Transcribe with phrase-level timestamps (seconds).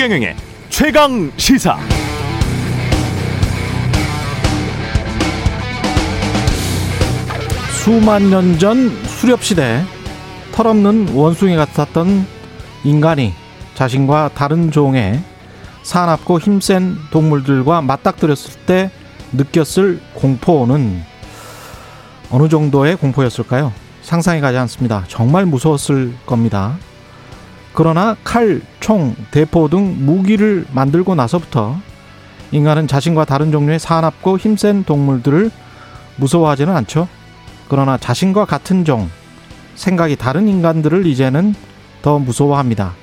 [0.00, 0.34] 최경영의
[0.70, 1.78] 최강 시사.
[7.84, 9.82] 수만 년 전 수렵 시대
[10.52, 12.26] 털없는 원숭이 같았던
[12.84, 13.34] 인간이
[13.74, 15.22] 자신과 다른 종의
[15.82, 18.90] 사납고 힘센 동물들과 맞닥뜨렸을 때
[19.32, 21.02] 느꼈을 공포는
[22.30, 23.72] 어느 정도의 공포였을까요?
[24.00, 25.04] 상상이 가지 않습니다.
[25.08, 26.78] 정말 무서웠을 겁니다.
[27.72, 31.78] 그러나 칼, 총, 대포 등 무기를 만들고 나서부터
[32.52, 35.50] 인간은 자신과 다른 종류의 사납고 힘센 동물들을
[36.16, 37.06] 무서워하지는 않죠.
[37.68, 39.08] 그러나 자신과 같은 종,
[39.76, 41.54] 생각이 다른 인간들을 이제는
[42.02, 42.94] 더 무서워합니다.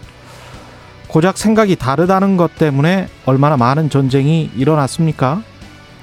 [1.08, 5.42] 고작 생각이 다르다는 것 때문에 얼마나 많은 전쟁이 일어났습니까?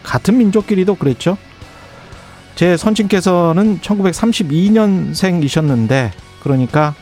[0.02, 1.36] 같은 민족끼리도 그랬죠.
[2.54, 6.12] 제 선친께서는 1932년생이셨는데,
[6.42, 6.94] 그러니까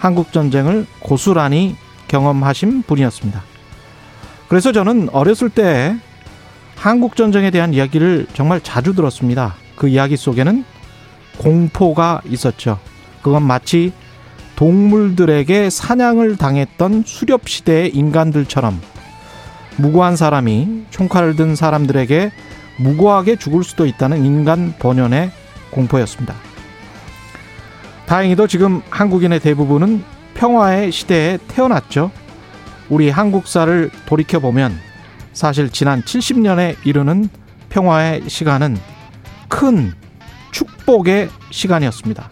[0.00, 1.76] 한국 전쟁을 고스란히
[2.08, 3.42] 경험하신 분이었습니다.
[4.48, 5.94] 그래서 저는 어렸을 때
[6.74, 9.54] 한국 전쟁에 대한 이야기를 정말 자주 들었습니다.
[9.76, 10.64] 그 이야기 속에는
[11.36, 12.78] 공포가 있었죠.
[13.20, 13.92] 그건 마치
[14.56, 18.80] 동물들에게 사냥을 당했던 수렵 시대의 인간들처럼
[19.76, 22.32] 무고한 사람이 총칼을 든 사람들에게
[22.78, 25.30] 무고하게 죽을 수도 있다는 인간 본연의
[25.70, 26.49] 공포였습니다.
[28.10, 30.02] 다행히도 지금 한국인의 대부분은
[30.34, 32.10] 평화의 시대에 태어났죠.
[32.88, 34.76] 우리 한국사를 돌이켜보면
[35.32, 37.28] 사실 지난 70년에 이르는
[37.68, 38.76] 평화의 시간은
[39.48, 39.92] 큰
[40.50, 42.28] 축복의 시간이었습니다.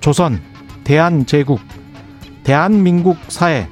[0.00, 0.40] 조선,
[0.84, 1.60] 대한제국,
[2.42, 3.68] 대한민국 사회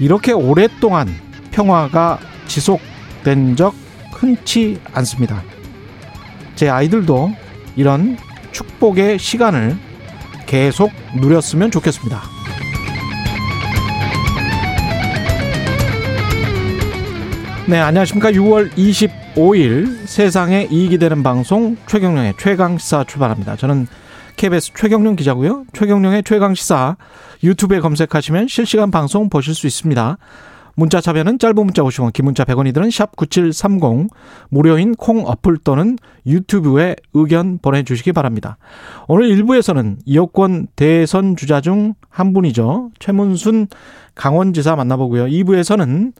[0.00, 1.08] 이렇게 오랫동안
[1.52, 2.18] 평화가
[2.48, 3.76] 지속된 적
[4.10, 5.40] 흔치 않습니다.
[6.56, 7.30] 제 아이들도
[7.76, 8.18] 이런
[8.50, 9.85] 축복의 시간을
[10.46, 12.22] 계속 누렸으면 좋겠습니다.
[17.68, 18.30] 네, 안녕하십니까.
[18.30, 23.56] 6월 25일 세상에 이익이 되는 방송 최경령의 최강시사 출발합니다.
[23.56, 23.88] 저는
[24.36, 25.64] KBS 최경령 기자고요.
[25.72, 26.96] 최경령의 최강시사
[27.42, 30.16] 유튜브에 검색하시면 실시간 방송 보실 수 있습니다.
[30.76, 34.08] 문자 참여는 짧은 문자 50원, 긴 문자 100원이 드는 샵 9730
[34.50, 38.58] 무료인 콩 어플 또는 유튜브에 의견 보내주시기 바랍니다.
[39.08, 42.92] 오늘 1부에서는 여권 대선 주자 중 한 분이죠.
[42.98, 43.68] 최문순
[44.14, 45.26] 강원지사 만나보고요.
[45.26, 46.14] 2부에서는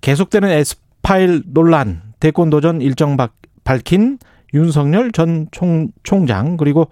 [0.00, 3.18] 계속되는 에스파일 논란, 대권 도전 일정
[3.64, 4.18] 밝힌
[4.54, 6.88] 윤석열 전 총, 총장 그리고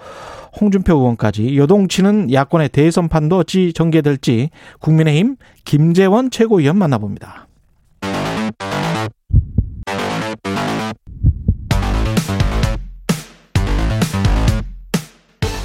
[0.61, 4.51] 홍준표 의원까지 요동치는 야권의 대선판도 어찌 전개될지
[4.81, 7.49] 국민의힘 김재원 최고위원 만나봅니다.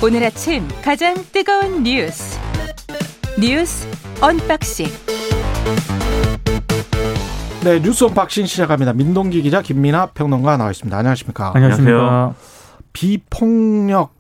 [0.02, 2.40] 오늘 아침 가장 뜨거운 뉴스
[3.38, 3.86] 뉴스
[4.22, 4.88] 언박싱
[7.64, 8.94] 네, 뉴스 언박싱 시작합니다.
[8.94, 10.96] 민동기 기자 김민아 평론가 나와 있습니다.
[10.98, 11.52] 안녕하십니까?
[11.54, 12.34] 안녕하십니까?
[12.94, 14.14] 비폭력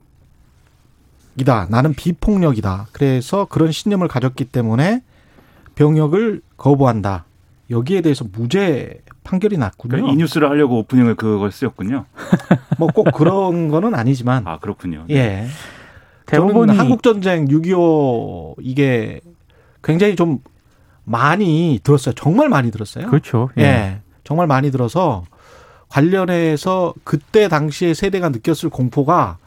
[1.37, 1.67] 이다.
[1.69, 2.87] 나는 비폭력이다.
[2.91, 5.03] 그래서 그런 신념을 가졌기 때문에
[5.75, 7.25] 병역을 거부한다.
[7.69, 9.91] 여기에 대해서 무죄 판결이 났군요.
[9.91, 12.05] 그러니까 이 뉴스를 하려고 오프닝을 그걸 쓰였군요.
[12.77, 14.45] 뭐 꼭 그런 거는 아니지만.
[14.47, 15.05] 아 그렇군요.
[15.07, 15.15] 네.
[15.15, 15.47] 예.
[16.25, 19.21] 대부분 한국 전쟁 6.25 이게
[19.83, 20.39] 굉장히 좀
[21.09, 22.13] 많이 들었어요.
[22.13, 23.07] 정말 많이 들었어요.
[23.07, 23.49] 그렇죠.
[23.57, 23.63] 예.
[23.63, 24.01] 예.
[24.23, 25.23] 정말 많이 들어서
[25.89, 29.37] 관련해서 그때 당시에 세대가 느꼈을 공포가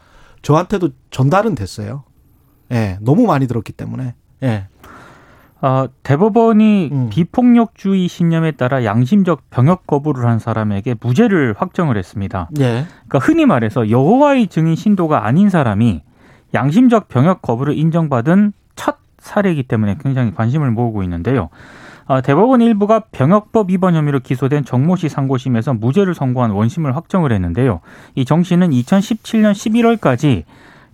[0.42, 2.02] 저한테도 전달은 됐어요.
[2.72, 2.98] 예.
[3.00, 4.14] 너무 많이 들었기 때문에.
[4.42, 4.66] 예.
[5.60, 7.08] 어, 대법원이 음.
[7.10, 12.50] 비폭력주의 신념에 따라 양심적 병역 거부를 한 사람에게 무죄를 확정을 했습니다.
[12.58, 12.86] 예.
[13.06, 16.02] 그러니까 흔히 말해서 여호와의 증인 신도가 아닌 사람이
[16.54, 18.61] 양심적 병역 거부를 인정받은 첫
[19.22, 21.48] 사례이기 때문에 굉장히 관심을 모으고 있는데요.
[22.06, 27.80] 아, 대법원 일부가 병역법 위반 혐의로 기소된 정모 씨 상고심에서 무죄를 선고한 원심을 확정을 했는데요.
[28.16, 30.42] 이 정 씨는 2017년 11월까지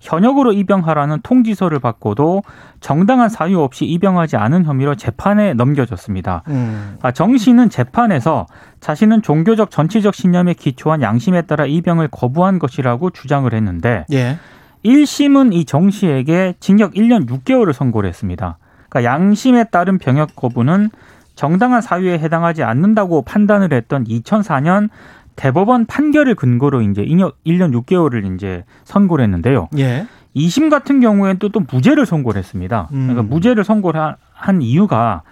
[0.00, 2.42] 현역으로 입영하라는 통지서를 받고도
[2.80, 6.44] 정당한 사유 없이 입영하지 않은 혐의로 재판에 넘겨졌습니다.
[6.48, 6.96] 음.
[7.02, 8.46] 아, 정 씨는 재판에서
[8.80, 14.38] 자신은 종교적 전체적 신념에 기초한 양심에 따라 입영을 거부한 것이라고 주장을 했는데 예.
[14.84, 18.58] 1심은 이 정 씨에게 징역 1년 6개월을 선고를 했습니다.
[18.88, 20.90] 그러니까 양심에 따른 병역 거부는
[21.34, 24.88] 정당한 사유에 해당하지 않는다고 판단을 했던 2004년
[25.36, 29.68] 대법원 판결을 근거로 이제 1년 6개월을 이제 선고를 했는데요.
[29.78, 30.06] 예.
[30.34, 32.88] 2심 같은 경우에는 또, 또 무죄를 선고를 했습니다.
[32.92, 33.08] 음.
[33.08, 35.22] 그러니까 무죄를 선고를 한 이유가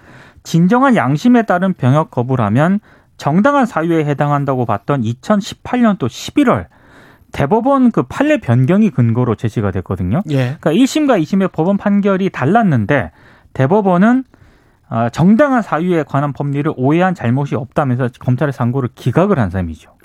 [0.45, 2.79] 진정한 양심에 따른 병역 거부라면
[3.17, 6.67] 정당한 사유에 해당한다고 봤던 2018년 또 11월
[7.37, 10.23] 대법원 그 판례 변경이 근거로 제시가 됐거든요.
[10.31, 10.57] 예.
[10.59, 13.11] 그러니까 1심과 2심의 법원 판결이 달랐는데
[13.53, 14.25] 대법원은
[14.89, 19.96] 아, 정당한 사유에 관한 법리를 오해한 잘못이 없다면서 검찰의 상고를 기각을 한 셈이죠.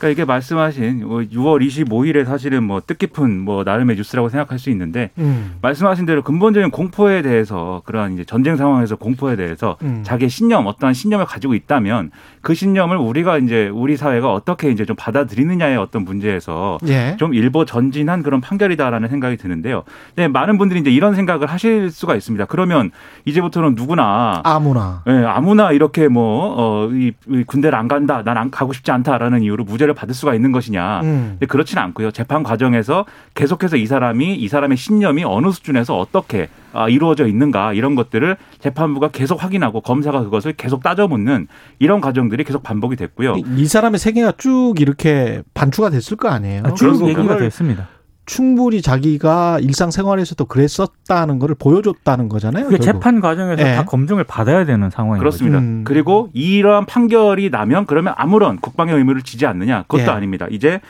[0.00, 5.58] 그러니까 이게 말씀하신 6월 25일에 사실은 뭐 뜻깊은 뭐 나름의 뉴스라고 생각할 수 있는데 음.
[5.62, 10.02] 말씀하신 대로 근본적인 공포에 대해서 그러한 이제 전쟁 상황에서 공포에 대해서 음.
[10.02, 12.10] 자기의 신념 어떠한 신념을 가지고 있다면
[12.40, 17.16] 그 신념을 우리가 이제 우리 사회가 어떻게 이제 좀 받아들이느냐의 어떤 문제에서 예.
[17.18, 19.84] 좀 일보 전진한 그런 판결이다라는 생각이 드는데요.
[20.16, 22.46] 네, 많은 분들이 이제 이런 생각을 하실 수가 있습니다.
[22.46, 22.90] 그러면
[23.26, 25.02] 이제부터는 누구나 아무나.
[25.06, 29.42] 예, 아무나 이렇게 뭐, 어, 이, 이 군대를 안 간다, 난 안 가고 싶지 않다라는
[29.42, 31.00] 이유로 무죄를 받을 수가 있는 것이냐.
[31.02, 31.26] 음.
[31.32, 32.10] 근데 그렇지는 않고요.
[32.10, 33.04] 재판 과정에서
[33.34, 39.08] 계속해서 이 사람이, 이 사람의 신념이 어느 수준에서 어떻게 아, 이루어져 있는가 이런 것들을 재판부가
[39.08, 41.48] 계속 확인하고 검사가 그것을 계속 따져묻는
[41.78, 43.36] 이런 과정들이 계속 반복이 됐고요.
[43.56, 46.62] 이 사람의 세계가 쭉 이렇게 반추가 됐을 거 아니에요.
[46.64, 47.88] 아, 쭉 얘기가 됐습니다.
[48.30, 52.66] 충분히 자기가 일상생활에서도 그랬었다는 거를 보여줬다는 거잖아요.
[52.66, 52.84] 그게 결국.
[52.84, 53.74] 재판 과정에서 예.
[53.74, 55.58] 다 검증을 받아야 되는 상황인 그렇습니다.
[55.58, 55.82] 음.
[55.84, 59.82] 그리고 이러한 판결이 나면 그러면 아무런 국방의 의무를 지지 않느냐?
[59.88, 60.06] 그것도 예.
[60.06, 60.46] 아닙니다.
[60.48, 60.80] 이제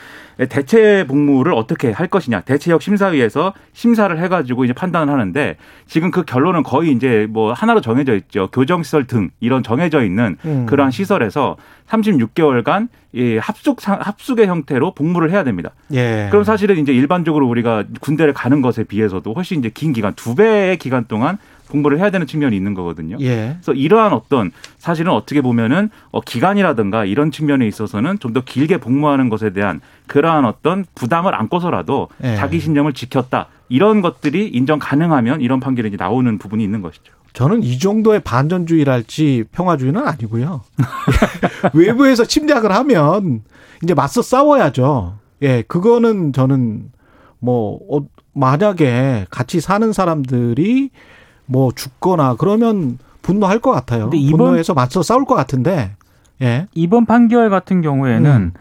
[0.49, 2.41] 대체 복무를 어떻게 할 것이냐?
[2.41, 5.57] 대체역 심사위에서 심사를 해가지고 이제 판단을 하는데
[5.87, 8.49] 지금 그 결론은 거의 이제 뭐 하나로 정해져 있죠.
[8.53, 10.67] 교정시설 등 이런 정해져 있는 음.
[10.67, 11.57] 그러한 시설에서
[11.89, 15.71] 36개월간 이 합숙 상- 합숙의 형태로 복무를 해야 됩니다.
[15.93, 16.29] 예.
[16.31, 20.77] 그럼 사실은 이제 일반적으로 우리가 군대를 가는 것에 비해서도 훨씬 이제 긴 기간 두 배의
[20.77, 21.37] 기간 동안
[21.71, 23.17] 복무를 해야 되는 측면이 있는 거거든요.
[23.21, 23.55] 예.
[23.55, 29.29] 그래서 이러한 어떤 사실은 어떻게 보면은 어, 기간이라든가 이런 측면에 있어서는 좀 더 길게 복무하는
[29.29, 32.37] 것에 대한 그러한 어떤 부담을 안고서라도 예.
[32.37, 37.13] 자기 신념을 지켰다 이런 것들이 인정 가능하면 이런 판결이 이제 나오는 부분이 있는 것이죠.
[37.33, 40.63] 저는 이 정도의 반전주의랄지 평화주의는 아니고요.
[41.75, 43.43] 외부에서 침략을 하면
[43.83, 45.19] 이제 맞서 싸워야죠.
[45.43, 46.91] 예, 그거는 저는
[47.39, 50.91] 뭐 어, 만약에 같이 사는 사람들이
[51.51, 54.05] 뭐 죽거나 그러면 분노할 것 같아요.
[54.05, 55.93] 근데 이번- 분노해서 맞서 싸울 것 같은데,
[56.41, 58.53] 예, 이번 판결 같은 경우에는 음.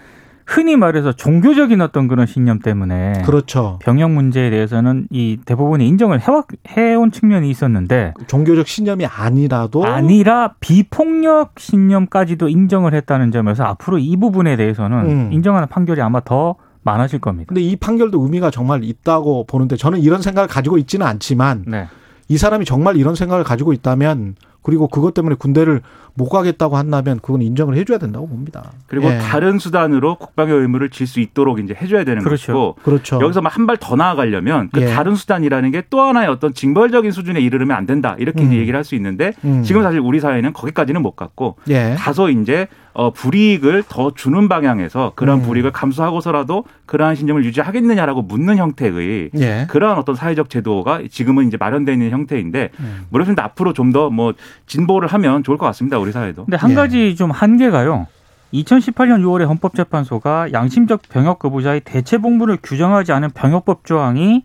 [0.46, 3.78] 흔히 말해서 종교적인 어떤 그런 신념 때문에 그렇죠.
[3.84, 11.54] 병역 문제에 대해서는 이 대법원이 인정을 해왔, 해온 측면이 있었는데 종교적 신념이 아니라도 아니라 비폭력
[11.60, 15.30] 신념까지도 인정을 했다는 점에서 앞으로 이 부분에 대해서는 음.
[15.32, 17.50] 인정하는 판결이 아마 더 많아질 겁니다.
[17.50, 21.88] 근데 이 판결도 의미가 정말 있다고 보는데 저는 이런 생각을 가지고 있지는 않지만 네.
[22.30, 25.82] 이 사람이 정말 이런 생각을 가지고 있다면 그리고 그것 때문에 군대를
[26.16, 28.72] 못 가겠다고 한다면 그건 인정을 해줘야 된다고 봅니다.
[28.88, 29.18] 그리고 예.
[29.20, 32.54] 다른 수단으로 국방의 의무를 질 수 있도록 이제 해줘야 되는 그렇죠.
[32.54, 33.20] 것이고 그렇죠.
[33.22, 34.86] 여기서 한 발 더 나아가려면 그 예.
[34.88, 38.52] 다른 수단이라는 게 또 하나의 어떤 징벌적인 수준에 이르르면 안 된다 이렇게 음.
[38.54, 39.64] 얘기를 할 수 있는데 음.
[39.64, 41.96] 지금 사실 우리 사회는 거기까지는 못 갔고 예.
[41.98, 45.46] 다소 이제 어 불이익을 더 주는 방향에서 그러한 음.
[45.46, 49.68] 불이익을 감수하고서라도 그러한 신념을 유지하겠느냐라고 묻는 형태의 예.
[49.70, 53.06] 그러한 어떤 사회적 제도가 지금은 이제 마련되어 있는 형태인데 음.
[53.10, 54.34] 무엇인데 앞으로 좀 더 뭐
[54.68, 56.46] 진보를 하면 좋을 것 같습니다 우리 사회도.
[56.46, 56.76] 근데 한 예.
[56.76, 58.08] 가지 좀 한계가요.
[58.54, 64.44] 2018년 6월에 헌법재판소가 양심적 병역 거부자의 대체 복무를 규정하지 않은 병역법 조항이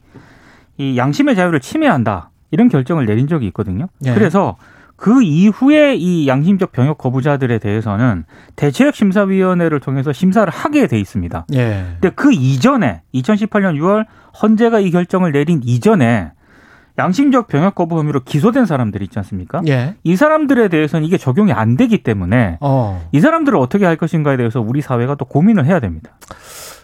[0.76, 2.30] 이 양심의 자유를 침해한다.
[2.50, 3.88] 이런 결정을 내린 적이 있거든요.
[4.04, 4.14] 예.
[4.14, 4.56] 그래서
[4.96, 8.24] 그 이후에 이 양심적 병역 거부자들에 대해서는
[8.56, 11.46] 대체역 심사위원회를 통해서 심사를 하게 돼 있습니다.
[11.54, 11.84] 예.
[12.00, 14.06] 근데 그 이전에 2018년 6월
[14.40, 16.30] 헌재가 이 결정을 내린 이전에
[16.96, 19.62] 양심적 병역 거부 혐의로 기소된 사람들이 있지 않습니까?
[19.66, 19.96] 예.
[20.04, 23.08] 이 사람들에 대해서는 이게 적용이 안 되기 때문에 어.
[23.10, 26.16] 이 사람들을 어떻게 할 것인가에 대해서 우리 사회가 또 고민을 해야 됩니다.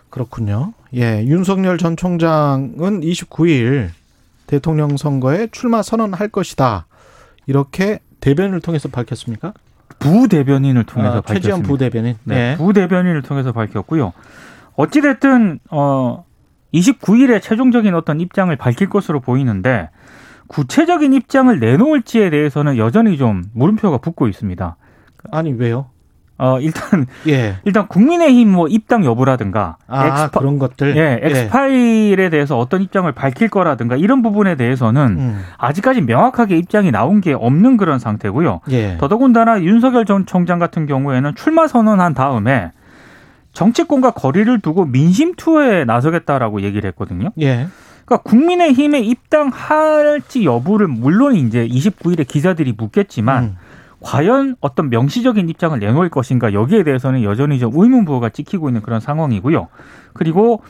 [0.09, 0.73] 그렇군요.
[0.95, 1.25] 예.
[1.25, 3.91] 윤석열 전 총장은 29일
[4.49, 6.87] 대통령 선거에 출마 선언할 것이다.
[7.47, 9.53] 이렇게 대변을 통해서 밝혔습니까?
[10.01, 11.69] 부대변인을 통해서 아, 밝혔습니다.
[11.69, 12.17] 부대변인.
[12.25, 12.57] 네, 예.
[12.57, 14.13] 부대변인을 통해서 밝혔고요.
[14.75, 16.25] 어찌 됐든 어
[16.75, 19.91] 29일에 최종적인 어떤 입장을 밝힐 것으로 보이는데
[20.51, 24.77] 구체적인 입장을 내놓을지에 대해서는 여전히 좀 물음표가 붙고 있습니다.
[25.31, 25.87] 아니 왜요?
[26.39, 27.59] 어 일단 예.
[27.65, 30.97] 일단 국민의힘 뭐 입당 여부라든가 아 엑스파, 그런 것들.
[30.97, 35.41] 예, 엑스파일에 대해서 어떤 입장을 밝힐 거라든가 이런 부분에 대해서는 음.
[35.57, 38.63] 아직까지 명확하게 입장이 나온 게 없는 그런 상태고요.
[38.73, 38.97] 예.
[38.99, 42.73] 더더군다나 윤석열 전 총장 같은 경우에는 출마 선언한 다음에
[43.53, 47.31] 정치권과 거리를 두고 민심 투어에 나서겠다라고 얘기를 했거든요.
[47.41, 47.69] 예.
[48.11, 53.57] 그러니까 국민의힘에 입당할지 여부를 물론 이제 29일에 기자들이 묻겠지만 음.
[54.01, 59.69] 과연 어떤 명시적인 입장을 내놓을 것인가 여기에 대해서는 여전히 좀 의문부호가 찍히고 있는 그런 상황이고요.
[60.13, 60.63] 그리고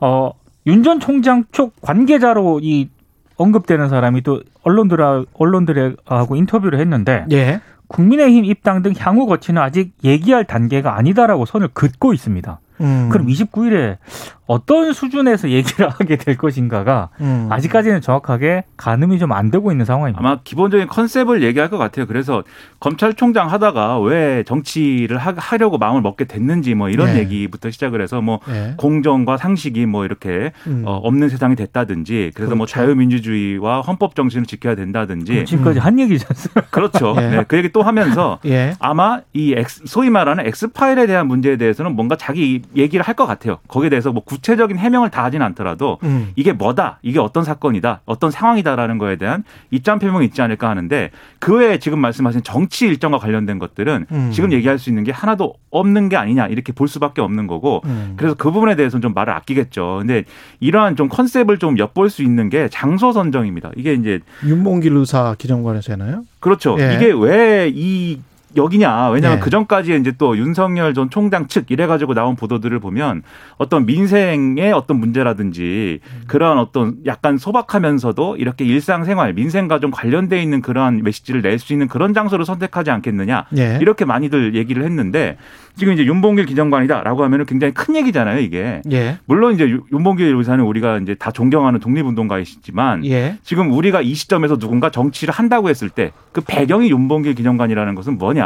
[0.00, 0.32] 어
[0.66, 2.88] 윤 전 총장 쪽 관계자로 이
[3.36, 7.60] 언급되는 사람이 또 언론들 언론들하고 인터뷰를 했는데 예.
[7.88, 12.60] 국민의힘 입당 등 향후 거치는 아직 얘기할 단계가 아니다라고 선을 긋고 있습니다.
[12.80, 13.08] 음.
[13.10, 13.98] 그럼 29일에
[14.46, 17.48] 어떤 수준에서 얘기를 하게 될 것인가가 음.
[17.50, 20.20] 아직까지는 정확하게 가늠이 좀 안 되고 있는 상황입니다.
[20.20, 22.06] 아마 기본적인 컨셉을 얘기할 것 같아요.
[22.06, 22.42] 그래서
[22.80, 27.20] 검찰총장 하다가 왜 정치를 하, 려고 마음을 먹게 됐는지 뭐 이런 네.
[27.20, 28.74] 얘기부터 시작을 해서 뭐 예.
[28.76, 30.82] 공정과 상식이 뭐 이렇게 음.
[30.84, 32.74] 어, 없는 세상이 됐다든지 그래서 뭐 그렇죠.
[32.80, 36.62] 자유민주주의와 헌법 정신을 지켜야 된다든지 지금까지 한 얘기지 않습니까?
[36.70, 37.14] 그렇죠.
[37.18, 37.28] 예.
[37.30, 38.74] 네, 그 얘기 또 하면서 예.
[38.80, 43.58] 아마 이 엑스, 소위 말하는 엑스파일에 대한 문제에 대해서는 뭔가 자기 얘기를 할 것 같아요.
[43.68, 46.32] 거기에 대해서 뭐 구 체적인 해명을 다 하진 않더라도 음.
[46.36, 51.56] 이게 뭐다, 이게 어떤 사건이다, 어떤 상황이다라는 거에 대한 입장 표명이 있지 않을까 하는데 그
[51.56, 54.30] 외에 지금 말씀하신 정치 일정과 관련된 것들은 음.
[54.32, 58.14] 지금 얘기할 수 있는 게 하나도 없는 게 아니냐 이렇게 볼 수밖에 없는 거고 음.
[58.16, 59.98] 그래서 그 부분에 대해서는 좀 말을 아끼겠죠.
[60.00, 60.24] 근데
[60.60, 63.70] 이러한 좀 컨셉을 좀 엿볼 수 있는 게 장소 선정입니다.
[63.76, 66.24] 이게 이제 윤봉길 의사 기정관에서 하나요?
[66.40, 66.76] 그렇죠.
[66.78, 66.94] 예.
[66.94, 68.20] 이게 왜이
[68.56, 69.10] 여기냐.
[69.10, 69.40] 왜냐하면 예.
[69.42, 73.22] 그 전까지 이제 또 윤석열 전 총장 측 이래가지고 나온 보도들을 보면
[73.56, 81.02] 어떤 민생의 어떤 문제라든지 그러한 어떤 약간 소박하면서도 이렇게 일상생활, 민생과 좀 관련돼 있는 그러한
[81.02, 83.44] 메시지를 낼 수 있는 그런 장소를 선택하지 않겠느냐.
[83.56, 83.78] 예.
[83.80, 85.36] 이렇게 많이들 얘기를 했는데
[85.76, 88.82] 지금 이제 윤봉길 기정관이다라고 하면은 굉장히 큰 얘기잖아요, 이게.
[88.90, 89.18] 예.
[89.26, 93.38] 물론 이제 윤봉길 의사는 우리가 이제 다 존경하는 독립운동가이시지만 예.
[93.42, 98.41] 지금 우리가 이 시점에서 누군가 정치를 한다고 했을 때 그 배경이 윤봉길 기념관이라는 것은 뭐냐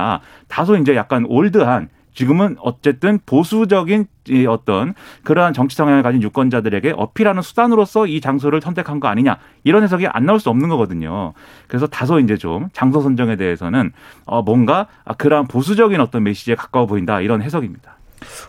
[0.49, 7.43] 다소 이제 약간 올드한 지금은 어쨌든 보수적인 이 어떤 그러한 정치 성향을 가진 유권자들에게 어필하는
[7.43, 11.35] 수단으로서 이 장소를 선택한 거 아니냐 이런 해석이 안 나올 수 없는 거거든요.
[11.69, 13.93] 그래서 다소 이제 좀 장소 선정에 대해서는
[14.25, 17.99] 어 뭔가 아, 그러한 보수적인 어떤 메시지에 가까워 보인다 이런 해석입니다.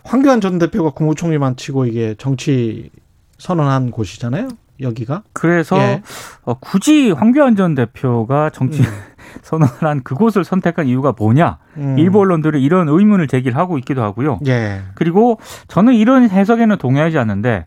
[0.04, 2.90] 황교안 전 대표가 국무총리만 치고 이게 정치
[3.38, 4.48] 선언한 곳이잖아요.
[4.82, 5.24] 여기가.
[5.34, 6.02] 그래서 예.
[6.44, 8.82] 어, 굳이 황교안 전 대표가 정치
[9.44, 11.58] 선언을 한 그곳을 선택한 이유가 뭐냐?
[11.78, 11.98] 음.
[11.98, 14.40] 일부 언론들이 이런 의문을 제기를 하고 있기도 하고요.
[14.48, 14.82] 예.
[14.96, 17.66] 그리고 저는 이런 해석에는 동의하지 않는데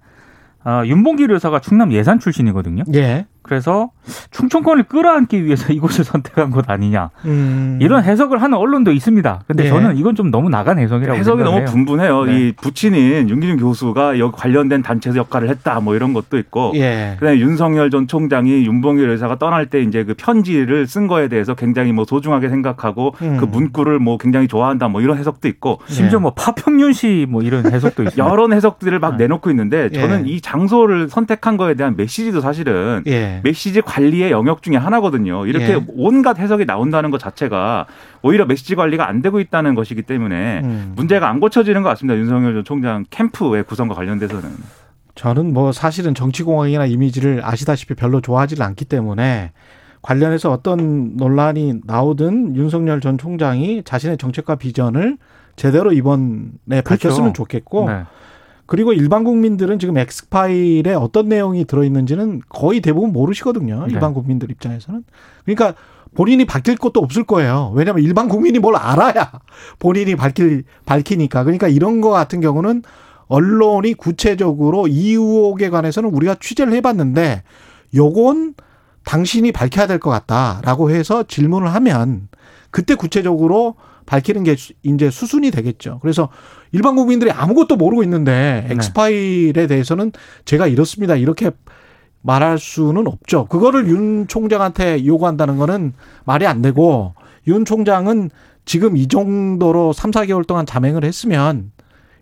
[0.62, 2.85] 아, 윤봉길 의사가 충남 예산 출신이거든요.
[2.95, 3.26] 예.
[3.42, 3.90] 그래서
[4.30, 7.78] 충청권을 끌어안기 위해서 이곳을 선택한 곳 아니냐 음.
[7.80, 9.42] 이런 해석을 하는 언론도 있습니다.
[9.47, 9.68] 근데 예.
[9.68, 11.64] 저는 이건 좀 너무 나간 해석이라고 해석이 너무.
[11.64, 12.25] 분분해요.
[12.25, 12.38] 네.
[12.49, 17.16] 이 부친인 윤기준 교수가 여기 관련된 단체에서 역할을 했다 뭐 이런 것도 있고 예.
[17.18, 21.92] 그다음에 윤석열 전 총장이 윤봉길 의사가 떠날 때 이제 그 편지를 쓴 거에 대해서 굉장히
[21.92, 23.37] 뭐 소중하게 생각하고 음.
[23.38, 26.23] 그 문구를 뭐 굉장히 좋아한다 뭐 이런 해석도 있고 심지어 예.
[26.23, 28.25] 뭐 파평윤 씨 뭐 이런 해석도 있습니다.
[28.30, 29.25] 여러 해석들을 막 네.
[29.25, 30.32] 내놓고 있는데 저는 예.
[30.32, 33.02] 이 장소를 선택한 거에 대한 메시지도 사실은
[33.37, 33.41] 예.
[33.43, 35.47] 메시지 관리의 영역 중에 하나거든요.
[35.47, 35.85] 이렇게 예.
[35.89, 37.87] 온갖 해석이 나온다는 것 자체가
[38.23, 40.93] 오히려 메시지 관리가 안 되고 있다는 것이기 때문에 음.
[40.97, 42.19] 문제가 안 고쳐지는 것 같습니다.
[42.19, 44.51] 윤석열 전 총장 캠프의 구성과 관련돼서는.
[45.15, 49.53] 저는 뭐 사실은 정치공학이나 이미지를 아시다시피 별로 좋아하지는 않기 때문에
[50.03, 55.19] 관련해서 어떤 논란이 나오든 윤석열 전 총장이 자신의 정책과 비전을
[55.57, 58.05] 제대로 이번에 밝혔으면 좋겠고 네.
[58.71, 63.87] 그리고 일반 국민들은 지금 엑스파일에 어떤 내용이 들어있는지는 거의 대부분 모르시거든요.
[63.89, 63.93] 네.
[63.95, 65.03] 일반 국민들 입장에서는.
[65.45, 65.75] 그러니까
[66.15, 67.73] 본인이 밝힐 것도 없을 거예요.
[67.75, 69.33] 왜냐하면 일반 국민이 뭘 알아야
[69.81, 71.43] 본인이 밝힐, 밝히니까.
[71.43, 72.85] 그러니까 이런 거 같은 경우는
[73.27, 77.43] 언론이 구체적으로 이 의혹에 관해서는 우리가 취재를 해봤는데
[77.97, 78.55] 요건
[79.05, 82.29] 당신이 밝혀야 될 것 같다라고 해서 질문을 하면
[82.71, 83.75] 그때 구체적으로
[84.07, 85.99] 밝히는 게 수- 이제 수순이 되겠죠.
[86.03, 86.29] 그래서
[86.73, 88.75] 일반 국민들이 아무것도 모르고 있는데 네.
[88.75, 90.12] 엑스파일에 대해서는
[90.45, 91.17] 제가 이렇습니다.
[91.17, 91.50] 이렇게
[92.23, 93.47] 말할 수는 없죠.
[93.47, 97.15] 그거를 윤 총장한테 요구한다는 거는 말이 안 되고
[97.47, 98.31] 윤 총장은
[98.65, 101.73] 지금 이 정도로 3, 4개월 동안 자맹을 했으면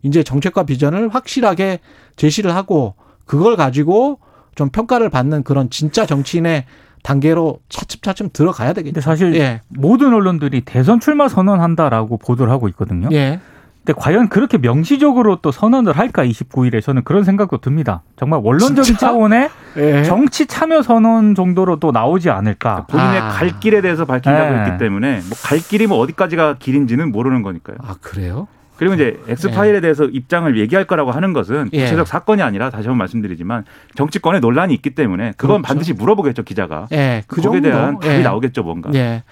[0.02, 1.80] 이제 정책과 비전을 확실하게
[2.16, 4.20] 제시를 하고 그걸 가지고
[4.54, 6.64] 좀 평가를 받는 그런 진짜 정치인의
[7.02, 8.94] 단계로 차츰차츰 들어가야 되겠죠.
[8.94, 9.60] 근데 사실 예.
[9.68, 13.08] 모든 언론들이 대선 출마 선언한다라고 보도를 하고 있거든요.
[13.12, 13.40] 예.
[13.88, 18.02] 근데 과연 그렇게 명시적으로 또 선언을 할까 29일에 저는 그런 생각도 듭니다.
[18.16, 19.06] 정말 원론적인 진짜?
[19.06, 20.02] 차원의 예.
[20.02, 22.84] 정치 참여 선언 정도로 또 나오지 않을까.
[22.90, 23.28] 본인의 아.
[23.30, 24.60] 갈 길에 대해서 밝힌다고 네.
[24.64, 27.78] 했기 때문에 뭐 갈 길이 뭐 어디까지가 길인지는 모르는 거니까요.
[27.82, 28.46] 아, 그래요?
[28.78, 31.82] 그리고 이제 엑스 파일에 대해서 입장을 얘기할 거라고 하는 것은 예.
[31.82, 33.64] 구체적 사건이 아니라 다시 한번 말씀드리지만
[33.96, 35.62] 정치권에 논란이 있기 때문에 그건 그렇죠.
[35.62, 36.86] 반드시 물어보겠죠 기자가.
[36.92, 37.24] 예.
[37.26, 37.68] 그 거기에 정도.
[37.68, 38.18] 대한 답이 예.
[38.22, 38.90] 나오겠죠 뭔가.
[38.94, 39.24] 예.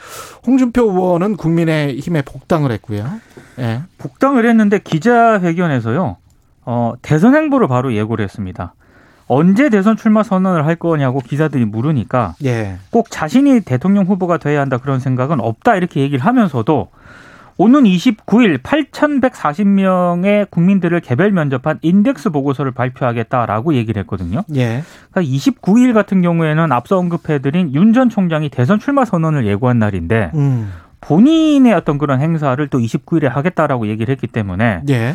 [0.45, 3.09] 홍준표 의원은 국민의힘에 복당을 했고요.
[3.61, 3.83] 예.
[3.99, 6.17] 복당을 했는데 기자회견에서요.
[6.65, 8.75] 어, 대선 행보를 바로 예고를 했습니다.
[9.29, 12.79] 언제 대선 출마 선언을 할 거냐고 기자들이 물으니까 예.
[12.91, 16.89] 꼭 자신이 대통령 후보가 돼야 한다 그런 생각은 없다 이렇게 얘기를 하면서도
[17.59, 24.43] 오는 29일 8,140명의 국민들을 개별 면접한 인덱스 보고서를 발표하겠다라고 얘기를 했거든요.
[24.55, 24.83] 예.
[25.11, 30.71] 그러니까 29일 같은 경우에는 앞서 언급해드린 윤 전 총장이 대선 출마 선언을 예고한 날인데 음.
[31.01, 35.15] 본인의 어떤 그런 행사를 또 29일에 하겠다라고 얘기를 했기 때문에 예.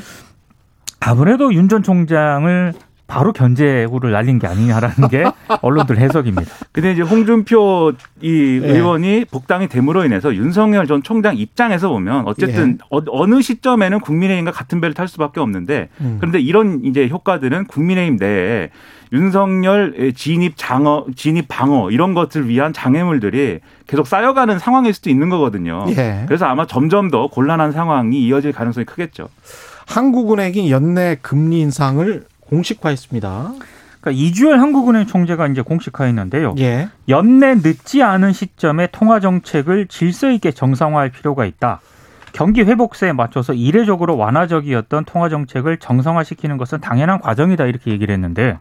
[1.00, 2.74] 아무래도 윤 전 총장을
[3.12, 5.26] 바로 견제구를 날린 게 아니냐라는 게
[5.62, 6.50] 언론들 해석입니다.
[6.72, 7.92] 근데 이제 홍준표
[8.22, 8.68] 이 예.
[8.68, 14.80] 의원이 복당이 됨으로 인해서 윤석열 전 총장 입장에서 보면 어쨌든 어, 느 시점에는 국민의힘과 같은
[14.80, 16.18] 배를 탈 수밖에 없는데 음.
[16.22, 18.70] 그런데 이런 이제 효과들은 국민의힘 내에
[19.12, 25.84] 윤석열 진입 장어, 진입 방어 이런 것을 위한 장애물들이 계속 쌓여가는 상황일 수도 있는 거거든요.
[25.90, 26.24] 예.
[26.28, 29.28] 그래서 아마 점점 더 곤란한 상황이 이어질 가능성이 크겠죠.
[29.86, 33.54] 한국은행이 연내 금리 인상을 공식화했습니다.
[34.02, 36.56] 그러니까 이주열 한국은행 총재가 이제 공식화했는데요.
[36.60, 36.90] 예.
[37.08, 41.80] 연내 늦지 않은 시점에 통화 정책을 질서 있게 정상화할 필요가 있다.
[42.34, 48.58] 경기 회복세에 맞춰서 이례적으로 완화적이었던 통화 정책을 정상화시키는 것은 당연한 과정이다 이렇게 얘기를 했는데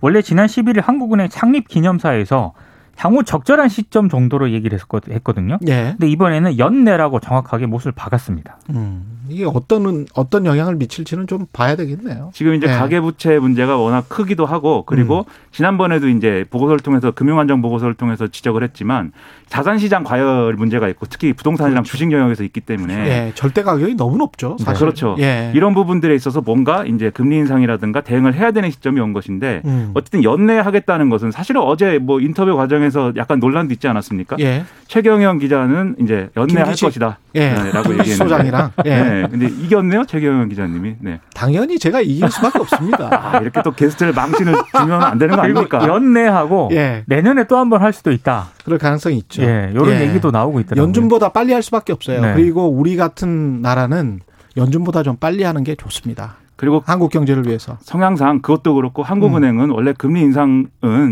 [0.00, 2.54] 원래 지난 11일 한국은행 창립 기념사에서
[2.96, 4.78] 향후 적절한 시점 정도로 얘기를
[5.10, 5.58] 했거든요.
[5.66, 5.94] 예.
[5.98, 8.58] 근데 이번에는 연내라고 정확하게 못을 박았습니다.
[8.70, 9.14] 음.
[9.28, 12.30] 이게 어떤 어떤 영향을 미칠지는 좀 봐야 되겠네요.
[12.34, 12.76] 지금 이제 네.
[12.76, 19.12] 가계부채 문제가 워낙 크기도 하고 그리고 지난번에도 이제 보고서를 통해서 금융안정 보고서를 통해서 지적을 했지만
[19.58, 23.32] 자산시장 과열 문제가 있고 특히 부동산이랑 주식 영역에서 있기 때문에 예.
[23.36, 24.56] 절대 가격이 너무 높죠.
[24.58, 24.80] 사실.
[24.80, 25.14] 그렇죠.
[25.20, 25.52] 예.
[25.54, 29.92] 이런 부분들에 있어서 뭔가 이제 금리 인상이라든가 대응을 해야 되는 시점이 온 것인데 음.
[29.94, 34.38] 어쨌든 연내하겠다는 것은 사실은 어제 뭐 인터뷰 과정에서 약간 논란도 있지 않았습니까?
[34.40, 34.64] 예.
[34.88, 36.86] 최경영 기자는 이제 연내할 김기식.
[36.86, 37.18] 것이다.
[37.36, 37.50] 예.
[37.50, 38.14] 네, 라고 얘기했는데.
[38.16, 38.90] 소장이랑 예.
[38.90, 39.26] 네.
[39.30, 40.96] 근데 이겼네요, 최경영 기자님이.
[40.98, 41.20] 네.
[41.32, 43.08] 당연히 제가 이길 수밖에 없습니다.
[43.12, 45.86] 아, 이렇게 또 게스트를 망신을 주면 안 되는 거 아닙니까?
[45.86, 47.04] 연내하고 예.
[47.06, 48.48] 내년에 또 한 번 할 수도 있다.
[48.64, 49.43] 그럴 가능성이 있죠.
[49.44, 50.08] 예, 이런 예.
[50.08, 50.82] 얘기도 나오고 있더라고요.
[50.84, 52.20] 연준보다 빨리 할 수밖에 없어요.
[52.20, 52.34] 네.
[52.34, 54.20] 그리고 우리 같은 나라는
[54.56, 56.36] 연준보다 좀 빨리 하는 게 좋습니다.
[56.56, 57.78] 그리고 한국 경제를 위해서.
[57.82, 60.68] 성향상 그것도 그렇고 한국은행은 원래 금리 인상은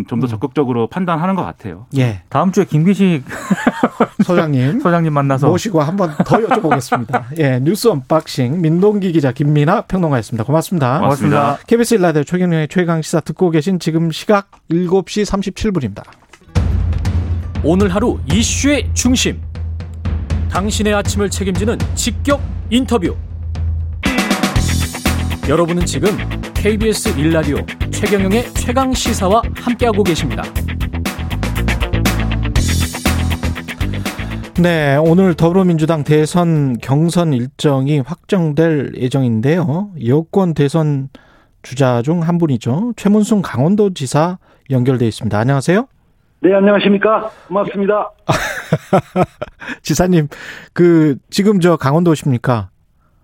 [0.09, 0.29] 좀더 음.
[0.29, 1.87] 적극적으로 판단하는 것 같아요.
[1.97, 2.23] 예.
[2.29, 3.25] 다음 주에 김기식
[4.25, 7.39] 소장님 소장님 만나서 모시고 한번 더 여쭤보겠습니다.
[7.39, 7.59] 예.
[7.61, 10.45] 뉴스 언박싱 민동기 기자 김민아 평론가였습니다.
[10.45, 11.01] 고맙습니다.
[11.01, 11.59] 고맙습니다.
[11.67, 16.22] KBS 일라디오 최경영의 최강 시사 듣고 계신 지금 시각 7시 37분입니다.
[17.65, 19.41] 오늘 하루 이슈의 중심.
[20.51, 23.17] 당신의 아침을 책임지는 직격 인터뷰.
[25.49, 26.09] 여러분은 지금
[26.55, 27.59] KBS 일라디오
[27.91, 30.43] 최경영의 최강 시사와 함께하고 계십니다.
[34.61, 39.93] 네, 오늘 더불어민주당 대선 경선 일정이 확정될 예정인데요.
[40.07, 41.09] 여권 대선
[41.63, 42.93] 주자 중 한 분이죠.
[42.97, 44.39] 최문순 강원도지사
[44.71, 45.39] 연결돼 있습니다.
[45.39, 45.87] 안녕하세요.
[46.43, 47.31] 네, 안녕하십니까.
[47.47, 48.11] 고맙습니다.
[49.83, 50.27] 지사님,
[50.73, 52.71] 그 지금 저 강원도십니까?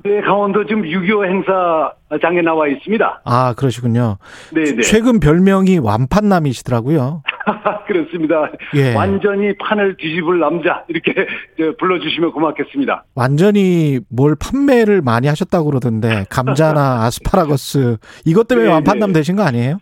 [0.04, 3.22] 네, 강원도 지금 6.25 행사장에 나와 있습니다.
[3.24, 4.18] 아, 그러시군요.
[4.54, 4.83] 네, 네.
[4.83, 7.24] 최근 별명이 완판남이시더라고요.
[7.88, 8.52] 그렇습니다.
[8.76, 8.94] 예.
[8.94, 11.12] 완전히 판을 뒤집을 남자 이렇게
[11.59, 13.04] 저, 불러주시면 고맙겠습니다.
[13.16, 19.20] 완전히 뭘 판매를 많이 하셨다고 그러던데 감자나 아스파라거스 이것 때문에 네, 완판남 네.
[19.20, 19.78] 되신 거 아니에요?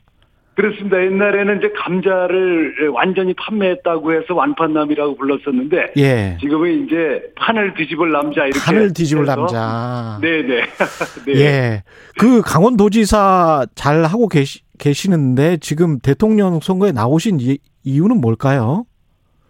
[0.56, 1.04] 그렇습니다.
[1.04, 6.38] 옛날에는 이제 감자를 완전히 판매했다고 해서 완판남이라고 불렀었는데 예.
[6.40, 10.18] 지금은 이제 판을 뒤집을 남자 이렇게 판을 뒤집을 해서 남자.
[10.22, 10.62] 네, 네.
[11.26, 11.40] 네.
[11.40, 11.82] 예.
[12.18, 18.86] 그 강원도지사 잘 하고 계시, 계시는데 지금 대통령 선거에 나오신 이, 이유는 뭘까요?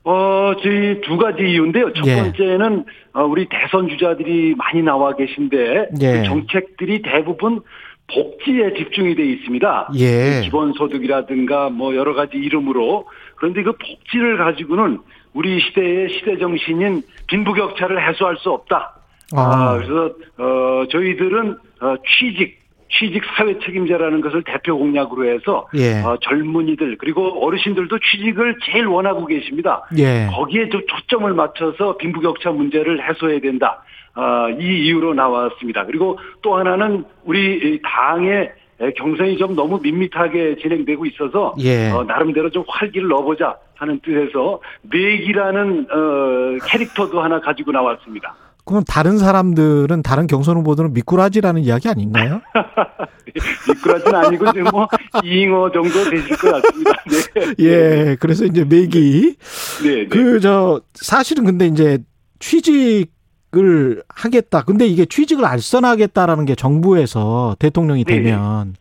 [0.03, 1.92] 어, 저희 두 가지 이유인데요.
[1.92, 2.16] 첫 예.
[2.16, 6.12] 번째는 어, 우리 대선 주자들이 많이 나와 계신데 예.
[6.19, 7.61] 그 정책들이 대부분
[8.09, 9.90] 복지에 집중이 돼 있습니다.
[9.97, 10.42] 예.
[10.45, 15.01] 기본소득이라든가 뭐 여러 가지 이름으로 그런데 그 복지를 가지고는
[15.35, 18.95] 우리 시대의 시대 정신인 빈부격차를 해소할 수 없다.
[19.35, 26.01] 아, 아, 그래서 어 저희들은 어, 취직 취직 사회 책임자라는 것을 대표 공약으로 해서 예.
[26.03, 29.83] 어, 젊은이들 그리고 어르신들도 취직을 제일 원하고 계십니다.
[29.99, 30.29] 예.
[30.31, 33.83] 거기에 좀 초점을 맞춰서 빈부격차 문제를 해소해야 된다.
[34.16, 35.85] 아, 이 이유로 나왔습니다.
[35.85, 38.50] 그리고 또 하나는 우리 이 당의
[38.96, 41.90] 경선이 좀 너무 밋밋하게 진행되고 있어서 예.
[41.90, 48.35] 어, 나름대로 좀 활기를 넣어보자 하는 뜻에서 맥이라는 어, 캐릭터도 하나 가지고 나왔습니다.
[48.64, 52.40] 그럼 다른 사람들은 다른 경선 후보들은 미꾸라지라는 이야기 아닌가요?
[53.68, 54.88] 미꾸라지는 아니고 지금 뭐
[55.22, 56.92] 잉어 정도 되실 것 같습니다.
[57.57, 57.64] 네.
[57.64, 58.16] 예.
[58.18, 59.37] 그래서 이제 맥이
[59.85, 59.94] 네.
[59.94, 60.07] 네.
[60.07, 61.98] 그저 사실은 근데 이제
[62.40, 63.15] 취직
[63.59, 64.62] 을 하겠다.
[64.62, 68.16] 근데 이게 취직을 알선하겠다라는 게 정부에서 대통령이 네.
[68.16, 68.75] 되면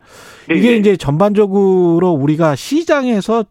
[0.49, 0.77] 네, 이게 네.
[0.77, 3.45] 이제 전반적으로 우리가 시장에서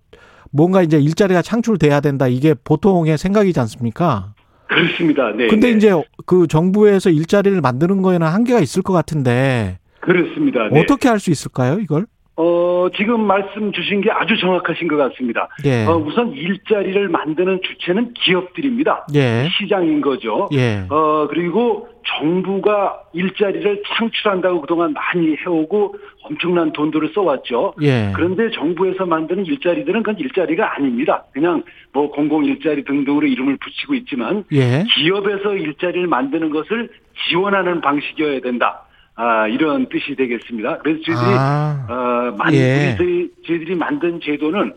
[0.51, 2.29] 뭔가 이제 일자리가 창출돼야 된다.
[2.29, 4.35] 이게 보통의 생각이지 않습니까?
[4.69, 5.31] 그렇습니다.
[5.37, 5.47] 네.
[5.49, 5.77] 근데 네.
[5.77, 5.93] 이제
[6.27, 10.69] 그 정부에서 일자리를 만드는 거에는 한계가 있을 것 같은데 그렇습니다.
[10.71, 10.81] 네.
[10.81, 12.07] 어떻게 할 수 있을까요, 이걸?
[12.37, 15.49] 어, 어, 지금 말씀 주신 게 아주 정확하신 것 같습니다.
[15.65, 15.85] 예.
[15.87, 19.07] 어, 우선 일자리를 만드는 주체는 기업들입니다.
[19.15, 19.49] 예.
[19.59, 20.49] 시장인 거죠.
[20.53, 20.85] 예.
[20.91, 25.95] 어, 그리고 정부가 일자리를 창출한다고 그동안 많이 해오고
[26.25, 27.75] 엄청난 돈들을 써왔죠.
[27.83, 28.13] 예.
[28.15, 31.25] 그런데 정부에서 만드는 일자리들은 그건 일자리가 아닙니다.
[31.33, 34.85] 그냥 뭐 공공 일자리 등등으로 이름을 붙이고 있지만 예.
[34.95, 36.91] 기업에서 일자리를 만드는 것을
[37.29, 38.83] 지원하는 방식이어야 된다.
[39.17, 40.79] 아, 이런 뜻이 되겠습니다.
[40.79, 41.87] 그래서 저희들이 아.
[41.89, 42.95] 어, 만, 예.
[42.99, 44.73] 저희, 저희들이 만든 제도는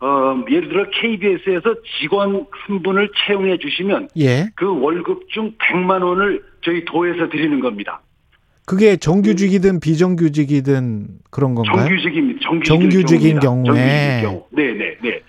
[0.00, 4.48] 어, 예를 들어 KBS에서 직원 한 분을 채용해 주시면 예.
[4.54, 8.00] 그 월급 중 100만 원을 저희 도에서 드리는 겁니다.
[8.66, 11.86] 그게 정규직이든 비정규직이든 그런 건가요?
[11.86, 12.40] 정규직입니다.
[12.42, 13.64] 정규직 정규직인 경우에.
[13.64, 14.46] 정규직 경우.
[14.50, 15.20] 네, 네, 네.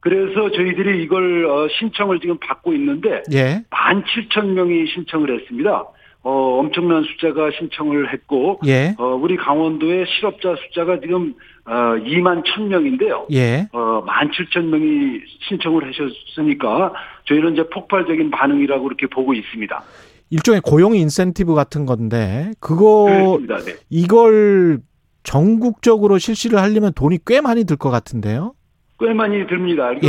[0.00, 3.64] 그래서 저희들이 이걸 어, 신청을 지금 받고 있는데 예.
[3.70, 5.84] 17,000명이 신청을 했습니다.
[6.24, 8.94] 어, 엄청난 숫자가 신청을 했고 예.
[8.98, 11.34] 어, 우리 강원도의 실업자 숫자가 지금
[11.66, 13.26] 어, 2만 1,000명인데요.
[13.32, 13.68] 예.
[13.72, 16.92] 어, 17,000명이 신청을 하셨으니까
[17.26, 19.82] 저희는 이제 폭발적인 반응이라고 그렇게 보고 있습니다.
[20.30, 23.38] 일종의 고용 인센티브 같은 건데 그거.
[23.46, 23.74] 네.
[23.90, 24.80] 이걸
[25.22, 28.54] 전국적으로 실시를 하려면 돈이 꽤 많이 들 것 같은데요.
[29.00, 29.90] 꽤 많이 듭니다.
[30.02, 30.08] 예.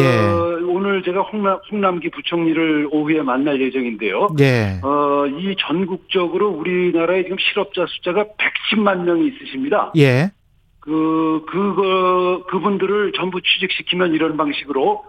[0.67, 4.29] 오늘 제가 홍남, 홍남기 부총리를 오후에 만날 예정인데요.
[4.39, 4.79] 예.
[4.83, 9.91] 어, 이 전국적으로 우리나라에 지금 실업자 숫자가 110만 명이 있으십니다.
[9.97, 10.29] 예.
[10.79, 15.03] 그, 그거, 그분들을 전부 취직시키면 이런 방식으로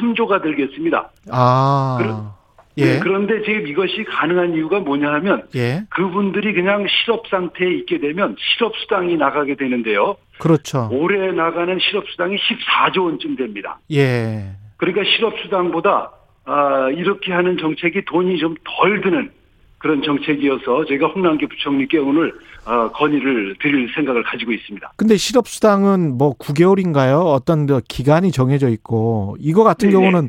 [0.00, 1.12] 13조가 들겠습니다.
[1.30, 2.34] 아.
[2.78, 2.84] 예.
[2.84, 5.84] 네, 그런데 지금 이것이 가능한 이유가 뭐냐 하면 예.
[5.90, 10.16] 그분들이 그냥 실업 상태에 있게 되면 실업 수당이 나가게 되는데요.
[10.38, 10.88] 그렇죠.
[10.90, 13.78] 올해 나가는 실업 수당이 14조 원쯤 됩니다.
[13.92, 14.44] 예.
[14.78, 16.10] 그러니까 실업 수당보다
[16.44, 19.30] 아, 이렇게 하는 정책이 돈이 좀 덜 드는
[19.78, 22.32] 그런 정책이어서 제가 홍남기 부총리께 오늘
[22.64, 24.92] 어, 건의를 드릴 생각을 가지고 있습니다.
[24.96, 27.26] 근데 실업수당은 뭐 9개월인가요?
[27.26, 30.00] 어떤 그 기간이 정해져 있고 이거 같은 네네.
[30.00, 30.28] 경우는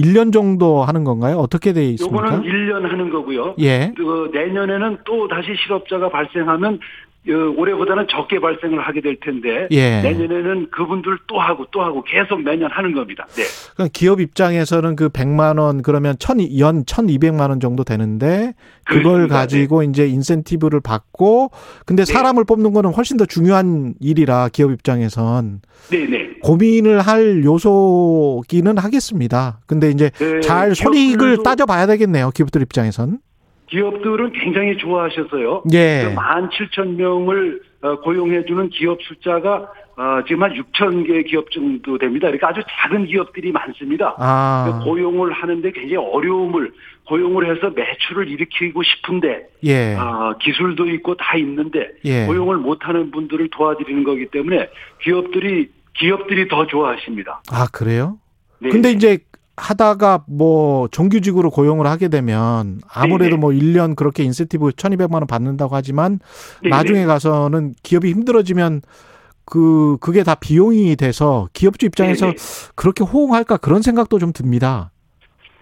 [0.00, 1.36] 1년 정도 하는 건가요?
[1.36, 2.26] 어떻게 돼 있습니까?
[2.26, 3.54] 요거는 1년 하는 거고요.
[3.60, 3.92] 예.
[3.96, 6.78] 그 내년에는 또 다시 실업자가 발생하면
[7.28, 10.00] 어, 올해보다는 적게 발생을 하게 될 텐데 예.
[10.00, 13.26] 내년에는 그분들 또 하고 또 하고 계속 매년 하는 겁니다.
[13.36, 13.42] 네.
[13.74, 19.34] 그러니까 기업 입장에서는 그 100만 원 그러면 천, 연 1,200만 원 정도 되는데 그걸 그렇습니다.
[19.34, 21.50] 가지고 이제 인센티브를 받고
[21.84, 22.12] 근데 네.
[22.12, 25.60] 사람을 뽑는 거는 훨씬 더 중요한 일이라 기업 입장에선
[25.90, 26.29] 네, 네.
[26.42, 29.60] 고민을 할 요소기는 하겠습니다.
[29.66, 32.30] 근데 이제 네, 잘 손익을 따져봐야 되겠네요.
[32.30, 33.18] 기업들 입장에선.
[33.68, 35.62] 기업들은 굉장히 좋아하셨어요.
[35.72, 36.12] 예.
[36.16, 42.26] 17,000명을 어, 고용해주는 기업 숫자가 어, 지금 한 6천 개 기업 정도 됩니다.
[42.28, 44.14] 그러니까 아주 작은 기업들이 많습니다.
[44.18, 46.72] 아, 고용을 하는데 굉장히 어려움을
[47.06, 52.24] 고용을 해서 매출을 일으키고 싶은데 예, 아, 기술도 있고 다 있는데 예.
[52.24, 54.70] 고용을 못하는 분들을 도와드리는 거기 때문에
[55.02, 55.68] 기업들이
[56.00, 57.42] 기업들이 더 좋아하십니다.
[57.50, 58.18] 아 그래요?
[58.60, 58.70] 네.
[58.70, 59.18] 근데 이제
[59.56, 63.36] 하다가 뭐 정규직으로 고용을 하게 되면 아무래도 네네.
[63.36, 66.18] 뭐 1년 그렇게 인센티브 1,200만 원 받는다고 하지만
[66.62, 66.74] 네네.
[66.74, 68.80] 나중에 가서는 기업이 힘들어지면
[69.44, 72.36] 그 그게 다 비용이 돼서 기업주 입장에서 네네.
[72.74, 74.92] 그렇게 호응할까 그런 생각도 좀 듭니다.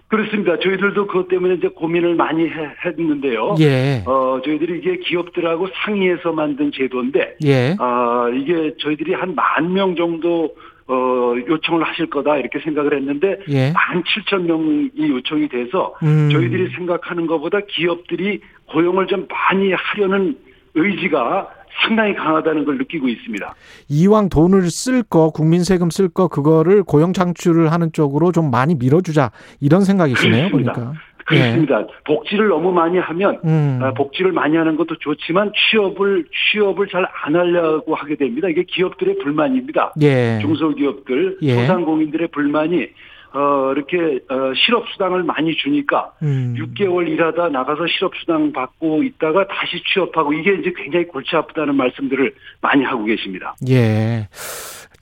[0.09, 0.57] 그렇습니다.
[0.59, 3.55] 저희들도 그것 때문에 이제 고민을 많이 해- 했는데요.
[3.59, 4.03] 예.
[4.07, 7.75] 어, 저희들이 이게 기업들하고 상의해서 만든 제도인데, 예.
[7.79, 10.55] 아, 이게 저희들이 한 만 명 정도,
[10.87, 13.71] 어, 요청을 하실 거다, 이렇게 생각을 했는데, 예.
[13.71, 16.29] 만 칠천 명이 요청이 돼서, 음.
[16.31, 20.35] 저희들이 생각하는 것보다 기업들이 고용을 좀 많이 하려는
[20.73, 21.49] 의지가
[21.81, 23.53] 상당히 강하다는 걸 느끼고 있습니다.
[23.89, 28.75] 이왕 돈을 쓸 거, 국민 세금 쓸 거, 그거를 고용 창출을 하는 쪽으로 좀 많이
[28.75, 29.31] 밀어주자.
[29.61, 30.73] 이런 생각이시네요, 그렇습니다.
[30.73, 30.93] 보니까.
[31.25, 31.85] 그렇습니다.
[32.05, 33.79] 복지를 너무 많이 하면, 음.
[33.83, 38.47] 아, 복지를 많이 하는 것도 좋지만 취업을 취업을 잘 안 하려고 하게 됩니다.
[38.49, 39.93] 이게 기업들의 불만입니다.
[40.01, 40.39] 예.
[40.41, 41.53] 중소기업들, 예.
[41.53, 42.87] 소상공인들의 불만이
[43.33, 43.97] 어, 이렇게
[44.29, 46.55] 어, 실업수당을 많이 주니까 음.
[46.57, 52.83] 6개월 일하다 나가서 실업수당 받고 있다가 다시 취업하고 이게 이제 굉장히 골치 아프다는 말씀들을 많이
[52.83, 53.55] 하고 계십니다.
[53.69, 54.27] 예.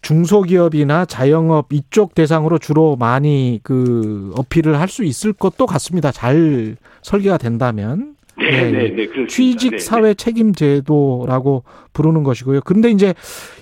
[0.02, 6.12] 중소기업이나 자영업 이쪽 대상으로 주로 많이 그 어필을 할 수 있을 것도 같습니다.
[6.12, 8.16] 잘 설계가 된다면.
[8.38, 8.90] 네, 예, 네, 예.
[8.90, 9.28] 네, 그렇습니다.
[9.28, 12.62] 취직 네, 사회 책임 제도라고 부르는 것이고요.
[12.62, 13.14] 근데 이제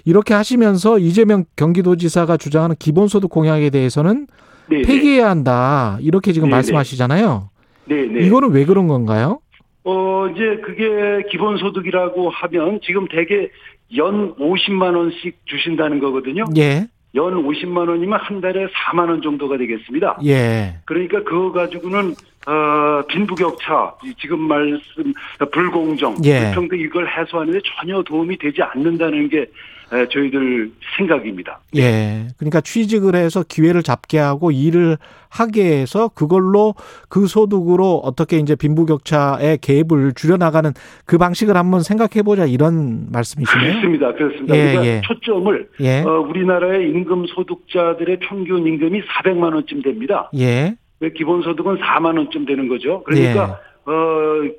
[0.04, 4.28] 이렇게 하시면서 이재명 경기도지사가 주장하는 기본소득 공약에 대해서는
[4.68, 5.98] 네, 네, 폐기해야 한다.
[6.02, 6.56] 이렇게 지금 네, 네.
[6.58, 7.50] 말씀하시잖아요.
[7.86, 8.26] 네, 네.
[8.26, 9.40] 이거는 왜 그런 건가요?
[9.84, 13.50] 어, 이제 그게 기본소득이라고 하면 지금 대개
[13.96, 16.46] 연 50만 원씩 주신다는 거거든요.
[16.58, 16.88] 예.
[17.14, 20.18] 연 50만 원이면 한 달에 4만 원 정도가 되겠습니다.
[20.26, 20.80] 예.
[20.86, 22.16] 그러니까 그거 가지고는
[22.48, 25.14] 어, 빈부격차, 이 지금 말씀
[25.52, 26.46] 불공정, 예.
[26.46, 29.46] 불평등 이걸 해소하는데 전혀 도움이 되지 않는다는 게 에,
[29.90, 31.60] 저희들 생각입니다.
[31.76, 32.28] 예.
[32.38, 34.98] 그러니까 취직을 해서 기회를 잡게 하고 일을
[35.30, 36.74] 하게 해서 그걸로
[37.10, 40.72] 그 소득으로 어떻게 이제 빈부격차의 갭을 줄여나가는
[41.06, 43.72] 그 방식을 한번 생각해 보자 이런 말씀이시네요.
[43.72, 44.14] 그렇습니다.
[44.14, 44.56] 그렇습니다.
[44.56, 45.02] 예, 그러니까 예.
[45.06, 46.02] 초점을 예.
[46.02, 50.30] 어, 우리나라의 임금 소득자들의 평균 임금이 400만 원쯤 됩니다.
[50.38, 50.76] 예.
[51.00, 53.04] 왜 기본소득은 4만 원쯤 되는 거죠.
[53.04, 53.92] 그러니까 어,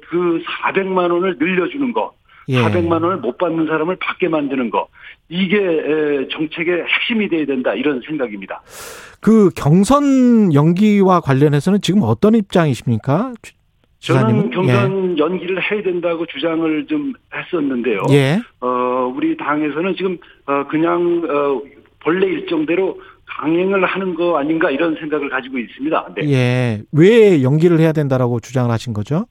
[0.08, 2.12] 그 400만 원을 늘려주는 거,
[2.48, 2.58] 예.
[2.62, 4.88] 400만 원을 못 받는 사람을 받게 만드는 거,
[5.28, 8.62] 이게 에, 정책의 핵심이 돼야 된다 이런 생각입니다.
[9.20, 13.32] 그 경선 연기와 관련해서는 지금 어떤 입장이십니까?
[13.98, 18.02] 저는 경선 연기를 해야 된다고 주장을 좀 했었는데요.
[18.10, 18.14] 예.
[18.14, 18.40] 예.
[18.60, 21.62] 어, 우리 당에서는 지금 어, 그냥 어,
[22.00, 26.14] 본래 일정대로 강행을 하는 거 아닌가 이런 생각을 가지고 있습니다.
[26.16, 26.30] 네.
[26.30, 26.82] 예.
[26.92, 29.26] 왜 연기를 해야 된다라고 주장을 하신 거죠?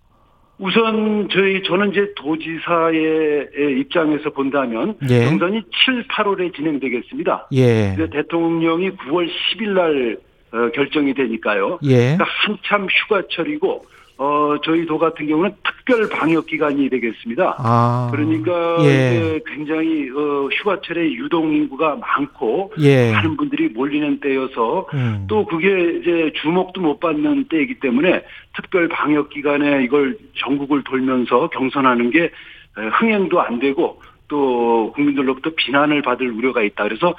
[0.57, 5.25] 우선 저희 저는 이제 도지사의 입장에서 본다면 예.
[5.25, 7.47] 경선이 7, 8월에 진행되겠습니다.
[7.53, 7.95] 예.
[8.11, 10.17] 대통령이 9월 10일 날
[10.51, 11.79] 어, 결정이 되니까요.
[11.83, 12.15] 예.
[12.15, 13.85] 그러니까 한참 휴가철이고
[14.17, 17.55] 어 저희 도 같은 경우는 특별 방역 기간이 되겠습니다.
[17.57, 18.09] 아.
[18.11, 19.41] 그러니까 예.
[19.45, 23.11] 굉장히 어 휴가철에 유동 인구가 많고 예.
[23.11, 25.25] 많은 분들이 몰리는 때여서 음.
[25.27, 28.23] 또 그게 이제 주목도 못 받는 때이기 때문에
[28.55, 36.01] 특별 방역 기간에 이걸 전국을 돌면서 경선하는 게 에, 흥행도 안 되고 또 국민들로부터 비난을
[36.01, 36.83] 받을 우려가 있다.
[36.83, 37.13] 그래서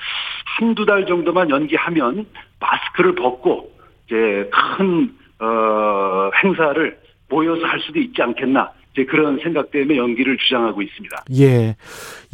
[0.59, 2.27] 한두 달 정도만 연기하면
[2.59, 3.71] 마스크를 벗고
[4.07, 8.71] 이제 큰 어, 행사를 모여서 할 수도 있지 않겠나.
[8.93, 11.25] 이제 그런 생각 때문에 연기를 주장하고 있습니다.
[11.39, 11.77] 예.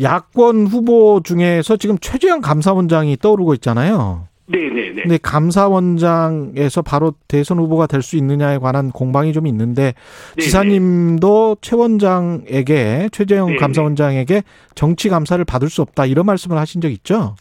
[0.01, 4.29] 야권 후보 중에서 지금 최재형 감사원장이 떠오르고 있잖아요.
[4.47, 5.03] 네네네.
[5.03, 9.95] 근데 감사원장에서 바로 대선 후보가 될 수 있느냐에 관한 공방이 좀 있는데
[10.37, 10.41] 네네.
[10.45, 13.59] 지사님도 최 원장에게 최재형 네네.
[13.59, 14.43] 감사원장에게
[14.75, 17.35] 정치 감사를 받을 수 없다 이런 말씀을 하신 적 있죠?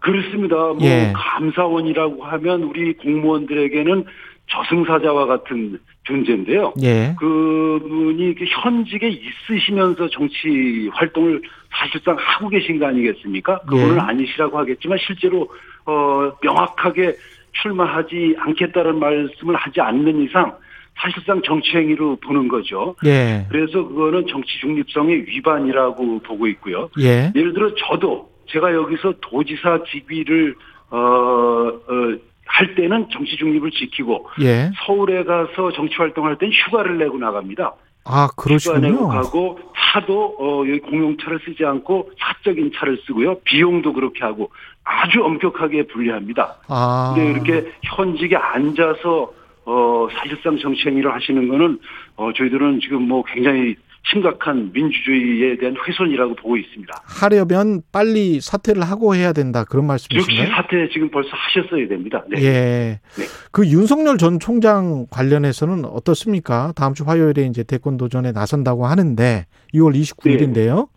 [0.00, 0.54] 그렇습니다.
[0.56, 1.12] 뭐 예.
[1.14, 4.04] 감사원이라고 하면 우리 공무원들에게는
[4.48, 6.72] 저승사자와 같은 존재인데요.
[6.82, 7.14] 예.
[7.18, 13.60] 그분이 현직에 있으시면서 정치 활동을 사실상 하고 계신 거 아니겠습니까?
[13.60, 14.00] 그분은 예.
[14.00, 15.48] 아니시라고 하겠지만 실제로
[15.84, 17.16] 어 명확하게
[17.52, 20.56] 출마하지 않겠다는 말씀을 하지 않는 이상
[20.98, 22.94] 사실상 정치 행위로 보는 거죠.
[23.04, 23.46] 예.
[23.50, 26.88] 그래서 그거는 정치 중립성의 위반이라고 보고 있고요.
[27.00, 27.32] 예.
[27.34, 30.54] 예를 들어 저도 제가 여기서 도지사 직위를
[30.90, 34.70] 어, 어, 할 때는 정치 중립을 지키고 예.
[34.86, 37.74] 서울에 가서 정치 활동할 땐 휴가를 내고 나갑니다.
[38.04, 39.08] 아, 휴가 내고 그러시군요.
[39.08, 43.40] 가고 차도 어, 여기 공용차를 쓰지 않고 사적인 차를 쓰고요.
[43.40, 44.50] 비용도 그렇게 하고
[44.84, 46.56] 아주 엄격하게 분리합니다.
[46.68, 47.12] 아.
[47.14, 49.32] 근데 이렇게 현직에 앉아서
[49.64, 51.80] 어, 사실상 정치 행위를 하시는 거는
[52.16, 53.74] 어, 저희들은 지금 뭐 굉장히
[54.12, 56.92] 심각한 민주주의에 대한 훼손이라고 보고 있습니다.
[57.04, 60.48] 하려면 빨리 사퇴를 하고 해야 된다 그런 즉시 말씀이신가요?
[60.54, 62.22] 사퇴 지금 벌써 하셨어야 됩니다.
[62.30, 62.40] 네.
[62.42, 63.00] 예.
[63.18, 63.24] 네.
[63.50, 66.72] 그 윤석열 전 총장 관련해서는 어떻습니까?
[66.76, 70.88] 다음 주 화요일에 이제 대권 도전에 나선다고 하는데 6월 29일인데요.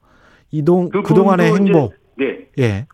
[0.52, 1.94] 이동 그분도 그동안의 이제- 행보.
[2.18, 2.46] 네.
[2.60, 2.86] 예.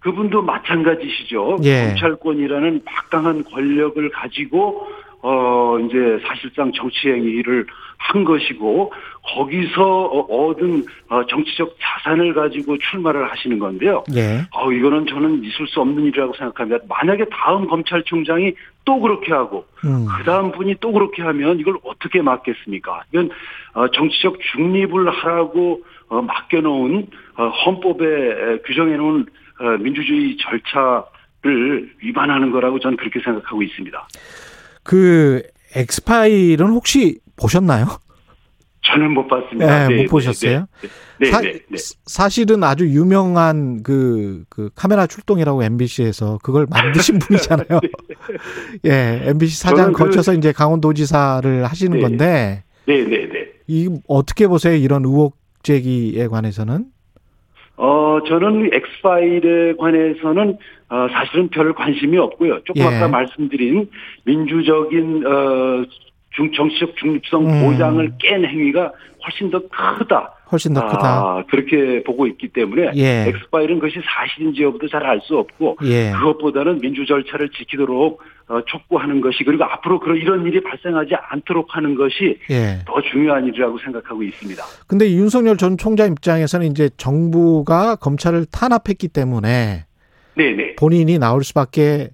[0.00, 1.58] 그분도 마찬가지시죠.
[1.64, 1.88] 예.
[1.88, 4.86] 검찰권이라는 막강한 권력을 가지고
[5.22, 7.66] 어 이제 사실상 정치 행위를
[7.98, 14.02] 한 것이고 거기서 어, 얻은 어, 정치적 자산을 가지고 출마를 하시는 건데요.
[14.14, 14.40] 예.
[14.52, 16.84] 어 이거는 저는 있을 수 없는 일이라고 생각합니다.
[16.88, 18.54] 만약에 다음 검찰총장이
[18.84, 20.06] 또 그렇게 하고 음.
[20.06, 23.02] 그 다음 분이 또 그렇게 하면 이걸 어떻게 막겠습니까?
[23.12, 23.30] 이건
[23.74, 27.06] 어, 정치적 중립을 하라고 어, 맡겨놓은
[27.36, 29.26] 어, 헌법에 에, 규정해놓은
[29.60, 34.08] 어, 민주주의 절차를 위반하는 거라고 저는 그렇게 생각하고 있습니다.
[34.90, 35.42] 그
[35.76, 37.86] 엑스파일은 혹시 보셨나요?
[38.82, 39.86] 저는 못 봤습니다.
[39.86, 40.66] 네, 못 보셨어요?
[41.20, 41.76] 네, 사, 네, 네.
[42.06, 47.78] 사 실은 아주 유명한 그, 그 카메라 출동이라고 MBC에서 그걸 만드신 분이잖아요.
[48.84, 52.02] 예, MBC 사장 그- 거쳐서 이제 강원도지사를 하시는 네.
[52.02, 53.52] 건데 네, 네, 네.
[53.68, 54.74] 이 어떻게 보세요?
[54.74, 56.86] 이런 의혹 제기에 관해서는?
[57.76, 60.58] 어, 저는 엑스파일에 관해서는
[60.90, 62.60] 어, 사실은 별 관심이 없고요.
[62.64, 62.86] 조금 예.
[62.86, 63.88] 아까 말씀드린
[64.24, 65.84] 민주적인 어,
[66.30, 67.64] 중, 정치적 중립성 음.
[67.64, 68.92] 보장을 깬 행위가
[69.24, 70.34] 훨씬 더 크다.
[70.50, 70.98] 훨씬 더 크다.
[71.04, 73.28] 아, 그렇게 보고 있기 때문에 예.
[73.28, 76.10] 엑스파일은 그것이 사실인지 여부도 잘 알 수 없고 예.
[76.12, 81.94] 그것보다는 민주 절차를 지키도록 어, 촉구하는 것이 그리고 앞으로 그런 이런 일이 발생하지 않도록 하는
[81.94, 82.78] 것이 예.
[82.84, 84.62] 더 중요한 일이라고 생각하고 있습니다.
[84.88, 89.84] 근데 윤석열 전 총장 입장에서는 이제 정부가 검찰을 탄압했기 때문에
[90.34, 90.76] 네네.
[90.76, 92.10] 본인이 나올 수밖에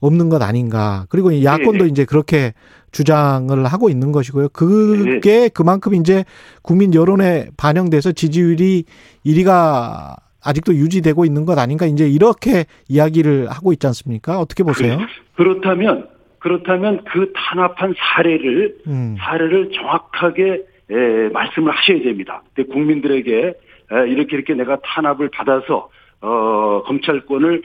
[0.00, 1.06] 없는 것 아닌가.
[1.08, 1.88] 그리고 이 야권도 네네.
[1.90, 2.52] 이제 그렇게
[2.92, 4.50] 주장을 하고 있는 것이고요.
[4.50, 6.24] 그게 그만큼 이제
[6.62, 8.84] 국민 여론에 반영돼서 지지율이
[9.26, 14.38] 1위가 아직도 유지되고 있는 것 아닌가 이제 이렇게 이야기를 하고 있지 않습니까?
[14.38, 14.98] 어떻게 보세요?
[15.36, 19.16] 그렇다면 그렇다면 그 탄압한 사례를 음.
[19.18, 22.42] 사례를 정확하게 에, 말씀을 하셔야 됩니다.
[22.70, 25.88] 국민들에게 에, 이렇게 이렇게 내가 탄압을 받아서
[26.24, 27.62] 어, 검찰권을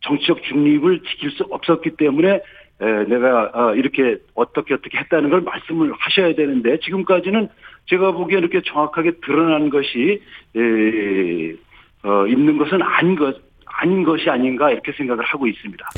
[0.00, 2.40] 정치적 중립을 지킬 수 없었기 때문에
[2.80, 7.48] 에, 내가 어, 이렇게 어떻게 어떻게 했다는 걸 말씀을 하셔야 되는데 지금까지는
[7.86, 10.22] 제가 보기에 이렇게 정확하게 드러난 것이
[10.56, 11.52] 에,
[12.08, 15.88] 어, 있는 것은 아닌 것 아닌 것이 아닌가 이렇게 생각을 하고 있습니다.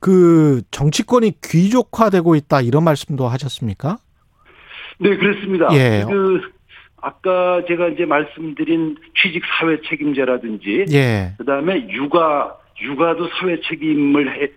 [0.00, 3.98] 그 정치권이 귀족화되고 있다 이런 말씀도 하셨습니까?
[4.98, 5.68] 네, 그렇습니다.
[5.72, 6.04] 예.
[6.08, 6.55] 그
[7.06, 11.34] 아까 제가 이제 말씀드린 취직 사회 책임제라든지 예.
[11.38, 14.48] 그다음에 육아 육아도 사회 책임을 해,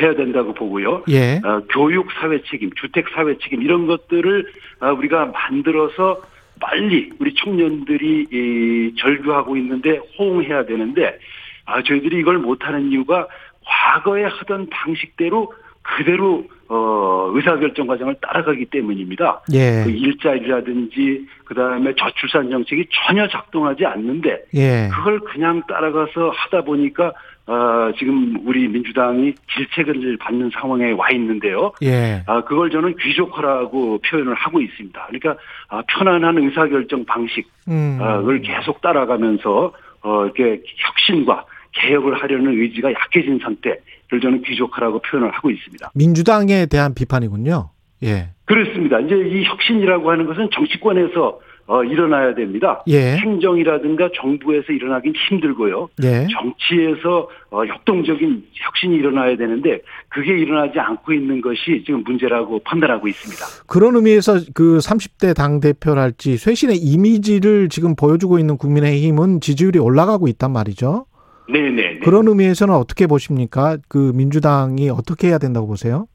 [0.00, 1.04] 해야 된다고 보고요.
[1.10, 1.42] 예.
[1.44, 6.22] 어, 교육 사회 책임, 주택 사회 책임 이런 것들을 어, 우리가 만들어서
[6.58, 11.18] 빨리 우리 청년들이 이, 절규하고 있는데 호응해야 되는데
[11.66, 13.28] 아, 저희들이 이걸 못하는 이유가
[13.66, 15.52] 과거에 하던 방식대로
[15.96, 19.42] 그대로 어, 의사결정 과정을 따라가기 때문입니다.
[19.52, 19.82] 예.
[19.84, 24.88] 그 일자리라든지 그다음에 저출산 정책이 전혀 작동하지 않는데 예.
[24.92, 27.12] 그걸 그냥 따라가서 하다 보니까
[27.46, 31.72] 어, 지금 우리 민주당이 질책을 받는 상황에 와 있는데요.
[31.82, 32.22] 예.
[32.26, 35.06] 아, 그걸 저는 귀족화라고 표현을 하고 있습니다.
[35.08, 35.36] 그러니까
[35.68, 37.98] 아, 편안한 의사결정 방식을 음.
[38.42, 43.78] 계속 따라가면서 어, 이렇게 혁신과 개혁을 하려는 의지가 약해진 상태를
[44.10, 45.90] 저는 귀족화라고 표현을 하고 있습니다.
[45.94, 47.70] 민주당에 대한 비판이군요.
[48.02, 48.28] 예.
[48.44, 49.00] 그렇습니다.
[49.00, 52.82] 이제 이 혁신이라고 하는 것은 정치권에서 어, 일어나야 됩니다.
[52.88, 53.16] 예.
[53.16, 55.88] 행정이라든가 정부에서 일어나긴 힘들고요.
[56.02, 56.26] 예.
[56.30, 63.64] 정치에서 어, 협동적인 혁신이 일어나야 되는데 그게 일어나지 않고 있는 것이 지금 문제라고 판단하고 있습니다.
[63.66, 70.52] 그런 의미에서 그 30대 당 대표랄지 쇄신의 이미지를 지금 보여주고 있는 국민의힘은 지지율이 올라가고 있단
[70.52, 71.06] 말이죠.
[71.48, 71.70] 네네.
[71.70, 71.98] 네.
[72.00, 73.76] 그런 의미에서는 어떻게 보십니까?
[73.88, 76.06] 그 민주당이 어떻게 해야 된다고 보세요?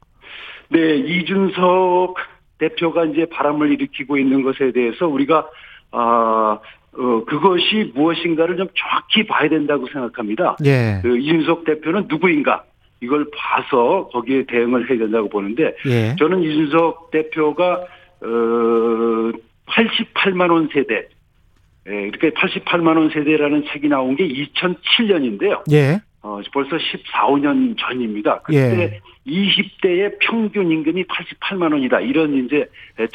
[0.68, 2.14] 네, 이준석
[2.58, 5.48] 대표가 이제 바람을 일으키고 있는 것에 대해서 우리가
[5.92, 6.58] 아
[6.92, 10.56] 어, 그것이 무엇인가를 좀 정확히 봐야 된다고 생각합니다.
[10.64, 11.00] 예.
[11.02, 12.64] 그 이준석 대표는 누구인가
[13.00, 16.16] 이걸 봐서 거기에 대응을 해야 된다고 보는데 예.
[16.18, 17.84] 저는 이준석 대표가
[18.22, 19.32] 어
[19.66, 21.08] 88만 원 세대
[21.88, 25.62] 예, 이렇게 88만 원 세대라는 책이 나온 게 2007년인데요.
[25.72, 26.00] 예.
[26.22, 28.40] 어, 벌써 14, 15년 전입니다.
[28.42, 29.00] 그때 예.
[29.26, 32.00] 20대의 평균 임금이 88만 원이다.
[32.00, 32.68] 이런 이제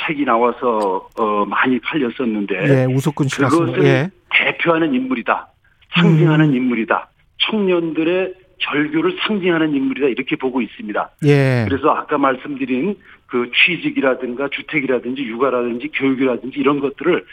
[0.07, 2.87] 책이 나와서 어, 많이 팔렸었는데 예.
[3.29, 3.59] 쓴 거.
[3.59, 4.09] 그것을 예.
[4.31, 5.47] 대표하는 인물이다.
[5.93, 6.55] 상징하는 음.
[6.55, 7.09] 인물이다.
[7.49, 10.07] 청년들의 절규를 상징하는 인물이다.
[10.07, 11.11] 이렇게 보고 있습니다.
[11.25, 11.65] 예.
[11.67, 17.25] 그래서 아까 말씀드린 그 취직이라든가 주택이라든지 육아라든지 교육이라든지 이런 것들을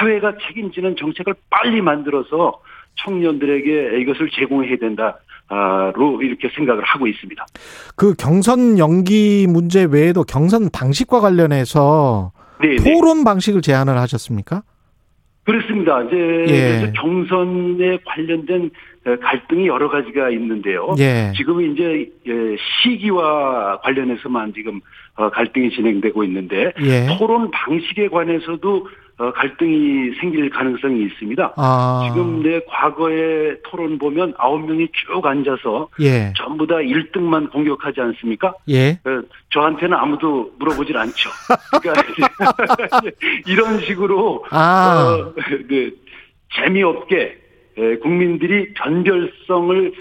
[0.00, 2.60] 사회가 책임지는 정책을 빨리 만들어서
[2.96, 5.18] 청년들에게 이것을 제공해야 된다
[5.94, 7.46] 로 이렇게 생각을 하고 있습니다.
[7.96, 12.92] 그 경선 연기 문제 외에도 경선 방식과 관련해서 네, 네.
[12.92, 14.62] 토론 방식을 제안을 하셨습니까?
[15.44, 16.02] 그렇습니다.
[16.02, 16.16] 이제
[16.48, 16.92] 예.
[16.94, 18.70] 경선에 관련된
[19.22, 20.94] 갈등이 여러 가지가 있는데요.
[20.98, 21.32] 예.
[21.34, 22.32] 지금 이제 예,
[22.82, 24.82] 시기와 관련해서만 지금 어,
[25.30, 27.06] 갈등이 진행되고 있는데 예.
[27.18, 28.86] 토론 방식에 관해서도
[29.18, 31.54] 어, 갈등이 생길 가능성이 있습니다.
[31.56, 32.08] 아.
[32.08, 36.32] 지금 내 과거의 토론 보면 아홉 명이 쭉 앉아서 예.
[36.36, 38.54] 전부 다 1등만 공격하지 않습니까?
[38.68, 38.90] 예.
[38.90, 41.30] 어, 저한테는 아무도 물어보질 않죠.
[41.82, 42.02] 그러니까
[43.48, 45.02] 이런 식으로 아.
[45.04, 45.34] 어,
[45.68, 45.90] 네,
[46.54, 47.38] 재미없게
[47.78, 49.92] 에, 국민들이 변별성을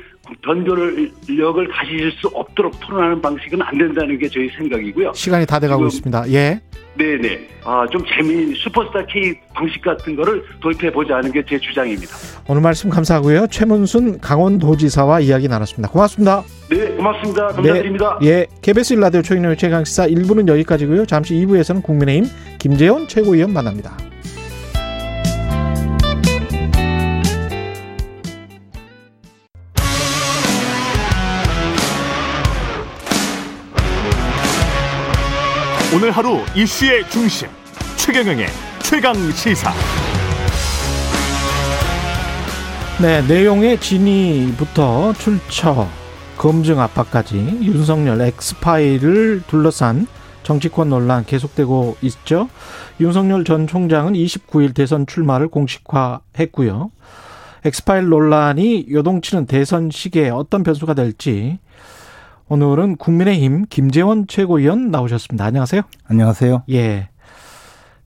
[0.41, 5.13] 변별력을 가지실 수 없도록 토론하는 방식은 안 된다는 게 저희 생각이고요.
[5.13, 6.31] 시간이 다 돼가고 있습니다.
[6.31, 6.61] 예.
[6.97, 7.47] 네네.
[7.63, 12.11] 아, 좀 재미, 슈퍼스타 K 방식 같은 거를 도입해 보자 하는 게 제 주장입니다.
[12.47, 13.47] 오늘 말씀 감사하고요.
[13.47, 15.89] 최문순 강원도지사와 이야기 나눴습니다.
[15.91, 16.43] 고맙습니다.
[16.69, 17.47] 네, 고맙습니다.
[17.47, 18.17] 감사드립니다.
[18.19, 18.47] 네, 예.
[18.61, 21.05] KBS 일라디오 최인영의 최강시사 1부는 여기까지고요.
[21.05, 23.95] 잠시 2부에서는 국민의힘 김재원 최고위원 만납니다.
[35.97, 37.47] 오늘 하루 이슈의 중심
[37.95, 38.45] 최경영의
[38.83, 39.73] 최강 시사.
[43.01, 45.87] 네, 내용의 진위부터 출처,
[46.37, 50.05] 검증 압박까지 윤석열 엑스파일을 둘러싼
[50.43, 52.47] 정치권 논란 계속되고 있죠.
[52.99, 56.91] 윤석열 전 총장은 29일 대선 출마를 공식화했고요.
[57.65, 61.57] 엑스파일 논란이 요동치는 대선 시기에 어떤 변수가 될지
[62.49, 65.43] 오늘은 국민의힘 김재원 최고위원 나오셨습니다.
[65.45, 65.81] 안녕하세요.
[66.05, 66.63] 안녕하세요.
[66.71, 67.09] 예.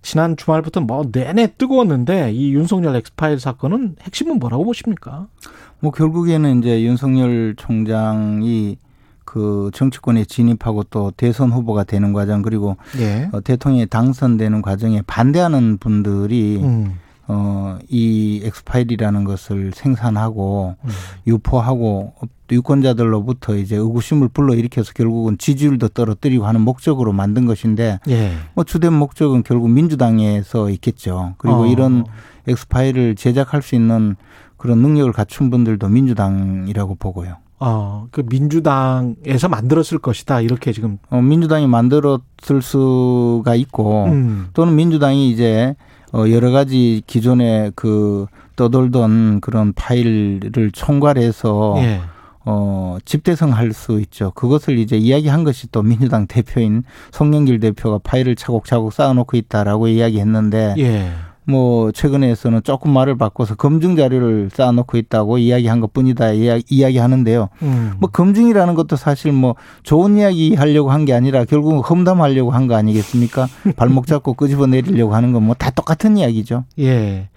[0.01, 5.27] 지난 주말부터 뭐 내내 뜨거웠는데 이 윤석열 엑스파일 사건은 핵심은 뭐라고 보십니까?
[5.79, 8.77] 뭐 결국에는 이제 윤석열 총장이
[9.25, 13.29] 그 정치권에 진입하고 또 대선 후보가 되는 과정 그리고 예.
[13.31, 16.97] 어, 대통령에 당선되는 과정에 반대하는 분들이 음.
[17.27, 20.89] 어, 이 엑스파일이라는 것을 생산하고 음.
[21.27, 28.33] 유포하고 또 유권자들로부터 이제 의구심을 불러일으켜서 결국은 지지율도 떨어뜨리고 하는 목적으로 만든 것인데 예.
[28.53, 31.35] 뭐 주된 목적은 결국 민주당에서 있겠죠.
[31.37, 31.65] 그리고 어.
[31.67, 32.05] 이런
[32.47, 34.15] 엑스파일을 제작할 수 있는
[34.57, 37.37] 그런 능력을 갖춘 분들도 민주당이라고 보고요.
[37.59, 40.41] 어, 그 민주당에서 만들었을 것이다.
[40.41, 44.47] 이렇게 지금 어, 민주당이 만들었을 수가 있고 음.
[44.53, 45.75] 또는 민주당이 이제
[46.13, 52.01] 어 여러 가지 기존에 그 떠돌던 그런 파일을 총괄해서 예.
[52.43, 54.31] 어 집대성할 수 있죠.
[54.31, 61.11] 그것을 이제 이야기한 것이 또 민주당 대표인 송영길 대표가 파일을 차곡차곡 쌓아놓고 있다라고 이야기했는데 예.
[61.45, 67.49] 뭐 최근에서는 조금 말을 바꿔서 검증 자료를 쌓아놓고 있다고 이야기한 것뿐이다 이야기, 이야기 하는데요.
[67.63, 67.93] 음.
[67.99, 72.75] 뭐 검증이라는 것도 사실 뭐 좋은 이야기 하려고 한 게 아니라 결국은 험담하려고 한 거
[72.75, 73.47] 아니겠습니까?
[73.75, 76.65] 발목 잡고 끄집어 내리려고 하는 건 뭐 다 똑같은 이야기죠.
[76.79, 77.29] 예.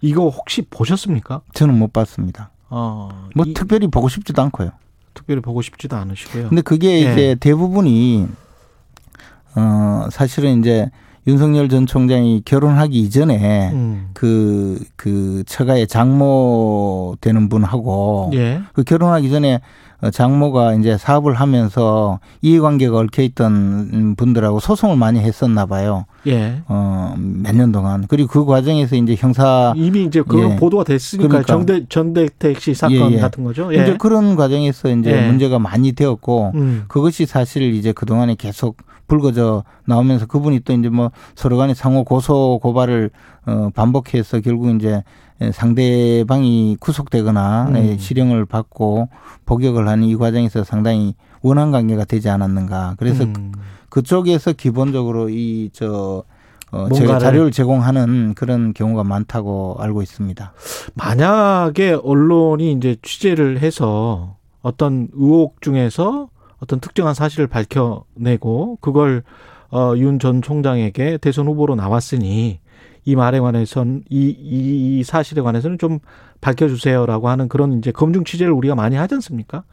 [0.00, 1.40] 이거 혹시 보셨습니까?
[1.52, 2.50] 저는 못 봤습니다.
[2.70, 3.08] 어.
[3.34, 4.70] 뭐 이- 특별히 보고 싶지도 않고요.
[5.14, 6.48] 특별히 보고 싶지도 않으시고요.
[6.50, 7.12] 근데 그게 예.
[7.12, 8.28] 이제 대부분이
[9.56, 10.90] 어 사실은 이제
[11.28, 14.08] 윤석열 전 총장이 결혼하기 이전에 음.
[14.14, 18.62] 그, 그, 처가의 장모 되는 분하고 예.
[18.72, 19.60] 그 결혼하기 전에
[20.00, 26.06] 어, 장모가 이제 사업을 하면서 이해관계가 얽혀 있던 분들하고 소송을 많이 했었나 봐요.
[26.28, 26.62] 예.
[26.68, 28.06] 어, 몇 년 동안.
[28.08, 30.56] 그리고 그 과정에서 이제 형사 이미 이제 그 예.
[30.56, 31.52] 보도가 됐으니까 그러니까.
[31.52, 33.20] 정대 전대택 씨 사건 예, 예.
[33.20, 33.70] 같은 거죠.
[33.72, 33.96] 이제 예.
[33.98, 35.26] 그런 과정에서 이제 예.
[35.26, 36.84] 문제가 많이 되었고 음.
[36.88, 38.76] 그것이 사실 이제 그 동안에 계속
[39.08, 43.10] 불거져 나오면서 그분이 또 이제 뭐 서로 간에 상호 고소 고발을
[43.46, 45.02] 어 반복해서 결국 이제
[45.52, 47.76] 상대방이 구속되거나 음.
[47.76, 49.08] 예, 실형을 받고
[49.46, 52.94] 복역을 하는 이 과정에서 상당히 원한 관계가 되지 않았는가.
[52.98, 53.52] 그래서 음.
[53.88, 56.22] 그쪽에서 기본적으로 이 저
[56.70, 60.52] 어, 뭔가를- 제가 자료를 제공하는 그런 경우가 많다고 알고 있습니다.
[60.96, 66.28] 만약에 언론이 이제 취재를 해서 어떤 의혹 중에서
[66.62, 69.22] 어떤 특정한 사실을 밝혀내고 그걸
[69.70, 72.60] 어, 윤 전 총장에게 대선 후보로 나왔으니
[73.04, 75.98] 이 말에 관해서는 이, 이, 이 사실에 관해서는 좀
[76.40, 79.64] 밝혀주세요라고 하는 그런 이제 검증 취재를 우리가 많이 하지 않습니까?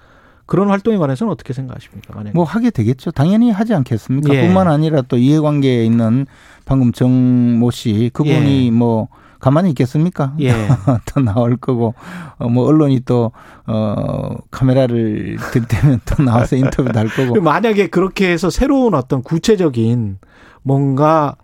[0.46, 2.14] 그런 활동에 관해서는 어떻게 생각하십니까?
[2.14, 2.36] 만약에.
[2.36, 3.12] 뭐 하게 되겠죠.
[3.12, 4.34] 당연히 하지 않겠습니까?
[4.36, 4.42] 예.
[4.46, 6.28] 뿐만 아니라 또 이해관계에 있는
[6.66, 8.72] 방금 정 모 씨 그분이 예.
[8.72, 9.08] 뭐
[9.40, 10.34] 가만히 있겠습니까?
[10.40, 10.52] 예.
[11.14, 11.94] 또 나올 거고
[12.38, 13.32] 어, 뭐 언론이 또
[13.68, 20.20] 어, 카메라를 들때면 또 나와서 인터뷰도 할 거고 만약에 그렇게 해서 새로운 어떤 구체적인
[20.64, 21.36] 뭔가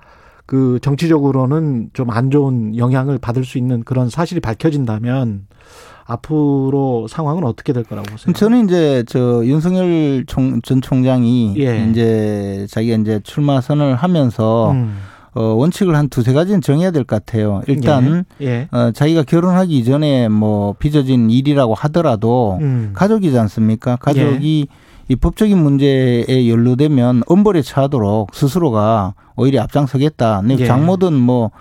[0.46, 5.48] 그 정치적으로는 좀 안 좋은 영향을 받을 수 있는 그런 사실이 밝혀진다면
[6.06, 8.34] 앞으로 상황은 어떻게 될 거라고 보세요?
[8.34, 11.88] 저는 이제 저 윤석열 총, 전 총장이 예.
[11.89, 14.98] 이제 자기가 이제 출마 선언을 하면서 음.
[15.34, 17.62] 어, 원칙을 한 두세 가지는 정해야 될 것 같아요.
[17.68, 18.68] 일단 예.
[18.72, 22.92] 어, 자기가 결혼하기 이전에 뭐 빚어진 일이라고 하더라도 음.
[22.94, 23.96] 가족이지 않습니까?
[23.96, 24.68] 가족이
[25.08, 30.42] 이 법적인 문제에 연루되면 엄벌에 처하도록 스스로가 오히려 앞장서겠다.
[30.44, 30.66] 네, 예.
[30.66, 31.52] 장모든 뭐,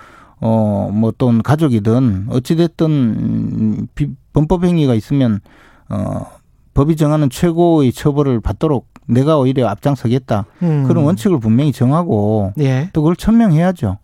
[0.40, 5.40] 어, 뭐또 가족이든 어찌됐든 음, 비- 범법 행위가 있으면
[5.88, 6.26] 어,
[6.74, 10.46] 법이 정하는 최고의 처벌을 받도록 내가 오히려 앞장서겠다.
[10.62, 10.84] 음.
[10.86, 12.90] 그런 원칙을 분명히 정하고 예.
[12.92, 13.98] 또 그걸 천명해야죠.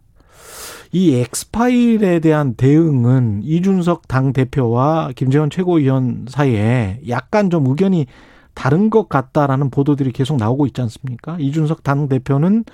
[0.92, 8.06] 이 엑스파일에 대한 대응은 이준석 당 대표와 김재원 최고위원 사이에 약간 좀 의견이
[8.54, 11.36] 다른 것 같다라는 보도들이 계속 나오고 있지 않습니까?
[11.38, 12.64] 이준석 당 대표는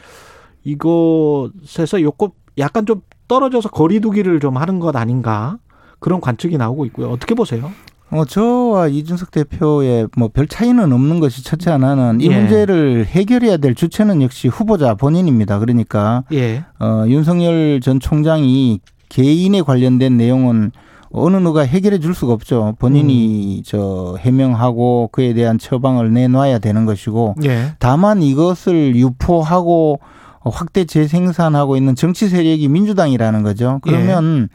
[0.63, 5.59] 이것에서 요거 약간 좀 떨어져서 거리두기를 좀 하는 것 아닌가
[5.99, 7.11] 그런 관측이 나오고 있고요.
[7.11, 7.73] 어떻게 보세요?
[8.13, 12.39] 어, 저와 이준석 대표의 뭐 별 차이는 없는 것이 첫째 하나는 이 예.
[12.39, 15.59] 문제를 해결해야 될 주체는 역시 후보자 본인입니다.
[15.59, 16.65] 그러니까 예.
[16.79, 20.73] 어, 윤석열 전 총장이 개인에 관련된 내용은
[21.11, 22.75] 어느 누가 해결해 줄 수가 없죠.
[22.79, 23.63] 본인이 음.
[23.67, 27.75] 저 해명하고 그에 대한 처방을 내놔야 되는 것이고 예.
[27.79, 30.01] 다만 이것을 유포하고
[30.41, 33.79] 확대 재생산하고 있는 정치 세력이 민주당이라는 거죠.
[33.83, 34.49] 그러면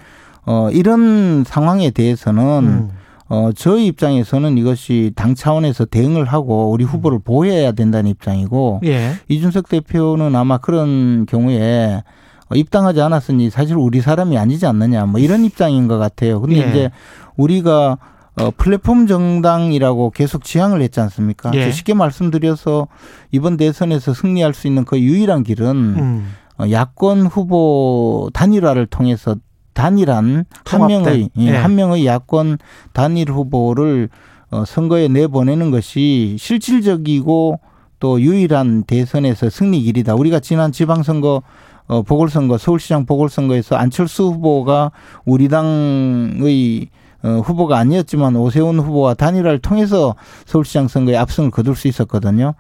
[0.46, 2.90] 어 이런 상황에 대해서는 음.
[3.30, 9.16] 어 저희 입장에서는 이것이 당 차원에서 대응을 하고 우리 후보를 보호해야 된다는 입장이고 예.
[9.28, 12.04] 이준석 대표는 아마 그런 경우에
[12.50, 16.40] 어, 입당하지 않았으니 사실 우리 사람이 아니지 않느냐 뭐 이런 입장인 것 같아요.
[16.40, 16.70] 근데 예.
[16.70, 16.92] 이제
[17.36, 17.98] 우리가
[18.40, 21.52] 어, 플랫폼 정당이라고 계속 지향을 했지 않습니까?
[21.56, 21.72] 예.
[21.72, 22.88] 쉽게 말씀드려서
[23.32, 26.34] 이번 대선에서 승리할 수 있는 그 유일한 길은 음.
[26.60, 29.36] 어, 야권 후보 단일화를 통해서
[29.78, 30.88] 단일한 한.
[30.88, 31.56] 명의 예, 예.
[31.56, 32.58] 한 명의 야권
[32.94, 34.10] 단일 후보를
[34.50, 37.60] 어, 선거에 내보내는 것이 실질적이고
[38.00, 40.16] 또 유일한 대선에서 승리 길이다.
[40.16, 41.44] 우리가 지난 지방선거
[41.90, 44.92] 어, 보궐선거, 서울시장 보궐선거에서 안철수 후보가
[45.26, 46.90] 우리 당의
[47.24, 50.16] 어, 후보가 아니었지만 오세훈 후보와 단일화를 통해서
[50.46, 52.56] 서울시장 선거에 압승을 거둘 수 있었거든요.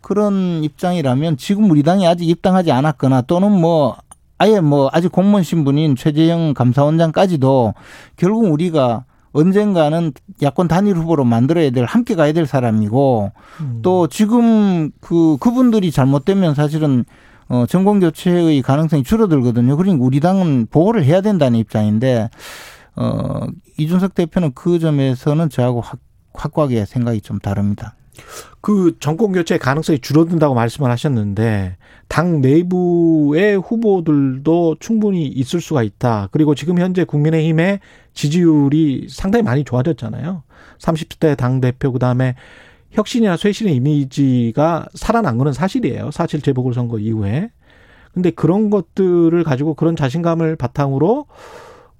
[0.00, 3.96] 그런 입장이라면 지금 우리 당이 아직 입당하지 않았거나 또는 뭐
[4.40, 7.74] 아예 뭐 아직 공무원 신분인 최재형 감사원장까지도
[8.16, 13.32] 결국 우리가 언젠가는 야권 단일 후보로 만들어야 될 함께 가야 될 사람이고
[13.82, 17.04] 또 지금 그 그분들이 잘못되면 사실은
[17.50, 19.76] 어 정권 교체의 가능성이 줄어들거든요.
[19.76, 22.30] 그러니까 우리 당은 보호를 해야 된다는 입장인데
[22.96, 23.46] 어
[23.78, 25.98] 이준석 대표는 그 점에서는 저하고 확,
[26.32, 27.94] 확고하게 생각이 좀 다릅니다.
[28.60, 31.76] 그 정권 교체 가능성이 줄어든다고 말씀을 하셨는데
[32.08, 36.28] 당 내부의 후보들도 충분히 있을 수가 있다.
[36.32, 37.80] 그리고 지금 현재 국민의힘의
[38.14, 40.42] 지지율이 상당히 많이 좋아졌잖아요.
[40.78, 42.34] 30대 당 대표 그다음에
[42.90, 46.10] 혁신이나 쇄신의 이미지가 살아난 거는 사실이에요.
[46.10, 47.50] 사실 재보궐 선거 이후에.
[48.12, 51.26] 근데 그런 것들을 가지고 그런 자신감을 바탕으로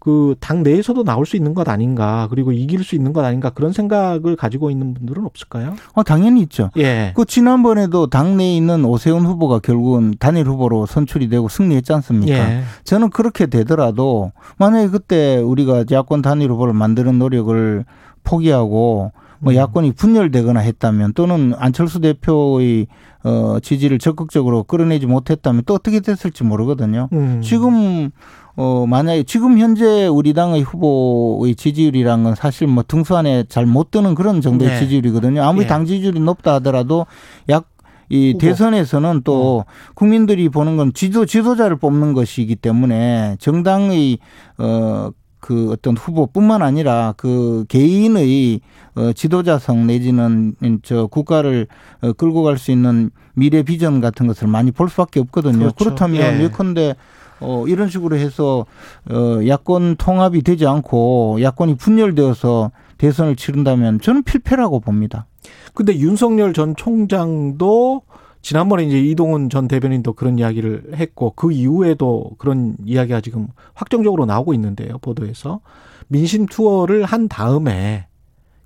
[0.01, 3.73] 그 당 내에서도 나올 수 있는 것 아닌가 그리고 이길 수 있는 것 아닌가 그런
[3.73, 5.75] 생각을 가지고 있는 분들은 없을까요?
[5.93, 6.71] 어 당연히 있죠.
[6.79, 7.13] 예.
[7.15, 12.33] 그 지난번에도 당 내에 있는 오세훈 후보가 결국은 단일 후보로 선출이 되고 승리했지 않습니까?
[12.33, 12.63] 예.
[12.85, 17.85] 저는 그렇게 되더라도 만약에 그때 우리가 야권 단일 후보를 만드는 노력을
[18.25, 19.57] 포기하고 뭐 음.
[19.57, 22.87] 야권이 분열되거나 했다면 또는 안철수 대표의
[23.25, 27.09] 어 지지를 적극적으로 끌어내지 못했다면 또 어떻게 됐을지 모르거든요.
[27.13, 27.41] 음.
[27.43, 28.11] 지금
[28.57, 33.91] 어 만약에 지금 현재 우리 당의 후보의 지지율이란 건 사실 뭐 등수 안에 잘 못
[33.91, 34.79] 드는 그런 정도의 네.
[34.81, 35.43] 지지율이거든요.
[35.43, 35.69] 아무리 예.
[35.69, 37.07] 당 지지율이 높다 하더라도
[37.49, 37.67] 약
[38.13, 38.37] 이.
[38.39, 39.65] 대선에서는 또
[39.95, 44.19] 국민들이 보는 건 지도 지도자를 뽑는 것이기 때문에 정당의
[44.59, 45.11] 어
[45.51, 48.61] 그 어떤 후보뿐만 아니라 그 개인의
[48.95, 51.67] 어 지도자성 내지는 저 국가를
[52.03, 55.59] 어 끌고 갈 수 있는 미래 비전 같은 것을 많이 볼 수밖에 없거든요.
[55.59, 55.75] 그렇죠.
[55.75, 56.45] 그렇다면 예.
[56.45, 56.95] 예컨대
[57.41, 58.65] 어 이런 식으로 해서
[59.11, 65.27] 어 야권 통합이 되지 않고 야권이 분열되어서 대선을 치른다면 저는 필패라고 봅니다.
[65.75, 68.03] 근데 윤석열 전 총장도
[68.43, 74.55] 지난번에 이제 이동훈 전 대변인도 그런 이야기를 했고 그 이후에도 그런 이야기가 지금 확정적으로 나오고
[74.55, 74.99] 있는데요.
[74.99, 75.61] 보도에서
[76.09, 78.07] 민심 투어를 한 다음에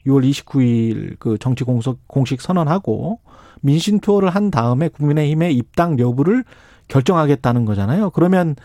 [0.06, 3.20] 6월 29일 그 정치 공석 공식 선언하고
[3.60, 6.44] 민심 투어를 한 다음에 국민의힘의 입당 여부를
[6.88, 8.10] 결정하겠다는 거잖아요.
[8.10, 8.56] 그러면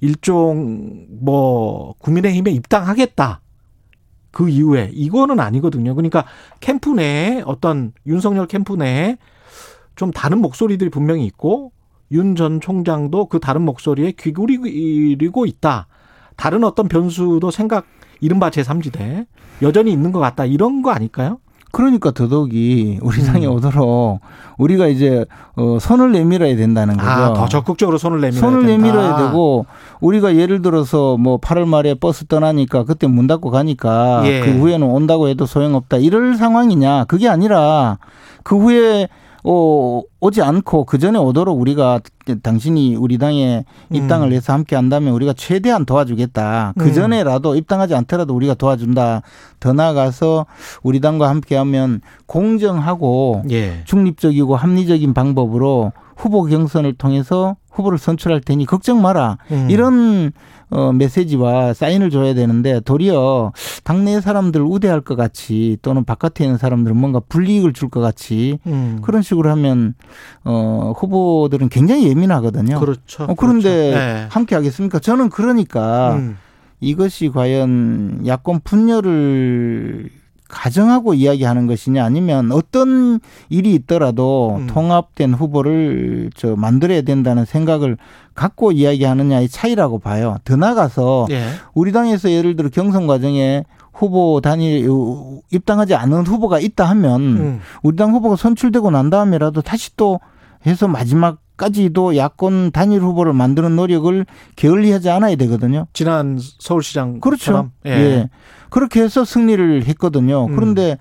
[0.00, 3.40] 일종 뭐 국민의힘에 입당하겠다.
[4.30, 5.94] 그 이후에 이거는 아니거든요.
[5.94, 6.24] 그러니까
[6.60, 9.16] 캠프 내에 어떤 윤석열 캠프 내에
[9.96, 11.72] 좀 다른 목소리들이 분명히 있고
[12.12, 15.86] 윤 전 총장도 그 다른 목소리에 귀 기울이고 있다.
[16.36, 17.86] 다른 어떤 변수도 생각
[18.20, 19.26] 이른바 제3지대
[19.62, 20.44] 여전히 있는 것 같다.
[20.44, 21.38] 이런 거 아닐까요?
[21.72, 23.52] 그러니까 더더욱이 우리 당에 음.
[23.52, 24.20] 오도록
[24.56, 25.26] 우리가 이제
[25.56, 27.08] 어 손을 내밀어야 된다는 거죠.
[27.10, 28.72] 아, 더 적극적으로 손을 내밀어야 손을 된다.
[28.86, 29.66] 내밀어야 되고
[30.00, 34.40] 우리가 예를 들어서 뭐 8월 말에 버스 떠나니까 그때 문 닫고 가니까 예.
[34.40, 37.98] 그 후에는 온다고 해도 소용없다 이럴 상황이냐 그게 아니라
[38.42, 39.08] 그 후에
[39.48, 42.00] 어, 오지 않고 그 전에 오도록 우리가
[42.42, 44.32] 당신이 우리 당에 입당을 음.
[44.32, 46.74] 해서 함께 한다면 우리가 최대한 도와주겠다.
[46.76, 46.80] 음.
[46.80, 49.22] 그 전에라도 입당하지 않더라도 우리가 도와준다.
[49.60, 50.46] 더 나아가서
[50.82, 53.84] 우리 당과 함께 하면 공정하고 예.
[53.84, 59.38] 중립적이고 합리적인 방법으로 후보 경선을 통해서 후보를 선출할 테니 걱정 마라.
[59.52, 59.68] 음.
[59.70, 60.32] 이런
[60.70, 63.52] 어, 메시지와 사인을 줘야 되는데 도리어
[63.84, 68.98] 당내 사람들 우대할 것 같이 또는 바깥에 있는 사람들은 뭔가 불이익을 줄 것 같이 음.
[69.00, 69.94] 그런 식으로 하면
[70.44, 72.80] 어, 후보들은 굉장히 예민하거든요.
[72.80, 73.24] 그렇죠.
[73.24, 73.98] 어, 그런데 그렇죠.
[73.98, 74.26] 네.
[74.28, 74.98] 함께 하겠습니까?
[74.98, 76.36] 저는 그러니까 음.
[76.80, 80.10] 이것이 과연 야권 분열을
[80.48, 84.66] 가정하고 이야기하는 것이냐 아니면 어떤 일이 있더라도 음.
[84.68, 87.96] 통합된 후보를 저 만들어야 된다는 생각을
[88.34, 90.36] 갖고 이야기하느냐의 차이라고 봐요.
[90.44, 91.48] 더 나가서 예.
[91.74, 94.88] 우리 당에서 예를 들어 경선 과정에 후보 단일
[95.50, 97.60] 입당하지 않은 후보가 있다 하면 음.
[97.82, 100.20] 우리 당 후보가 선출되고 난 다음에라도 다시 또
[100.66, 104.26] 해서 마지막 까지도 야권 단일 후보를 만드는 노력을
[104.56, 105.86] 게을리 하지 않아야 되거든요.
[105.92, 107.70] 지난 서울시장 그렇죠.
[107.86, 108.28] 예.
[108.70, 110.46] 그렇게 해서 승리를 했거든요.
[110.46, 110.54] 음.
[110.54, 110.98] 그런데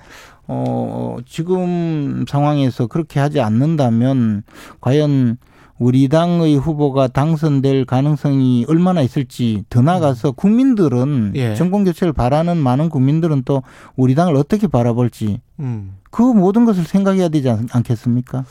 [0.47, 4.43] 어 지금 상황에서 그렇게 하지 않는다면
[4.80, 5.38] 과연
[5.78, 11.55] 우리 당의 후보가 당선될 가능성이 얼마나 있을지 더 나아가서 국민들은 예.
[11.55, 13.61] 정권 교체를 바라는 많은 국민들은 또
[13.95, 15.97] 우리 당을 어떻게 바라볼지 음.
[16.11, 18.45] 그 모든 것을 생각해야 되지 않, 않겠습니까?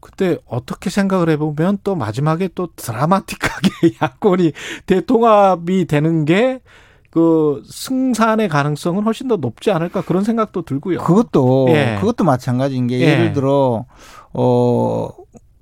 [0.00, 4.52] 그때 어떻게 생각을 해보면 또 마지막에 또 드라마틱하게 야권이
[4.86, 6.60] 대통합이 되는 게
[7.16, 10.98] 그 승산의 가능성은 훨씬 더 높지 않을까 그런 생각도 들고요.
[10.98, 11.96] 그것도 예.
[11.98, 13.06] 그것도 마찬가지인 게 예.
[13.06, 13.86] 예를 들어
[14.34, 15.08] 어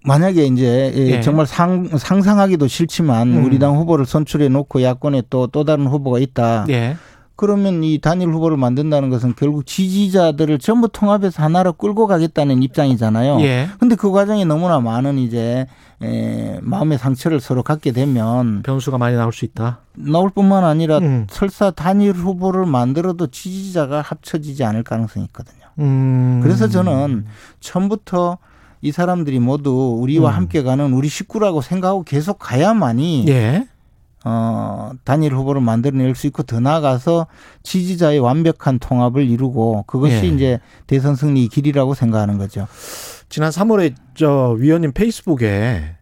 [0.05, 1.21] 만약에 이제 예, 예.
[1.21, 3.45] 정말 상, 상상하기도 싫지만 음.
[3.45, 6.67] 우리 당 후보를 선출해 놓고 야권에 또또 다른 후보가 있다.
[6.69, 6.97] 예.
[7.37, 13.41] 그러면 이 단일 후보를 만든다는 것은 결국 지지자들을 전부 통합해서 하나로 끌고 가겠다는 입장이잖아요.
[13.41, 13.69] 예.
[13.81, 15.67] 근데 그 과정에 너무나 많은 이제
[16.01, 19.81] 에, 마음의 상처를 서로 갖게 되면 변수가 많이 나올 수 있다.
[19.95, 21.27] 나올 뿐만 아니라 음.
[21.29, 25.65] 설사 단일 후보를 만들어도 지지자가 합쳐지지 않을 가능성이 있거든요.
[25.81, 26.41] 음.
[26.43, 27.25] 그래서 저는
[27.59, 28.39] 처음부터
[28.85, 30.37] 이 사람들이 모두 우리와 음.
[30.37, 33.67] 함께 가는 우리 식구라고 생각하고 계속 가야만이 예.
[34.27, 37.27] 어, 단일 후보를 만들어낼 수 있고 더 나아가서
[37.63, 40.27] 지지자의 완벽한 통합을 이루고 그것이 예.
[40.27, 42.67] 이제 대선 승리 길이라고 생각하는 거죠.
[43.31, 45.97] 지난 3월에 저 위원님 페이스북에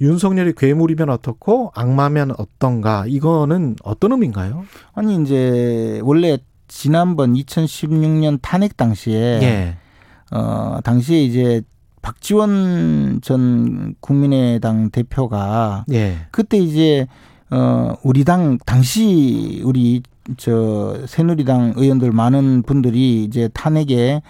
[0.00, 4.64] 윤석열이 괴물이면 어떻고 악마면 어떤가 이거는 어떤 의미인가요?
[4.92, 9.76] 아니 이제 원래 지난번 2016년 탄핵 당시에 예.
[10.32, 11.62] 어 당시에 이제
[12.04, 16.18] 박지원 전 국민의당 대표가 예.
[16.30, 17.06] 그때 이제
[17.50, 20.02] 어 우리 당 당시 우리
[20.36, 24.20] 저 새누리당 의원들 많은 분들이 이제 탄핵에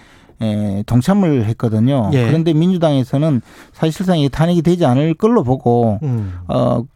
[0.41, 2.11] 에, 동참을 했거든요.
[2.13, 2.27] 예.
[2.27, 3.41] 그런데 민주당에서는
[3.73, 6.35] 사실상 이 탄핵이 되지 않을 걸로 보고 음.
[6.47, 6.87] 어, 그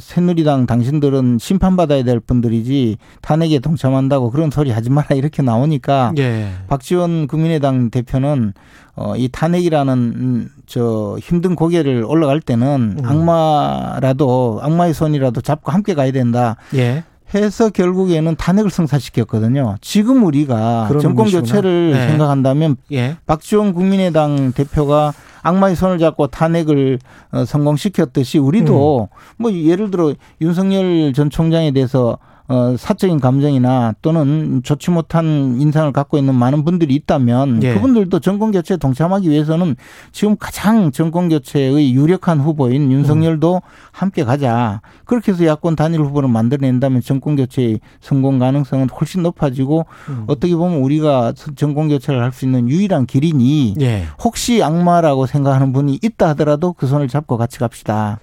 [0.00, 6.48] 새누리당 당신들은 심판받아야 될 분들이지 탄핵에 동참한다고 그런 소리 하지 마라 이렇게 나오니까 예.
[6.68, 8.52] 박지원 국민의당 대표는
[8.96, 13.04] 어, 이 탄핵이라는 음, 저 힘든 고개를 올라갈 때는 음.
[13.04, 16.56] 악마라도 악마의 손이라도 잡고 함께 가야 된다.
[16.74, 17.04] 예.
[17.34, 19.76] 해서 결국에는 탄핵을 성사시켰거든요.
[19.80, 21.28] 지금 우리가 정권.
[21.28, 22.08] 교체를 네.
[22.08, 23.16] 생각한다면 예.
[23.26, 25.12] 박지원 국민의당 대표가
[25.44, 26.98] 악마의 손을 잡고 탄핵을
[27.30, 34.90] 어, 성공시켰듯이 우리도 뭐 예를 들어 윤석열 전 총장에 대해서 어, 사적인 감정이나 또는 좋지
[34.90, 37.72] 못한 인상을 갖고 있는 많은 분들이 있다면 예.
[37.72, 39.76] 그분들도 정권 교체에 동참하기 위해서는
[40.12, 44.82] 지금 가장 정권 교체의 유력한 후보인 윤석열도 함께 가자.
[45.06, 50.24] 그렇게 해서 야권 단일 후보를 만들어낸다면 정권 교체의 성공 가능성은 훨씬 높아지고 음.
[50.26, 54.06] 어떻게 보면 우리가 정권 교체를 할 수 있는 유일한 길이니 예.
[54.22, 58.18] 혹시 악마라고 생각하는 분이 있다 하더라도 그 손을 잡고 같이 갑시다.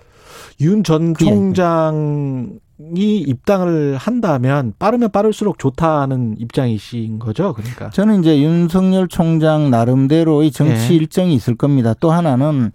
[0.60, 1.24] 윤전 그.
[1.24, 2.48] 총장이
[2.96, 7.54] 입당을 한다면 빠르면 빠를수록 좋다는 입장이신 거죠.
[7.54, 7.90] 그러니까.
[7.90, 10.98] 저는 이제 윤석열 총장 나름대로의 정치 예.
[10.98, 11.94] 일정이 있을 겁니다.
[12.00, 12.72] 또 하나는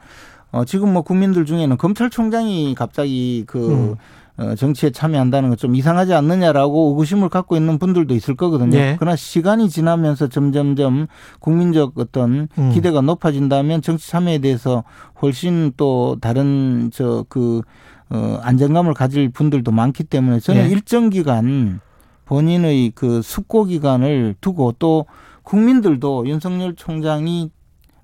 [0.53, 3.97] 어 지금 뭐 국민들 중에는 검찰총장이 갑자기 그 음.
[4.39, 8.77] 어, 정치에 참여한다는 건좀 이상하지 않느냐라고 의구심을 갖고 있는 분들도 있을 거거든요.
[8.77, 8.97] 예.
[8.99, 11.07] 그러나 시간이 지나면서 점점점
[11.41, 12.71] 국민적 어떤 음.
[12.73, 14.85] 기대가 높아진다면 정치 참여에 대해서
[15.23, 17.63] 훨씬 또 다른 저그
[18.11, 20.69] 어, 안정감을 가질 분들도 많기 때문에 저는 예.
[20.69, 21.81] 일정 기간
[22.25, 25.07] 본인의 그 숙고 기간을 두고 또
[25.43, 27.51] 국민들도 윤석열 총장이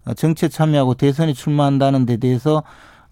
[0.05, 2.62] 어, 정치에 참여하고 대선에 출마한다는 데 대해서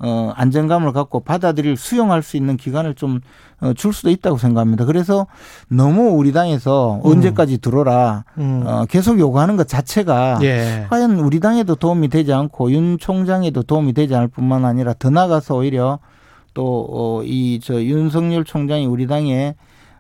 [0.03, 3.21] 어, 안정감을 갖고 받아들일 수용할 수 있는 기간을 좀
[3.61, 4.87] 어, 줄 수도 있다고 생각합니다.
[4.87, 5.27] 그래서
[5.69, 7.11] 너무 우리 당에서 음.
[7.11, 8.63] 언제까지 들어라 음.
[8.65, 10.87] 어, 계속 요구하는 것 자체가 예.
[10.89, 15.57] 과연 우리 당에도 도움이 되지 않고 윤 총장에도 도움이 되지 않을 뿐만 아니라 더 나아가서
[15.57, 15.99] 오히려
[16.55, 19.55] 또 이 저 윤석열 총장이 우리 당에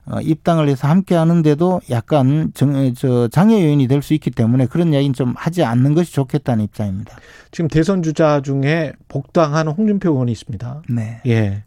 [0.06, 4.92] 어, 입당을 해서 함께 하는데도 약간 정, 저 장애 요인이 될 수 있기 때문에 그런
[4.92, 7.16] 이야기는 좀 하지 않는 것이 좋겠다는 입장입니다.
[7.52, 10.82] 지금 대선 주자 중에 복당한 홍준표 의원이 있습니다.
[10.88, 11.20] 네.
[11.26, 11.64] 예.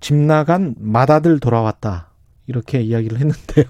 [0.00, 2.08] 집 나간 맏아들 돌아왔다.
[2.46, 3.66] 이렇게 이야기를 했는데요.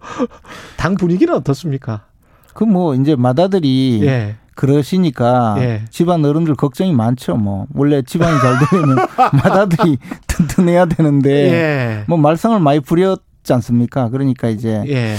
[0.78, 2.06] 당 분위기는 어떻습니까?
[2.54, 4.36] 그 뭐 이제 맏아들이 예.
[4.60, 5.82] 그러시니까 예.
[5.88, 7.36] 집안 어른들 걱정이 많죠.
[7.36, 8.96] 뭐 원래 집안이 잘 되면
[9.42, 9.96] 맏아들이
[10.28, 12.04] 튼튼해야 되는데 예.
[12.06, 14.10] 뭐 말썽을 많이 부렸지 않습니까?
[14.10, 15.16] 그러니까 이제 예.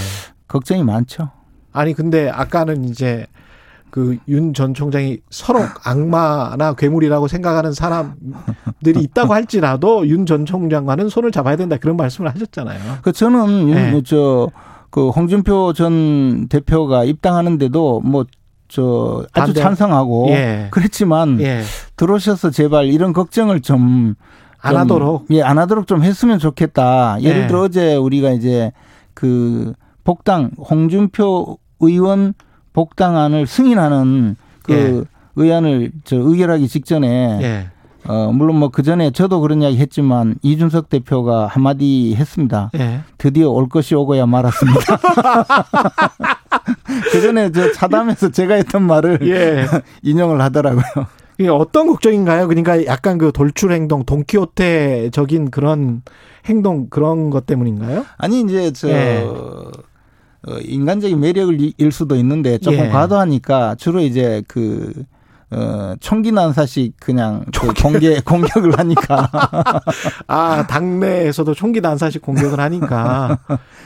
[0.47, 1.31] 걱정이 많죠.
[1.73, 3.25] 아니 근데 아까는 이제
[3.89, 11.31] 그 윤 전 총장이 서로 악마나 괴물이라고 생각하는 사람들이 있다고 할지라도 윤 전 총장과는 손을
[11.31, 12.99] 잡아야 된다 그런 말씀을 하셨잖아요.
[13.01, 14.01] 그 저는 예.
[14.03, 18.25] 저그 홍준표 전 대표가 입당하는데도 뭐
[18.71, 19.61] 저 아주 반대.
[19.61, 20.67] 찬성하고 예.
[20.71, 21.61] 그렇지만 예.
[21.97, 24.15] 들어오셔서 제발 이런 걱정을 좀안
[24.63, 25.25] 좀, 하도록.
[25.31, 27.21] 예, 안 하도록 좀 했으면 좋겠다.
[27.21, 27.47] 예를 예.
[27.47, 28.71] 들어 어제 우리가 이제
[29.13, 29.73] 그
[30.05, 32.33] 복당 홍준표 의원
[32.71, 35.03] 복당안을 승인하는 그 예.
[35.35, 37.67] 의안을 저 의결하기 직전에 예.
[38.07, 42.71] 어, 물론 뭐 그 전에 저도 그런 이야기 했지만 이준석 대표가 한마디 했습니다.
[42.75, 43.01] 예.
[43.17, 44.97] 드디어 올 것이 오고야 말았습니다.
[47.11, 49.65] 그 전에 저 차담에서 제가 했던 말을 예.
[50.03, 50.83] 인용을 하더라고요.
[51.37, 52.47] 이게 어떤 걱정인가요?
[52.47, 56.01] 그러니까 약간 그 돌출 행동, 동키호테적인 그런
[56.45, 58.05] 행동 그런 것 때문인가요?
[58.17, 59.23] 아니 이제 저 예.
[59.25, 59.71] 어,
[60.63, 62.89] 인간적인 매력을 이- 일 수도 있는데 조금 예.
[62.89, 64.91] 과도하니까 주로 이제 그
[65.51, 69.29] 어, 총기 난사식 그냥 그 공개 공격을 하니까
[70.27, 73.39] 아, 당내에서도 총기 난사식 공격을 하니까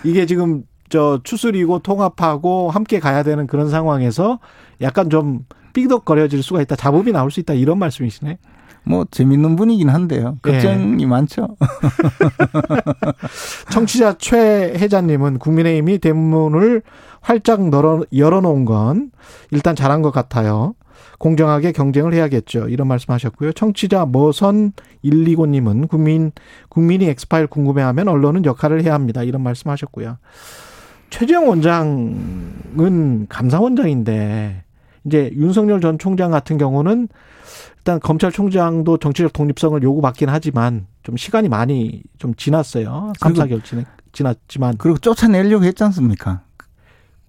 [0.03, 4.39] 이게 지금 저 추스리고 통합하고 함께 가야 되는 그런 상황에서
[4.81, 6.75] 약간 좀 삐덕거려질 수가 있다.
[6.75, 7.53] 잡음이 나올 수 있다.
[7.53, 8.37] 이런 말씀이시네.
[8.85, 10.37] 뭐 재밌는 분이긴 한데요.
[10.47, 10.51] 예.
[10.51, 11.57] 걱정이 많죠.
[13.71, 16.83] 청취자 최혜자님은 국민의힘이 대문을
[17.19, 19.09] 활짝 열어, 열어놓은 건
[19.49, 20.75] 일단 잘한 것 같아요.
[21.25, 22.69] 공정하게 경쟁을 해야겠죠.
[22.69, 23.53] 이런 말씀하셨고요.
[23.53, 24.73] 청취자 머선
[25.03, 26.31] 129님은 국민
[26.69, 29.23] 국민이 엑스파일 궁금해하면 언론은 역할을 해야 합니다.
[29.23, 30.19] 이런 말씀하셨고요.
[31.09, 34.65] 최재형 원장은 감사원장인데
[35.05, 37.07] 이제 윤석열 전 총장 같은 경우는
[37.77, 43.13] 일단 검찰총장도 정치적 독립성을 요구받긴 하지만 좀 시간이 많이 좀 지났어요.
[43.17, 46.41] 삼사 결진에 지났지만 그리고 쫓아내려고 했지 않습니까?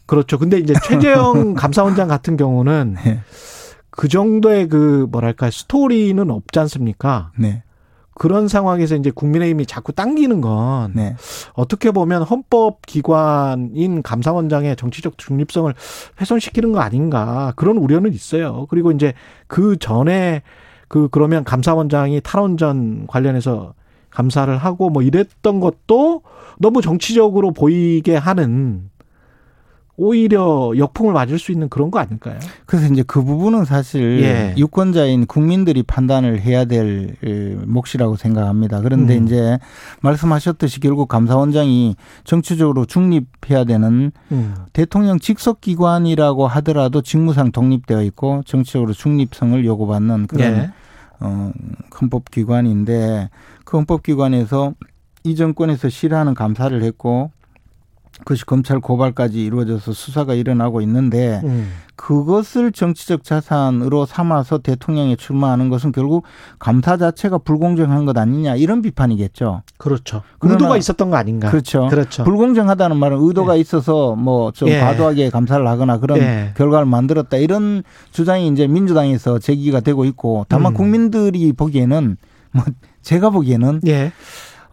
[0.04, 0.38] 그렇죠.
[0.38, 3.20] 근데 이제 최재형 감사원장 같은 경우는 네.
[3.96, 7.32] 그 정도의 그 뭐랄까 스토리는 없지 않습니까?
[7.38, 7.62] 네.
[8.18, 11.16] 그런 상황에서 이제 국민의힘이 자꾸 당기는 건 네.
[11.52, 15.72] 어떻게 보면 헌법 기관인 감사원장의 정치적 중립성을
[16.20, 18.66] 훼손시키는 거 아닌가 그런 우려는 있어요.
[18.70, 19.12] 그리고 이제
[19.46, 20.42] 그 전에
[20.88, 23.74] 그 그러면 감사원장이 탈원전 관련해서
[24.10, 26.22] 감사를 하고 뭐 이랬던 것도
[26.58, 28.88] 너무 정치적으로 보이게 하는
[29.98, 32.38] 오히려 역풍을 맞을 수 있는 그런 거 아닐까요?
[32.66, 34.54] 그래서 이제 그 부분은 사실 예.
[34.58, 37.16] 유권자인 국민들이 판단을 해야 될
[37.66, 38.80] 몫이라고 생각합니다.
[38.82, 39.24] 그런데 음.
[39.24, 39.58] 이제
[40.02, 44.54] 말씀하셨듯이 결국 감사원장이 정치적으로 중립해야 되는 음.
[44.72, 50.70] 대통령 직속 기관이라고 하더라도 직무상 독립되어 있고 정치적으로 중립성을 요구받는 그런 예.
[51.20, 51.52] 어,
[51.98, 53.30] 헌법기관인데
[53.64, 54.74] 그 헌법기관에서
[55.24, 57.30] 이 정권에서 싫어하는 감사를 했고
[58.20, 61.70] 그것이 검찰 고발까지 이루어져서 수사가 일어나고 있는데 음.
[61.96, 66.24] 그것을 정치적 자산으로 삼아서 대통령에 출마하는 것은 결국
[66.58, 69.62] 감사 자체가 불공정한 것 아니냐 이런 비판이겠죠.
[69.78, 70.22] 그렇죠.
[70.40, 71.50] 의도가 있었던 거 아닌가?
[71.50, 71.88] 그렇죠.
[71.88, 72.24] 그렇죠.
[72.24, 74.80] 불공정하다는 말은 의도가 있어서 뭐좀 예.
[74.80, 76.52] 과도하게 감사를 하거나 그런 예.
[76.56, 80.76] 결과를 만들었다 이런 주장이 이제 민주당에서 제기가 되고 있고 다만 음.
[80.76, 82.16] 국민들이 보기에는
[82.52, 82.64] 뭐
[83.02, 84.12] 제가 보기에는 예.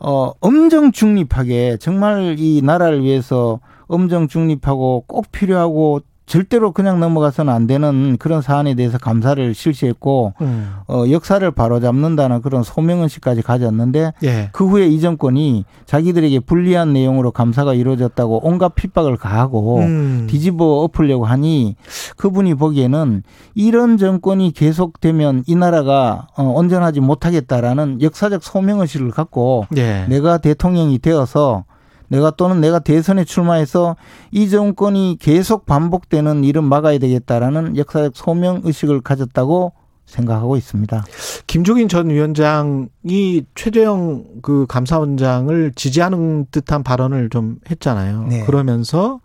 [0.03, 7.67] 어 엄정 중립하게 정말 이 나라를 위해서 엄정 중립하고 꼭 필요하고 절대로 그냥 넘어가서는 안
[7.67, 10.73] 되는 그런 사안에 대해서 감사를 실시했고 음.
[10.87, 14.49] 어 역사를 바로잡는다는 그런 소명의식까지 가졌는데 예.
[14.53, 20.27] 그 후에 이 정권이 자기들에게 불리한 내용으로 감사가 이루어졌다고 온갖 핍박을 가하고 음.
[20.29, 21.75] 뒤집어 엎으려고 하니
[22.15, 23.23] 그분이 보기에는
[23.55, 30.05] 이런 정권이 계속되면 이 나라가 어, 온전하지 못하겠다라는 역사적 소명의식을 갖고 예.
[30.07, 31.65] 내가 대통령이 되어서
[32.13, 33.95] 내가 또는 내가 대선에 출마해서
[34.29, 39.73] 이 정권이 계속 반복되는 일은 막아야 되겠다라는 역사적 소명 의식을 가졌다고
[40.05, 41.03] 생각하고 있습니다.
[41.47, 48.27] 김종인 전 위원장이 최재형 그 감사원장을 지지하는 듯한 발언을 좀 했잖아요.
[48.29, 48.45] 네.
[48.45, 49.19] 그러면서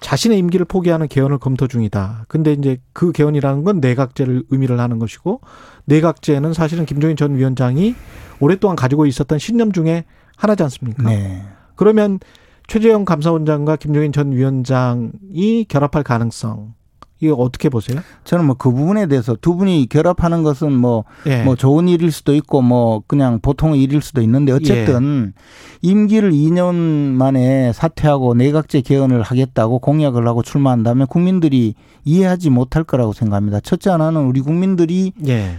[0.00, 2.24] 자신의 임기를 포기하는 개헌을 검토 중이다.
[2.26, 5.42] 근데 이제 그 개헌이라는 건 내각제를 의미를 하는 것이고
[5.84, 7.94] 내각제는 사실은 김종인 전 위원장이
[8.40, 10.04] 오랫동안 가지고 있었던 신념 중에
[10.36, 11.04] 하나지 않습니까?
[11.04, 11.44] 네.
[11.76, 12.18] 그러면
[12.66, 16.74] 최재형 감사원장과 김종인 전 위원장이 결합할 가능성
[17.20, 18.00] 이거 어떻게 보세요?
[18.24, 21.42] 저는 뭐 그 부분에 대해서 두 분이 결합하는 것은 뭐, 예.
[21.42, 25.88] 뭐 좋은 일일 수도 있고 뭐 그냥 보통의 일일 수도 있는데 어쨌든 예.
[25.88, 33.60] 임기를 2년 만에 사퇴하고 내각제 개헌을 하겠다고 공약을 하고 출마한다면 국민들이 이해하지 못할 거라고 생각합니다.
[33.60, 35.58] 첫째 하나는 우리 국민들이 예.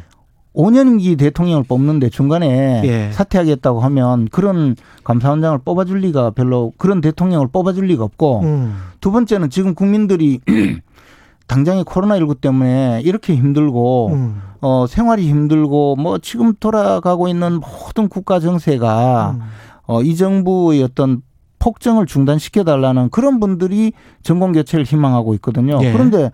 [0.55, 3.11] 5년 임기 대통령을 뽑는데 중간에 예.
[3.11, 8.75] 사퇴하겠다고 하면 그런 감사원장을 뽑아줄 리가 별로 그런 대통령을 뽑아줄 리가 없고 음.
[9.01, 10.39] 두 번째는 지금 국민들이
[11.47, 14.41] 당장의 코로나19 때문에 이렇게 힘들고 음.
[14.61, 19.41] 어 생활이 힘들고 뭐 지금 돌아가고 있는 모든 국가 정세가 음.
[19.87, 21.21] 어이 정부의 어떤
[21.59, 23.93] 폭정을 중단시켜 달라는 그런 분들이
[24.23, 25.79] 정권 교체를 희망하고 있거든요.
[25.81, 25.91] 예.
[25.91, 26.31] 그런데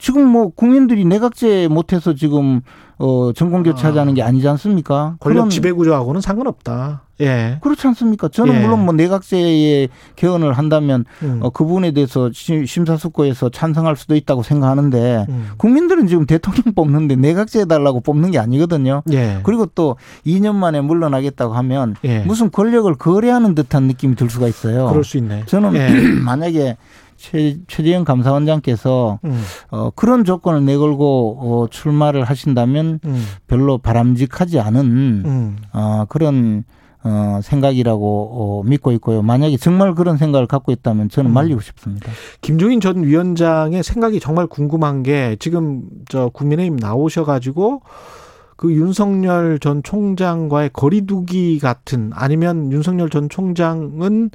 [0.00, 2.62] 지금 뭐 국민들이 내각제 못해서 지금
[2.98, 5.16] 어 정권 교체하자는 게 아니지 않습니까?
[5.20, 7.02] 권력 지배 구조하고는 상관없다.
[7.20, 7.58] 예.
[7.60, 8.28] 그렇지 않습니까?
[8.28, 8.60] 저는 예.
[8.60, 11.40] 물론 뭐 내각제에 개헌을 한다면 음.
[11.42, 15.48] 어, 그 부분에 대해서 시- 심사숙고해서 찬성할 수도 있다고 생각하는데 음.
[15.58, 19.02] 국민들은 지금 대통령 뽑는데 내각제 해달라고 뽑는 게 아니거든요.
[19.12, 19.40] 예.
[19.42, 19.96] 그리고 또
[20.26, 22.20] 2년 만에 물러나겠다고 하면 예.
[22.20, 24.88] 무슨 권력을 거래하는 듯한 느낌이 들 수가 있어요.
[24.88, 25.44] 그럴 수 있네.
[25.44, 25.88] 저는 예.
[26.24, 26.78] 만약에
[27.20, 29.42] 최, 최재형 감사원장께서 음.
[29.70, 33.24] 어, 그런 조건을 내걸고 어, 출마를 하신다면 음.
[33.46, 34.80] 별로 바람직하지 않은
[35.26, 35.56] 음.
[35.72, 36.64] 어, 그런
[37.02, 39.22] 어, 생각이라고 어, 믿고 있고요.
[39.22, 41.34] 만약에 정말 그런 생각을 갖고 있다면 저는 음.
[41.34, 42.10] 말리고 싶습니다.
[42.40, 47.82] 김종인 전 위원장의 생각이 정말 궁금한 게 지금 저 국민의힘 나오셔가지고
[48.56, 54.30] 그 윤석열 전 총장과의 거리두기 같은 아니면 윤석열 전 총장은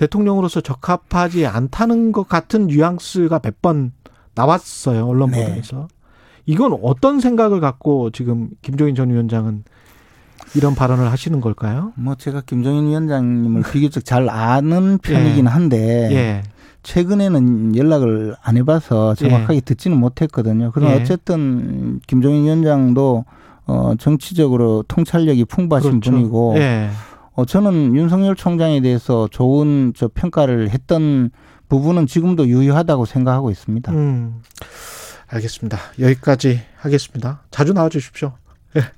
[0.00, 3.92] 대통령으로서 적합하지 않다는 것 같은 뉘앙스가 몇 번
[4.34, 5.44] 나왔어요 언론 네.
[5.44, 5.88] 보도에서
[6.46, 9.64] 이건 어떤 생각을 갖고 지금 김종인 전 위원장은
[10.54, 11.92] 이런 발언을 하시는 걸까요?
[11.96, 16.42] 뭐 제가 김종인 위원장님을 비교적 잘 아는 편이긴 한데 예,
[16.82, 20.70] 최근에는 연락을 안 해봐서 정확하게 듣지는 못했거든요.
[20.72, 20.94] 그럼 예.
[20.94, 23.24] 어쨌든 김종인 위원장도
[23.66, 26.10] 어, 정치적으로 통찰력이 풍부하신 그렇죠.
[26.10, 26.88] 분이고 예.
[27.32, 31.30] 어, 저는 윤석열 총장에 대해서 좋은 저 평가를 했던
[31.68, 33.92] 부분은 지금도 유효하다고 생각하고 있습니다.
[33.92, 34.42] 음,
[35.28, 35.78] 알겠습니다.
[36.00, 37.42] 여기까지 하겠습니다.
[37.50, 38.32] 자주 나와 주십시오.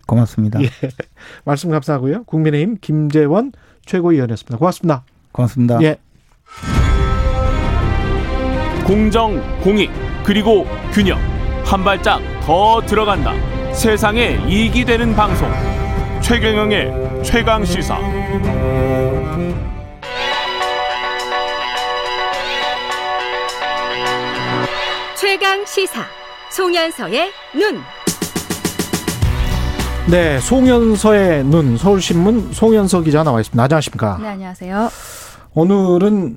[0.06, 0.62] 고맙습니다.
[0.62, 0.68] 예.
[1.44, 2.24] 말씀 감사하고요.
[2.24, 3.52] 국민의힘 김재원
[3.86, 4.58] 최고위원이었습니다.
[4.58, 5.04] 고맙습니다.
[5.32, 5.82] 고맙습니다.
[5.82, 5.96] 예.
[8.86, 9.90] 공정, 공익,
[10.24, 11.18] 그리고 균형.
[11.64, 13.32] 한 발짝 더 들어간다.
[13.72, 15.48] 세상에 이익이 되는 방송.
[16.20, 18.21] 최경영의 최강 시사.
[25.18, 26.04] 최강 시사
[26.50, 27.80] 송현서의 눈.
[30.10, 33.62] 네, 송현서의 눈 서울신문 송현서 기자 나와 있습니다.
[33.62, 34.18] 안녕하십니까?
[34.20, 34.90] 네, 안녕하세요.
[35.54, 36.36] 오늘은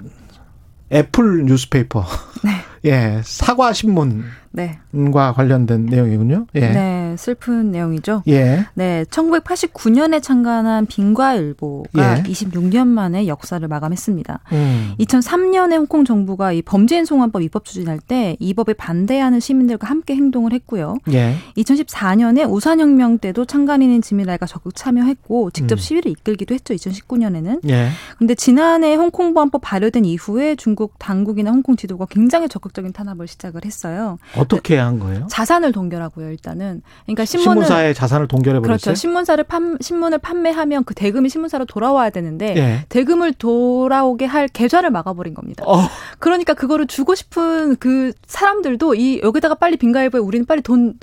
[0.91, 2.05] Apple Newspaper.
[2.85, 4.25] 예, 사과 신문
[4.55, 5.33] 과 네.
[5.35, 6.47] 관련된 내용이군요.
[6.55, 6.59] 예.
[6.59, 8.23] 네, 슬픈 내용이죠.
[8.27, 8.65] 예.
[8.73, 12.23] 네, 1989년에 창간한 빈과일보가 예.
[12.23, 14.39] 26년 만에 역사를 마감했습니다.
[14.53, 14.93] 음.
[14.99, 20.53] 2003년에 홍콩 정부가 이 범죄인 송환법 입법 추진할 때 이 법에 반대하는 시민들과 함께 행동을
[20.53, 20.97] 했고요.
[21.11, 21.35] 예.
[21.57, 25.77] 2014년에 우산혁명 때도 창간인인 지미라이가 적극 참여했고 직접 음.
[25.77, 26.73] 시위를 이끌기도 했죠.
[26.73, 27.67] 2019년에는.
[27.69, 27.89] 예.
[28.17, 34.17] 근데 지난해 홍콩 보안법 발효된 이후에 중국 당국이나 홍콩 지도가 굉장히 적극적인 탄압을 시작을 했어요.
[34.45, 35.27] 어떻게 한 거예요?
[35.29, 36.81] 자산을 동결하고요, 일단은.
[37.05, 38.77] 그러니까 신문을 신문사의 자산을 동결해 버렸어요.
[38.77, 38.95] 그렇죠.
[38.95, 42.85] 신문사를 판, 신문을 판매하면 그 대금이 신문사로 돌아와야 되는데 예.
[42.89, 45.63] 대금을 돌아오게 할 계좌를 막아버린 겁니다.
[45.67, 45.79] 어,
[46.19, 50.95] 그러니까 그거를 주고 싶은 그 사람들도 이 여기다가 빨리 빈가일보에 우리는 빨리 돈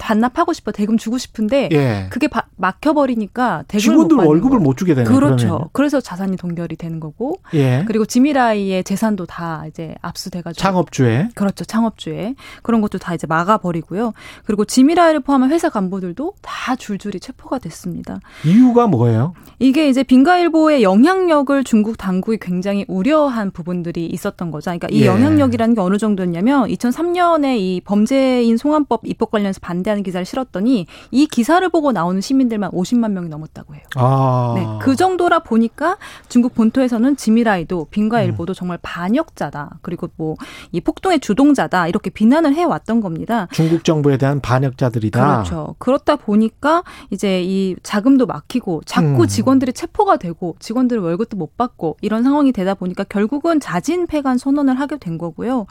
[0.00, 2.06] 반납하고 싶어 대금 주고 싶은데 예.
[2.10, 4.62] 그게 바- 막혀버리니까 대금을 직원들 못 월급을 거예요.
[4.62, 5.08] 못 주게 되네.
[5.08, 5.46] 그렇죠.
[5.46, 5.68] 그러면.
[5.72, 7.84] 그래서 자산이 동결이 되는 거고 예.
[7.86, 11.64] 그리고 지미라이의 재산도 다 이제 압수돼가지고 창업주에 그렇죠.
[11.64, 14.12] 창업주에 그런 것도 다 이제 막아버리고요.
[14.46, 18.18] 그리고 지미라이를 포함한 회사 간부들도 다 줄줄이 체포가 됐습니다.
[18.44, 19.34] 이유가 뭐예요?
[19.58, 24.70] 이게 이제 빈가일보의 영향력을 중국 당국이 굉장히 우려한 부분들이 있었던 거죠.
[24.70, 25.06] 그러니까 이 예.
[25.06, 31.26] 영향력이라는 게 어느 정도였냐면 2003년에 이 범죄인 송환법 입법 관련해서 반대 하는 기사를 실었더니 이
[31.26, 33.82] 기사를 보고 나오는 시민들만 50만 명이 넘었다고 해요.
[33.96, 34.54] 아.
[34.56, 35.96] 네, 그 정도라 보니까
[36.28, 37.84] 중국 본토에서는 지미라이도 음.
[37.90, 39.78] 빈과일보도 정말 반역자다.
[39.82, 40.36] 그리고 뭐
[40.72, 41.88] 이 폭동의 주동자다.
[41.88, 43.48] 이렇게 비난을 해 왔던 겁니다.
[43.52, 45.42] 중국 정부에 대한 반역자들이다.
[45.42, 45.74] 그렇죠.
[45.78, 49.26] 그렇다 보니까 이제 이 자금도 막히고 자꾸 음.
[49.26, 54.78] 직원들이 체포가 되고 직원들은 월급도 못 받고 이런 상황이 되다 보니까 결국은 자진 폐간 선언을
[54.78, 55.66] 하게 된 거고요.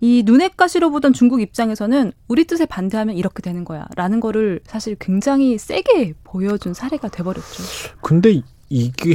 [0.00, 4.96] 이 눈엣 가시로 보던 중국 입장에서는 우리 뜻에 반대하면 이렇게 되는 거야 라는 거를 사실
[4.98, 7.62] 굉장히 세게 보여준 사례가 돼버렸죠.
[8.00, 9.14] 근데 이게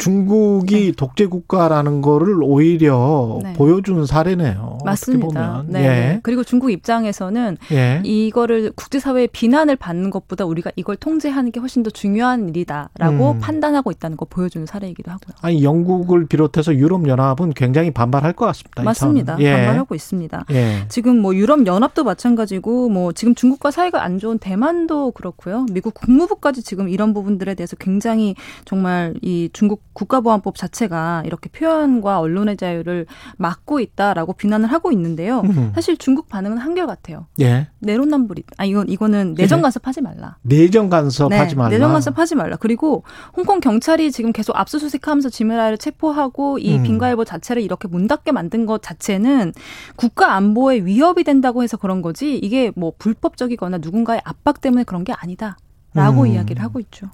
[0.00, 3.52] 중국이 독재 국가라는 거를 오히려 네.
[3.52, 4.78] 보여주는 사례네요.
[4.82, 5.62] 맞습니다.
[5.66, 5.84] 네.
[5.84, 6.20] 예.
[6.22, 8.00] 그리고 중국 입장에서는 예.
[8.02, 13.40] 이거를 국제사회의 비난을 받는 것보다 우리가 이걸 통제하는 게 훨씬 더 중요한 일이다라고 음.
[13.40, 15.36] 판단하고 있다는 거 보여주는 사례이기도 하고요.
[15.42, 18.82] 아니 영국을 비롯해서 유럽 연합은 굉장히 반발할 것 같습니다.
[18.82, 19.36] 이 맞습니다.
[19.40, 19.52] 예.
[19.52, 20.46] 반발하고 있습니다.
[20.52, 20.86] 예.
[20.88, 25.66] 지금 뭐 유럽 연합도 마찬가지고 뭐 지금 중국과 사이가 안 좋은 대만도 그렇고요.
[25.70, 28.34] 미국 국무부까지 지금 이런 부분들에 대해서 굉장히
[28.64, 35.40] 정말 이 중국 국가보안법 자체가 이렇게 표현과 언론의 자유를 막고 있다라고 비난을 하고 있는데요.
[35.40, 35.72] 음.
[35.74, 37.26] 사실 중국 반응은 한결 같아요.
[37.40, 37.68] 예.
[37.80, 38.44] 내로남불이.
[38.56, 39.62] 아 이건 이거는 내정 예.
[39.62, 40.36] 간섭하지 말라.
[40.42, 41.70] 내정 간섭하지 말라.
[41.70, 42.56] 네, 내정 간섭하지 말라.
[42.56, 43.04] 그리고
[43.36, 46.82] 홍콩 경찰이 지금 계속 압수수색하면서 지메라이를 체포하고 이 음.
[46.82, 49.52] 빈과일보 자체를 이렇게 문 닫게 만든 것 자체는
[49.96, 55.12] 국가 안보에 위협이 된다고 해서 그런 거지 이게 뭐 불법적이거나 누군가의 압박 때문에 그런 게
[55.12, 56.26] 아니다라고 음.
[56.28, 57.08] 이야기를 하고 있죠.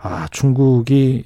[0.00, 1.24] 아, 중국이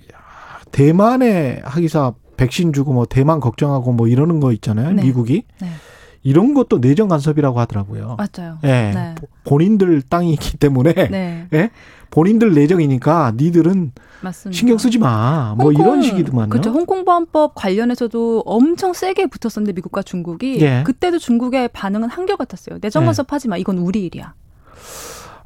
[0.72, 4.92] 대만에 하기사 백신 주고 뭐 대만 걱정하고 뭐 이러는 거 있잖아요.
[4.92, 5.02] 네.
[5.02, 5.44] 미국이.
[5.60, 5.68] 네.
[6.24, 8.16] 이런 것도 내정 간섭이라고 하더라고요.
[8.16, 8.58] 맞아요.
[8.64, 8.68] 예.
[8.94, 9.14] 네.
[9.16, 11.70] 보- 본인들 땅이기 때문에 네, 예?
[12.10, 14.56] 본인들 내정이니까 니들은 맞습니다.
[14.56, 15.54] 신경 쓰지 마.
[15.56, 16.50] 뭐 홍콩, 이런 식이더만요.
[16.50, 16.70] 그렇죠.
[16.70, 20.84] 홍콩 보안법 관련해서도 엄청 세게 붙었었는데 미국과 중국이 예.
[20.86, 22.78] 그때도 중국의 반응은 한결 같았어요.
[22.80, 23.06] 내정 예.
[23.06, 23.56] 간섭하지 마.
[23.56, 24.34] 이건 우리 일이야.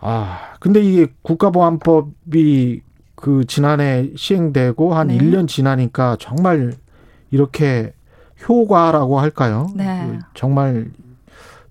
[0.01, 2.83] 아, 근데 이게 국가보안법이
[3.17, 5.19] 그 지난해 시행되고 한 네.
[5.19, 6.75] 1년 지나니까 정말
[7.31, 7.93] 이렇게
[8.49, 9.69] 효과라고 할까요?
[9.75, 10.07] 네.
[10.07, 10.91] 그 정말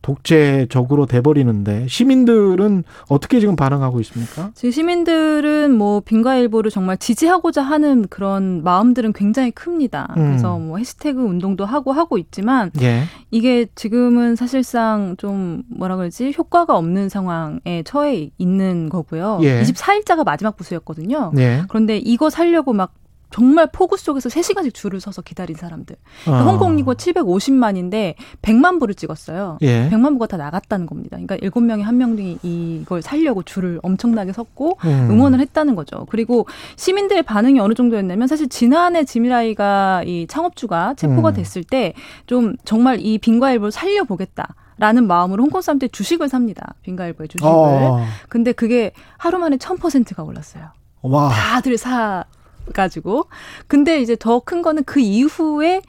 [0.06, 4.52] 독재적으로 돼버리는데 시민들은 어떻게 지금 반응하고 있습니까?
[4.54, 10.14] 지금 시민들은 뭐 빈과일보를 정말 지지하고자 하는 그런 마음들은 굉장히 큽니다.
[10.16, 10.28] 음.
[10.28, 13.06] 그래서 뭐 해시태그 운동도 하고 하고 있지만 예.
[13.32, 19.40] 이게 지금은 사실상 좀 뭐라 그러지 효과가 없는 상황에 처해 있는 거고요.
[19.42, 19.64] 예.
[19.64, 21.32] 24일자가 마지막 부수였거든요.
[21.34, 21.64] 네.
[21.68, 22.94] 그런데 이거 살려고 막
[23.36, 25.98] 정말 폭우 속에서 3시간씩 줄을 서서 기다린 사람들.
[26.24, 26.52] 그러니까 어.
[26.52, 29.58] 홍콩 이거 750만인데 100만 부를 찍었어요.
[29.62, 29.90] 예.
[29.90, 31.18] 100만 부가 다 나갔다는 겁니다.
[31.18, 35.08] 그러니까 7명이 한 명이 이걸 살려고 줄을 엄청나게 섰고 음.
[35.12, 36.06] 응원을 했다는 거죠.
[36.10, 41.34] 그리고 시민들의 반응이 어느 정도였냐면 사실 지난해 지미라이가 이 창업주가 체포가 음.
[41.34, 41.94] 됐을 때
[42.26, 44.56] 좀 정말 이 빈과일보를 살려보겠다.
[44.78, 46.76] 라는 마음으로 홍콩 사람들이 주식을 삽니다.
[46.84, 47.50] 빈과일보의 주식을.
[47.50, 48.06] 어.
[48.30, 50.66] 근데 그게 하루 만에 1000%가 올랐어요.
[51.02, 51.30] 와.
[51.30, 52.26] 다들 사
[52.74, 53.28] 가지고.
[53.68, 55.82] 근데 이제 더 큰 거는 그 이후에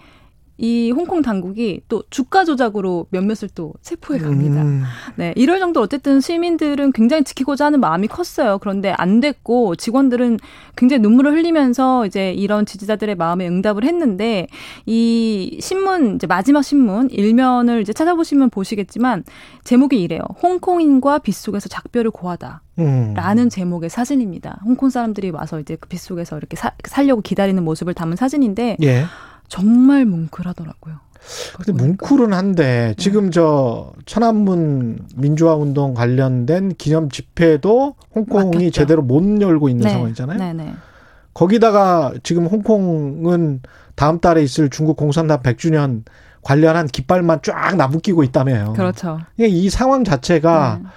[0.59, 4.63] 이 홍콩 당국이 또 주가 조작으로 몇몇을 또 체포해 갑니다.
[4.63, 4.85] 음.
[5.17, 8.59] 네, 이럴 정도 어쨌든 시민들은 굉장히 지키고자 하는 마음이 컸어요.
[8.59, 10.39] 그런데 안 됐고 직원들은
[10.77, 14.47] 굉장히 눈물을 흘리면서 이제 이런 지지자들의 마음에 응답을 했는데
[14.87, 19.25] 이 신문 이제 마지막 신문 일면을 이제 찾아보시면 보시겠지만
[19.65, 20.21] 제목이 이래요.
[20.43, 22.63] 홍콩인과 빗속에서 작별을 고하다.
[22.79, 23.15] 음.
[23.15, 24.61] 라는 제목의 사진입니다.
[24.65, 29.05] 홍콩 사람들이 와서 이제 그 빗속에서 이렇게 사, 살려고 기다리는 모습을 담은 사진인데 예.
[29.49, 30.97] 정말 뭉클하더라고요.
[31.57, 38.71] 근데 뭉클은 한데 지금 저 천안문 민주화 운동 관련된 기념 집회도 홍콩이 막혔죠.
[38.71, 39.91] 제대로 못 열고 있는 네.
[39.91, 40.39] 상황이잖아요.
[40.39, 40.75] 네 네.
[41.35, 43.61] 거기다가 지금 홍콩은
[43.95, 46.03] 다음 달에 있을 중국 공산당 100주년
[46.43, 48.75] 관련한 깃발만 쫙 나부끼고 있다며요.
[48.75, 49.19] 그렇죠.
[49.39, 50.89] 이 상황 자체가 네.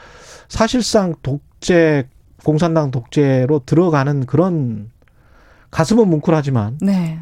[0.48, 2.08] 사실상 독재
[2.44, 4.92] 공산당 독재로 들어가는 그런
[5.72, 7.20] 가슴은 뭉클하지만 네.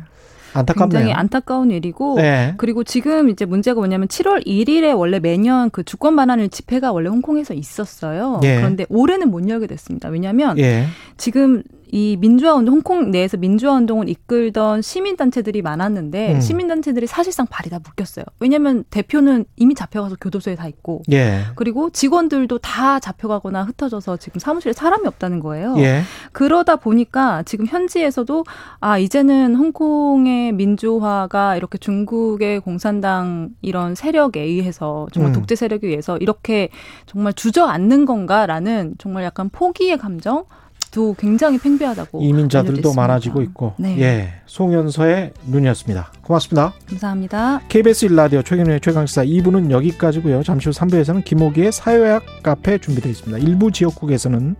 [0.57, 0.99] 안타깝네요.
[0.99, 2.53] 굉장히 안타까운 일이고 네.
[2.57, 7.53] 그리고 지금 이제 문제가 뭐냐면 7월 1일에 원래 매년 그 주권 반환일 집회가 원래 홍콩에서
[7.53, 8.39] 있었어요.
[8.43, 8.55] 예.
[8.57, 10.09] 그런데 올해는 못 열게 됐습니다.
[10.09, 10.85] 왜냐하면 예.
[11.17, 16.41] 지금 이 민주화 운동 홍콩 내에서 민주화 운동을 이끌던 시민 단체들이 많았는데 음.
[16.41, 18.25] 시민 단체들이 사실상 발이 다 묶였어요.
[18.39, 21.43] 왜냐하면 대표는 이미 잡혀가서 교도소에 다 있고 예.
[21.55, 25.75] 그리고 직원들도 다 잡혀가거나 흩어져서 지금 사무실에 사람이 없다는 거예요.
[25.77, 26.01] 예.
[26.33, 28.43] 그러다 보니까 지금 현지에서도
[28.79, 35.33] 아 이제는 홍콩의 민주화가 이렇게 중국의 공산당 이런 세력에 의해서 정말 음.
[35.33, 36.69] 독재 세력에 의해서 이렇게
[37.05, 40.45] 정말 주저앉는 건가라는 정말 약간 포기의 감정
[40.91, 42.93] 도 굉장히 팽배하다고 이민자들도.
[42.93, 43.73] 많아지고 있고.
[43.77, 43.99] 네.
[43.99, 44.33] 예.
[44.45, 46.11] 송현서의 눈이었습니다.
[46.21, 46.73] 고맙습니다.
[46.88, 47.61] 감사합니다.
[47.69, 50.43] KBS 1라디오 최경련의 최강시사 2부는 여기까지고요.
[50.43, 53.38] 잠시 후 3부에서는 김호기의 사회학 카페 준비되어 있습니다.
[53.39, 54.55] 일부 지역국에서는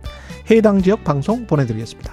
[0.50, 2.12] 해당 지역 방송 보내드리겠습니다.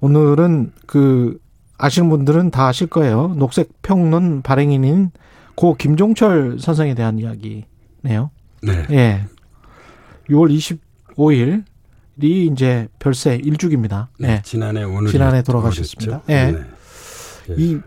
[0.00, 1.40] 오늘은 그
[1.78, 3.34] 아시는 분들은 다 아실 거예요.
[3.36, 5.10] 녹색 평론 발행인인
[5.54, 8.30] 고 김종철 선생에 대한 이야기네요.
[8.62, 8.86] 네.
[8.90, 9.24] 예.
[10.28, 10.82] 6월
[11.16, 11.64] 25일이
[12.52, 14.08] 이제 별세 1주기입니다.
[14.18, 14.28] 네.
[14.28, 14.42] 예.
[14.44, 16.22] 지난해 오늘 지난해 돌아가셨습니다.
[16.28, 16.52] 예.
[16.52, 16.64] 네.
[17.56, 17.78] 이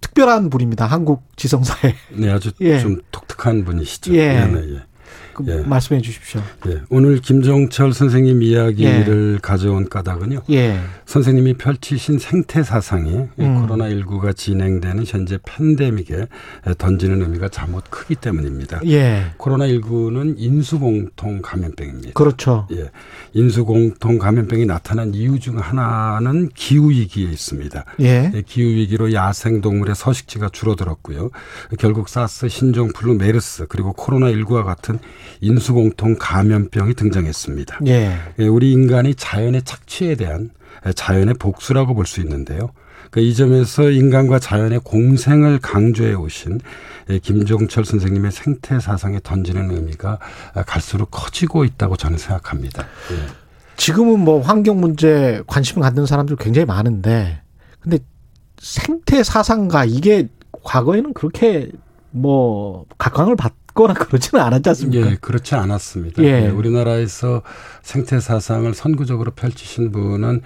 [0.00, 0.86] 특별한 분입니다.
[0.86, 1.94] 한국 지성사에.
[2.12, 2.80] 네, 아주 예.
[2.80, 4.14] 좀 독특한 분이시죠.
[4.14, 4.44] 예.
[4.44, 4.82] 네, 네, 예.
[5.36, 5.60] 그 예.
[5.66, 6.40] 말씀해 주십시오.
[6.66, 6.80] 예.
[6.88, 10.40] 오늘 김종철 선생님 이야기를 가져온 까닭은요.
[10.50, 10.80] 예.
[11.04, 13.60] 선생님이 펼치신 생태 사상이 음.
[13.60, 16.26] 코로나 19가 진행되는 현재 팬데믹에
[16.78, 18.80] 던지는 의미가 잠못 크기 때문입니다.
[18.86, 19.26] 예.
[19.36, 22.12] 코로나 19는 인수공통 감염병입니다.
[22.14, 22.66] 그렇죠.
[22.72, 22.90] 예.
[23.34, 27.84] 인수공통 감염병이 나타난 이유 중 하나는 기후 위기에 있습니다.
[28.00, 28.42] 예.
[28.46, 31.28] 기후 위기로 야생 동물의 서식지가 줄어들었고요.
[31.78, 34.98] 결국 사스, 신종플루, 메르스, 그리고 코로나 19와 같은
[35.40, 37.80] 인수공통 감염병이 등장했습니다.
[37.86, 38.16] 예.
[38.38, 40.50] 예, 우리 인간이 자연의 착취에 대한
[40.94, 42.70] 자연의 복수라고 볼 수 있는데요.
[43.10, 46.60] 그이 점에서 인간과 자연의 공생을 강조해 오신
[47.10, 50.18] 예, 김종철 선생님의 생태 사상에 던지는 의미가
[50.66, 52.82] 갈수록 커지고 있다고 저는 생각합니다.
[53.12, 53.46] 예.
[53.76, 57.42] 지금은 뭐 환경 문제 관심을 갖는 사람들 굉장히 많은데
[57.80, 57.98] 근데
[58.58, 60.28] 생태 사상가 이게
[60.62, 61.70] 과거에는 그렇게
[62.10, 65.10] 뭐 각광을 받 거나 그러지는 않았지 않습니까?
[65.12, 66.22] 예, 그렇지 않았습니다.
[66.24, 66.46] 예.
[66.46, 67.42] 예, 우리나라에서
[67.82, 70.40] 생태 사상을 선구적으로 펼치신 분은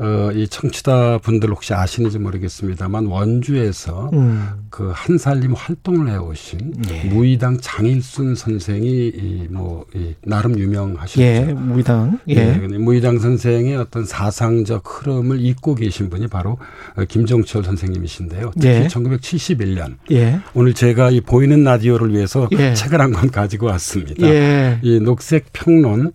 [0.00, 4.48] 어, 이 청취자 분들 혹시 아시는지 모르겠습니다만 원주에서 음.
[4.70, 6.74] 그 한살림 활동을 해오신
[7.10, 11.20] 무의당 장일순 선생이 이뭐 이 나름 유명하셨죠.
[11.20, 12.20] 예, 무의당.
[12.28, 12.34] 예.
[12.36, 16.58] 예, 무의당 선생의 어떤 사상적 흐름을 잇고 계신 분이 바로
[16.96, 18.52] 어, 김종철 선생님이신데요.
[18.54, 18.86] 특히 예.
[18.86, 20.38] 1971년 예.
[20.54, 22.72] 오늘 제가 이 보이는 라디오를 위해서 예.
[22.74, 24.24] 책을 한 권 가지고 왔습니다.
[24.28, 24.78] 예.
[24.82, 26.12] 이 녹색 평론을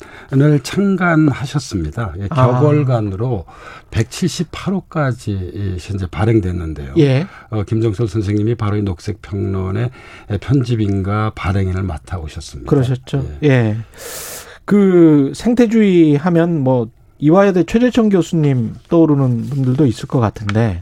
[0.63, 2.13] 창간하셨습니다.
[2.19, 2.47] 예, 아.
[2.61, 3.45] 격월간으로
[3.91, 6.93] 178호까지 현재 발행됐는데요.
[6.97, 7.28] 예.
[7.49, 9.89] 어, 김정철 선생님이 바로 이 녹색 평론의
[10.39, 12.69] 편집인과 발행인을 맡아 오셨습니다.
[12.69, 13.28] 그러셨죠.
[13.43, 13.78] 예.
[14.65, 20.80] 그 생태주의 하면 뭐 이화여대 최재천 교수님 떠오르는 분들도 있을 것 같은데.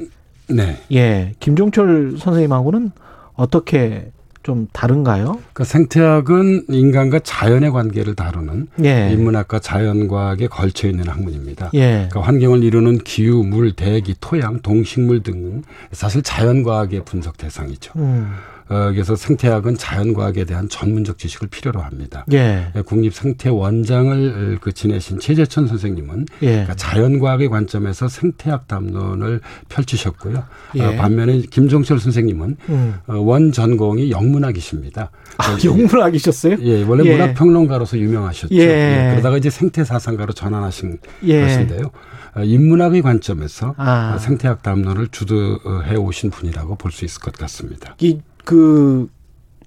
[0.49, 0.81] 네.
[0.91, 1.33] 예.
[1.39, 2.91] 김종철 선생님하고는
[3.33, 4.11] 어떻게
[4.43, 5.39] 좀 다른가요?
[5.53, 9.11] 그 생태학은 인간과 자연의 관계를 다루는 예.
[9.11, 11.69] 인문학과 자연과학에 걸쳐 있는 학문입니다.
[11.75, 12.07] 예.
[12.09, 17.93] 그러니까 환경을 이루는 기후, 물, 대기, 토양, 동식물 등은 사실 자연과학의 분석 대상이죠.
[17.97, 18.33] 음.
[18.71, 22.25] 어, 그래서 생태학은 자연과학에 대한 전문적 지식을 필요로 합니다.
[22.31, 22.71] 예.
[22.85, 26.47] 국립생태원장을 그 지내신 최재천 선생님은 예.
[26.47, 30.43] 그러니까 자연과학의 관점에서 생태학 담론을 펼치셨고요.
[30.75, 30.83] 예.
[30.83, 32.95] 어, 반면에 김종철 선생님은 음.
[33.07, 35.11] 어, 원 전공이 영문학이십니다.
[35.37, 36.57] 아, 영문학이셨어요?
[36.61, 37.11] 예, 원래 예.
[37.11, 38.55] 문학평론가로서 유명하셨죠.
[38.55, 38.61] 예.
[38.61, 41.41] 예, 그러다가 이제 생태사상가로 전환하신 예.
[41.41, 41.91] 것인데요.
[42.33, 44.13] 어, 인문학의 관점에서 아.
[44.15, 47.95] 어, 생태학 담론을 주도해 오신 분이라고 볼 수 있을 것 같습니다.
[47.99, 49.07] 이 그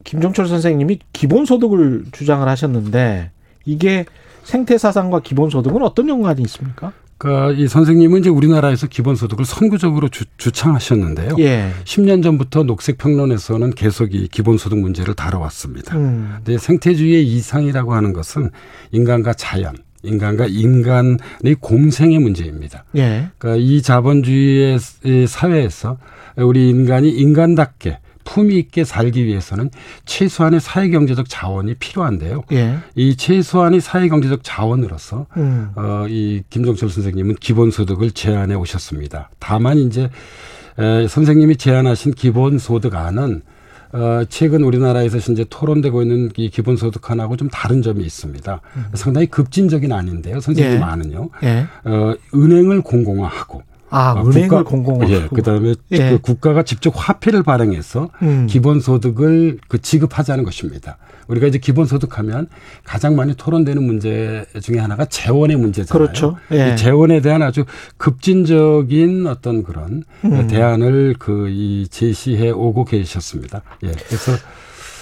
[0.05, 3.31] 김종철 선생님이 기본소득을 주장을 하셨는데
[3.65, 4.05] 이게
[4.43, 6.93] 생태 사상과 기본소득은 어떤 연관이 있습니까?
[7.17, 11.37] 그러니까 이 선생님은 이제 우리나라에서 기본소득을 선구적으로 주, 주창하셨는데요.
[11.39, 11.71] 예.
[11.85, 15.97] 10년 전부터 녹색평론에서는 계속 이 기본소득 문제를 다뤄왔습니다.
[15.97, 16.35] 음.
[16.45, 18.51] 근데 생태주의의 이상이라고 하는 것은
[18.93, 22.85] 인간과 자연, 인간과 인간의 공생의 문제입니다.
[22.97, 23.29] 예.
[23.39, 24.79] 그러니까 이 자본주의의
[25.27, 25.97] 사회에서
[26.37, 29.71] 우리 인간이 인간답게 품위 있게 살기 위해서는
[30.05, 32.45] 최소한의 사회 경제적 자원이 필요한데요.
[32.53, 32.79] 예.
[32.95, 35.71] 이 최소한의 사회 경제적 자원으로서 음.
[35.77, 39.31] 어, 이 김종철 선생님은 기본소득을 제안해 오셨습니다.
[39.39, 40.11] 다만 이제
[40.79, 43.43] 에, 선생님이 제안하신 기본소득 안은
[43.93, 48.61] 어, 최근 우리나라에서 이제 토론되고 있는 이 기본소득안하고 좀 다른 점이 있습니다.
[48.95, 50.41] 상당히 급진적인 안인데요.
[50.41, 50.83] 선생님 예.
[50.83, 51.31] 안은요.
[51.45, 51.67] 예.
[51.85, 53.63] 어, 은행을 공공화하고
[53.97, 55.13] 아, 어, 은행을 국가- 공공화하고.
[55.15, 56.11] 예, 그다음에 예.
[56.11, 58.47] 그 국가가 직접 화폐를 발행해서 음.
[58.49, 60.97] 기본소득을 그 지급하자는 것입니다.
[61.29, 62.49] 우리가 이제 기본소득하면
[62.85, 66.07] 가장 많이 토론되는 문제 중에 하나가 재원의 문제잖아요.
[66.07, 66.37] 그렇죠.
[66.53, 66.73] 예.
[66.73, 67.65] 이 재원에 대한 아주
[67.97, 70.47] 급진적인 어떤 그런 음.
[70.49, 73.63] 대안을 그 이 제시해 오고 계셨습니다.
[73.85, 74.33] 예, 그래서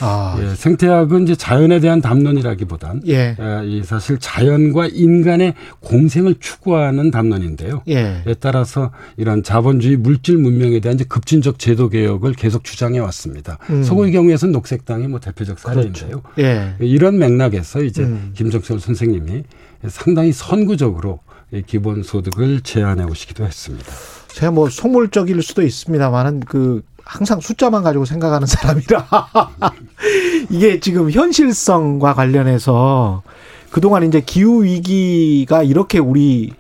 [0.03, 0.37] 아.
[0.41, 3.37] 예, 생태학은 이제 자연에 대한 담론이라기보단 예.
[3.39, 7.83] 에, 이 사실 자연과 인간의 공생을 추구하는 담론인데요.
[7.89, 8.23] 예.
[8.27, 13.59] 에 따라서 이런 자본주의 물질 문명에 대한 이제 급진적 제도 개혁을 계속 주장해 왔습니다.
[13.71, 13.85] 음.
[13.85, 16.23] 서구의 경우에서는 녹색당이 뭐 대표적 사례인데요.
[16.41, 16.75] 예.
[16.81, 18.33] 이런 맥락에서 이제 음.
[18.35, 19.45] 김정철 선생님이
[19.89, 21.21] 상당히 선구적으로
[21.53, 23.93] 이 기본소득을 제안해 오시기도 했습니다.
[24.29, 29.07] 제가 뭐 속물적일 수도 있습니다만은 그 항상 숫자만 가지고 생각하는 사람이라
[30.51, 33.23] 이게 지금 현실성과 관련해서
[33.71, 36.53] 그동안 이제 기후 위기가 이렇게 우리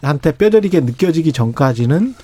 [0.00, 2.14] 한테 뼈저리게 느껴지기 전까지는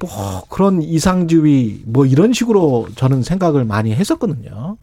[0.00, 4.76] 뭐 그런 이상주의 뭐 이런 식으로 저는 생각을 많이 했었거든요.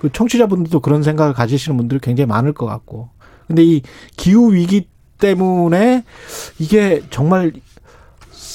[0.00, 3.10] 그 청취자분들도 그런 생각을 가지시는 분들이 굉장히 많을 것 같고.
[3.46, 3.82] 근데 이
[4.16, 4.86] 기후 위기
[5.18, 6.04] 때문에
[6.58, 7.52] 이게 정말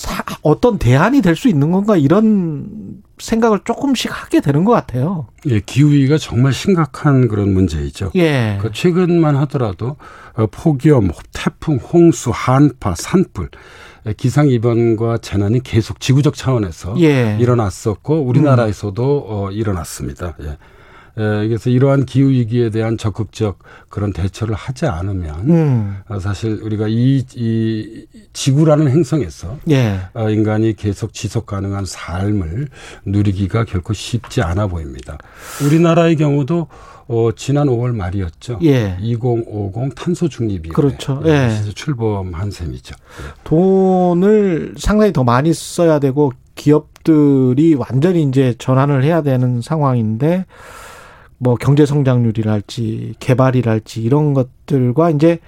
[0.06, 5.28] 사, 어떤 대안이 될 수 있는 건가 이런 생각을 조금씩 하게 되는 것 같아요.
[5.48, 8.12] 예, 기후위기가 정말 심각한 그런 문제이죠.
[8.16, 8.58] 예.
[8.62, 9.98] 그 최근만 하더라도
[10.36, 13.50] 어, 폭염, 태풍, 홍수, 한파, 산불
[14.08, 17.38] 예, 기상 이변과 재난이 계속 지구적 차원에서 예.
[17.40, 20.36] 일어났었고 우리나라에서도 어, 일어났습니다.
[20.44, 20.58] 예.
[21.18, 23.60] 예, 그래서 이러한 기후 위기에 대한 적극적
[23.90, 25.98] 그런 대처를 하지 않으면 음.
[26.08, 30.02] 어, 사실 우리가 이, 이 지구라는 행성에서 예.
[30.14, 32.70] 어, 인간이 계속 지속 가능한 삶을
[33.06, 35.18] 누리기가 결코 쉽지 않아 보입니다.
[35.64, 36.68] 우리나라의 경우도
[37.08, 38.60] 어, 지난 5월 말이었죠.
[38.64, 38.98] 예.
[39.00, 41.22] 2050 탄소 중립이 그렇죠.
[41.26, 41.50] 예.
[41.76, 42.96] 출범한 셈이죠.
[43.44, 50.46] 돈을 상당히 더 많이 써야 되고 기업들이 완전히 이제 전환을 해야 되는 상황인데
[51.38, 55.40] 뭐 경제 성장률이랄지 개발이랄지 이런 것들과 이제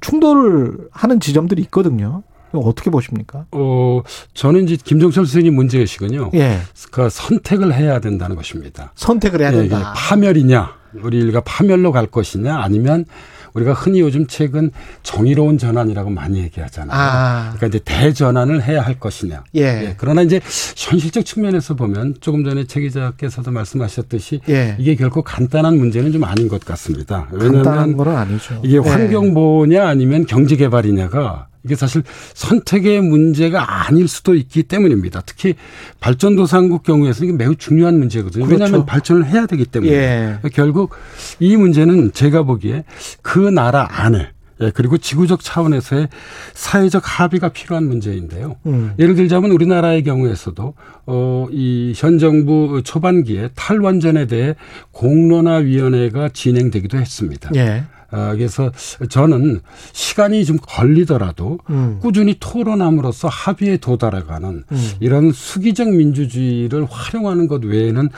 [0.00, 2.22] 충돌을 하는 지점들이 있거든요.
[2.52, 3.46] 어떻게 보십니까?
[3.52, 4.02] 어,
[4.34, 6.32] 저는 이제 김종철 선생님 문제의식은요.
[6.34, 6.58] 예.
[6.90, 8.92] 그 선택을 해야 된다는 것입니다.
[8.94, 9.78] 선택을 해야 예, 된다.
[9.78, 10.70] 예, 파멸이냐,
[11.02, 13.06] 우리 일가 파멸로 갈 것이냐, 아니면
[13.54, 14.70] 우리가 흔히 요즘 최근
[15.02, 16.98] 정의로운 전환이라고 많이 얘기하잖아요.
[16.98, 17.52] 아.
[17.56, 19.44] 그러니까 이제 대전환을 해야 할 것이냐.
[19.54, 19.94] 예.
[19.98, 20.40] 그러나 이제
[20.76, 24.76] 현실적 측면에서 보면 조금 전에 최 기자께서도 말씀하셨듯이 예.
[24.78, 27.26] 이게 결코 간단한 문제는 좀 아닌 것 같습니다.
[27.26, 28.60] 간단한 왜냐하면 건 아니죠.
[28.62, 28.80] 이게 예.
[28.80, 32.02] 환경보호냐 아니면 경제개발이냐가 이게 사실
[32.34, 35.22] 선택의 문제가 아닐 수도 있기 때문입니다.
[35.24, 35.54] 특히
[36.00, 38.46] 발전도상국 경우에서 이게 매우 중요한 문제거든요.
[38.46, 38.64] 그렇죠.
[38.64, 40.38] 왜냐하면 발전을 해야 되기 때문에 예.
[40.52, 40.90] 결국
[41.38, 42.84] 이 문제는 제가 보기에
[43.22, 44.30] 그 나라 안에
[44.62, 46.08] 예, 그리고 지구적 차원에서의
[46.54, 48.56] 사회적 합의가 필요한 문제인데요.
[48.66, 48.92] 음.
[48.98, 50.74] 예를 들자면 우리나라의 경우에서도
[51.06, 54.54] 어, 이현 정부 초반기에 탈원전에 대해
[54.92, 57.50] 공론화 위원회가 진행되기도 했습니다.
[57.56, 57.84] 예.
[58.12, 58.70] 아, 그래서
[59.08, 59.60] 저는
[59.92, 61.98] 시간이 좀 걸리더라도 음.
[62.00, 64.90] 꾸준히 토론함으로써 합의에 도달해가는 음.
[65.00, 68.10] 이런 수기적 민주주의를 활용하는 것 외에는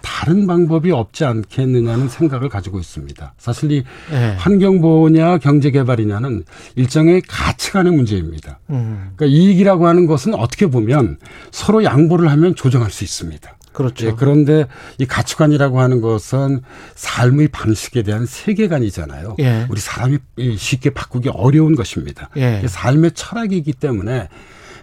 [0.00, 3.34] 다른 방법이 없지 않겠느냐는 생각을 가지고 있습니다.
[3.38, 4.36] 사실 이 예.
[4.38, 6.44] 환경보호냐 경제개발이냐는
[6.76, 8.60] 일정의 가치관의 문제입니다.
[8.70, 9.12] 음.
[9.16, 11.18] 그러니까 이익이라고 하는 것은 어떻게 보면
[11.50, 13.56] 서로 양보를 하면 조정할 수 있습니다.
[13.72, 14.06] 그렇죠.
[14.06, 14.66] 예, 그런데
[14.98, 16.62] 이 가치관이라고 하는 것은
[16.94, 19.36] 삶의 방식에 대한 세계관이잖아요.
[19.40, 19.66] 예.
[19.68, 20.18] 우리 사람이
[20.56, 22.30] 쉽게 바꾸기 어려운 것입니다.
[22.36, 22.62] 예.
[22.66, 24.28] 삶의 철학이기 때문에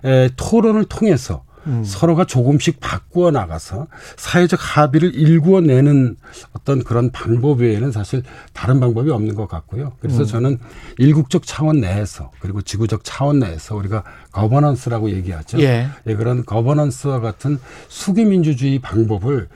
[0.06, 1.84] 에, 토론을 통해서 음.
[1.84, 6.16] 서로가 조금씩 바꾸어 나가서 사회적 합의를 일구어내는
[6.54, 8.24] 어떤 그런 방법 외에는 사실
[8.54, 9.94] 다른 방법이 없는 것 같고요.
[10.00, 10.26] 그래서 음.
[10.26, 10.60] 저는
[10.98, 15.60] 일국적 차원 내에서 그리고 지구적 차원 내에서 우리가 거버넌스라고 얘기하죠.
[15.60, 15.88] 예.
[16.08, 19.50] 예, 그런 거버넌스와 같은 수기민주주의 방법을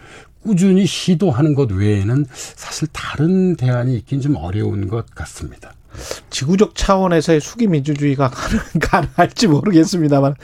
[0.44, 5.74] 꾸준히 시도하는 것 외에는 사실 다른 대안이 있긴 좀 어려운 것 같습니다.
[6.30, 10.36] 지구적 차원에서의 수기 민주주의가 가능, 가능할지 모르겠습니다만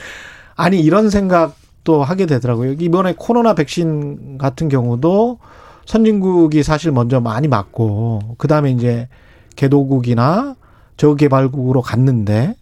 [0.58, 2.72] 아니 이런 생각도 하게 되더라고요.
[2.72, 5.38] 이번에 코로나 백신 같은 경우도
[5.86, 9.08] 선진국이 사실 먼저 많이 맞고 그다음에 이제
[9.54, 10.56] 개도국이나
[10.96, 12.56] 저개발국으로 갔는데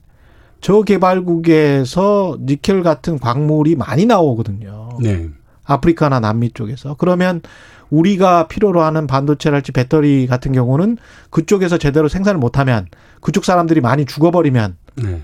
[0.61, 4.91] 저개발국에서 니켈 같은 광물이 많이 나오거든요.
[5.03, 5.31] 네.
[5.65, 6.97] 아프리카나 남미 쪽에서.
[6.99, 7.41] 그러면
[7.89, 10.99] 우리가 필요로 하는 반도체랄지 배터리 같은 경우는
[11.31, 12.87] 그쪽에서 제대로 생산을 못하면
[13.23, 15.23] 그쪽 사람들이 많이 죽어버리면 네.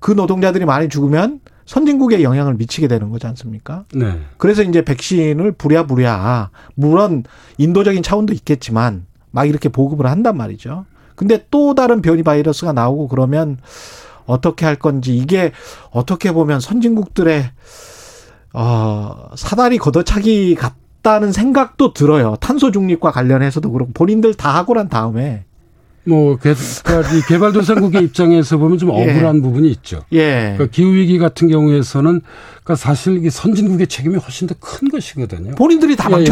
[0.00, 3.84] 그 노동자들이 많이 죽으면 선진국에 영향을 미치게 되는 거지 않습니까?
[3.94, 4.18] 네.
[4.38, 7.24] 그래서 이제 백신을 부랴부랴 물론
[7.58, 10.86] 인도적인 차원도 있겠지만 막 이렇게 보급을 한단 말이죠.
[11.14, 13.58] 근데 또 다른 변이 바이러스가 나오고 그러면
[14.24, 15.52] 어떻게 할 건지 이게
[15.90, 17.50] 어떻게 보면 선진국들의
[18.54, 22.36] 어 사다리 걷어차기 같다는 생각도 들어요.
[22.40, 25.44] 탄소 중립과 관련해서도 그렇고 본인들 다 하고 난 다음에
[26.08, 26.54] 뭐 개,
[27.28, 29.10] 개발도상국의 입장에서 보면 좀 예.
[29.10, 30.04] 억울한 부분이 있죠.
[30.12, 30.54] 예.
[30.56, 32.20] 그러니까 기후 위기 같은 경우에서는
[32.64, 35.54] 그러니까 사실 이 선진국의 책임이 훨씬 더 큰 것이거든요.
[35.54, 36.24] 본인들이 다 예, 예, 예.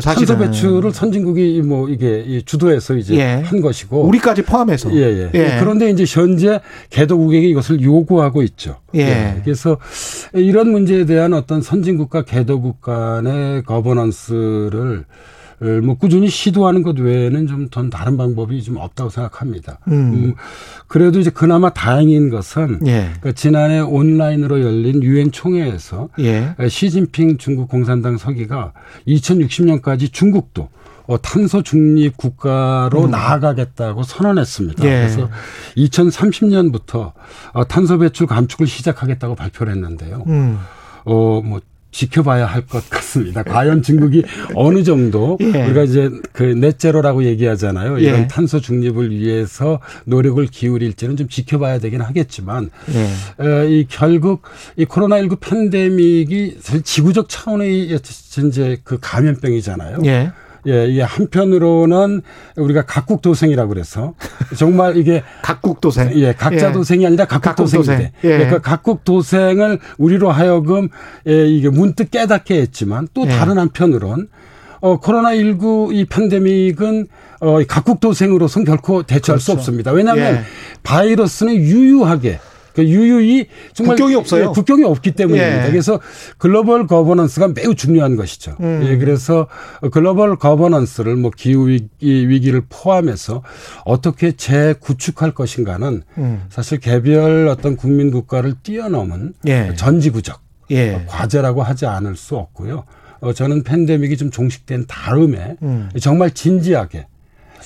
[0.00, 3.42] 탄소 배출을 선진국이 뭐 이게 이 주도해서 이제 예.
[3.44, 4.92] 한 것이고 우리까지 포함해서.
[4.94, 5.30] 예, 예.
[5.34, 5.56] 예.
[5.60, 8.76] 그런데 이제 현재 개도국에게 이것을 요구하고 있죠.
[8.94, 9.40] 예.
[9.44, 9.76] 그래서
[10.32, 15.04] 이런 문제에 대한 어떤 선진국과 개도국 간의 거버넌스를
[15.82, 19.78] 뭐 꾸준히 시도하는 것 외에는 좀더 다른 방법이 좀 없다고 생각합니다.
[19.88, 20.34] 음.
[20.86, 23.10] 그래도 이제 그나마 다행인 것은 예.
[23.20, 26.54] 그러니까 지난해 온라인으로 열린 유엔 총회에서 예.
[26.68, 28.72] 시진핑 중국 공산당 서기가
[29.06, 30.68] 2060년까지 중국도
[31.06, 33.10] 어, 탄소 중립 국가로 음.
[33.10, 34.84] 나아가겠다고 선언했습니다.
[34.84, 34.88] 예.
[34.88, 35.28] 그래서
[35.76, 37.12] 2030년부터
[37.52, 40.24] 어, 탄소 배출 감축을 시작하겠다고 발표를 했는데요.
[40.26, 40.58] 음.
[41.04, 41.60] 어, 뭐
[41.94, 43.42] 지켜봐야 할 것 같습니다.
[43.42, 45.64] 과연 중국이 어느 정도 예.
[45.66, 47.98] 우리가 이제 그 넷제로라고 얘기하잖아요.
[47.98, 48.26] 이런 예.
[48.26, 53.44] 탄소 중립을 위해서 노력을 기울일지는 좀 지켜봐야 되긴 하겠지만 예.
[53.44, 54.42] 어, 이 결국
[54.76, 57.98] 이 코로나19 팬데믹이 사실 지구적 차원의
[58.48, 59.98] 이제 그 감염병이잖아요.
[60.66, 60.72] 예.
[60.72, 62.22] 예, 이게 한편으로는
[62.56, 64.14] 우리가 각국 도생이라고 그래서
[64.56, 66.12] 정말 이게 각국 도생.
[66.14, 66.72] 예, 각자 예.
[66.72, 67.92] 도생이 아니라 각국, 각국 도생인데.
[67.92, 68.10] 도생.
[68.24, 68.36] 예.
[68.38, 70.88] 그러니까 각국 도생을 우리로 하여금
[71.28, 73.28] 예, 이게 문득 깨닫게 했지만 또 예.
[73.28, 74.28] 다른 한편으로는
[74.80, 77.06] 어, 코로나19 이 팬데믹은
[77.40, 79.60] 어, 이 각국 도생으로서는 결코 대처할 수 그렇죠.
[79.60, 79.92] 없습니다.
[79.92, 80.40] 왜냐하면 예.
[80.82, 82.38] 바이러스는 유유하게
[82.74, 84.42] 그 유유히 정말 국경이 없어요.
[84.42, 85.66] 예, 국경이 없기 때문입니다.
[85.66, 85.70] 예.
[85.70, 86.00] 그래서
[86.38, 88.56] 글로벌 거버넌스가 매우 중요한 것이죠.
[88.60, 88.82] 음.
[88.84, 89.46] 예, 그래서
[89.92, 93.42] 글로벌 거버넌스를 뭐 기후 위기, 위기를 포함해서
[93.84, 96.42] 어떻게 재구축할 것인가는 음.
[96.48, 99.72] 사실 개별 어떤 국민 국가를 뛰어넘은 예.
[99.76, 100.42] 전지구적
[100.72, 101.04] 예.
[101.06, 102.84] 과제라고 하지 않을 수 없고요.
[103.20, 105.90] 어, 저는 팬데믹이 좀 종식된 다음에 음.
[106.00, 107.06] 정말 진지하게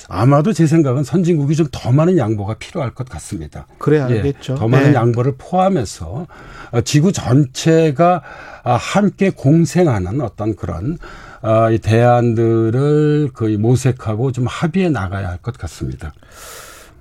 [0.07, 3.67] 아마도 제 생각은 선진국이 좀 더 많은 양보가 필요할 것 같습니다.
[3.77, 4.53] 그래야겠죠.
[4.53, 4.93] 예, 더 많은 네.
[4.95, 6.27] 양보를 포함해서
[6.71, 8.21] 어, 지구 전체가
[8.63, 10.97] 아, 함께 공생하는 어떤 그런
[11.41, 16.13] 아, 이 대안들을 거의 모색하고 좀 합의해 나가야 할 것 같습니다.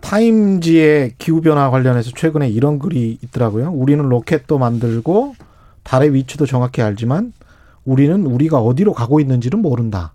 [0.01, 3.71] 타임지의 기후변화 관련해서 최근에 이런 글이 있더라고요.
[3.71, 5.35] 우리는 로켓도 만들고
[5.83, 7.33] 달의 위치도 정확히 알지만
[7.85, 10.13] 우리는 우리가 어디로 가고 있는지는 모른다.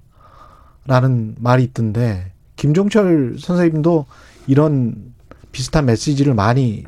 [0.85, 2.32] 라는 말이 있던데
[2.63, 4.05] 김종철 선생님도
[4.47, 4.95] 이런
[5.51, 6.85] 비슷한 메시지를 많이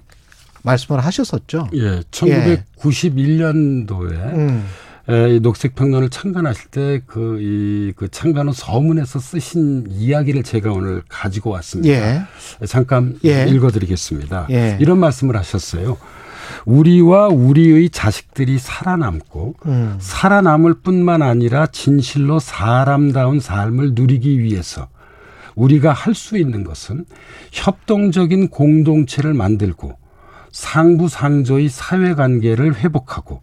[0.64, 1.68] 말씀을 하셨었죠.
[1.74, 4.66] 예, 1991년도에 음.
[5.10, 11.02] 에, 이 녹색평론을 창간하실 때 그 이 그 창간 후 서문에서 쓰신 이야기를 제가 오늘
[11.10, 11.94] 가지고 왔습니다.
[11.94, 12.22] 예.
[12.66, 13.46] 잠깐 예.
[13.50, 14.48] 읽어드리겠습니다.
[14.52, 14.78] 예.
[14.80, 15.98] 이런 말씀을 하셨어요.
[16.66, 19.98] 우리와 우리의 자식들이 살아남고 음.
[20.00, 24.88] 살아남을 뿐만 아니라 진실로 사람다운 삶을 누리기 위해서
[25.56, 27.06] 우리가 할 수 있는 것은
[27.52, 29.98] 협동적인 공동체를 만들고
[30.52, 33.42] 상부상조의 사회관계를 회복하고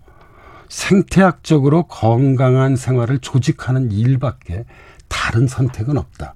[0.69, 4.65] 생태학적으로 건강한 생활을 조직하는 일밖에
[5.09, 6.35] 다른 선택은 없다.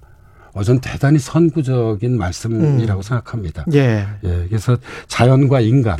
[0.53, 3.65] 어, 전 대단히 선구적인 말씀이라고 생각합니다.
[3.73, 4.07] 예.
[4.23, 4.77] 예, 그래서
[5.07, 5.97] 자연과 인간,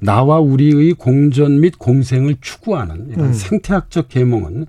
[0.00, 3.32] 나와 우리의 공존 및 공생을 추구하는 이런 음.
[3.32, 4.66] 생태학적 계몽은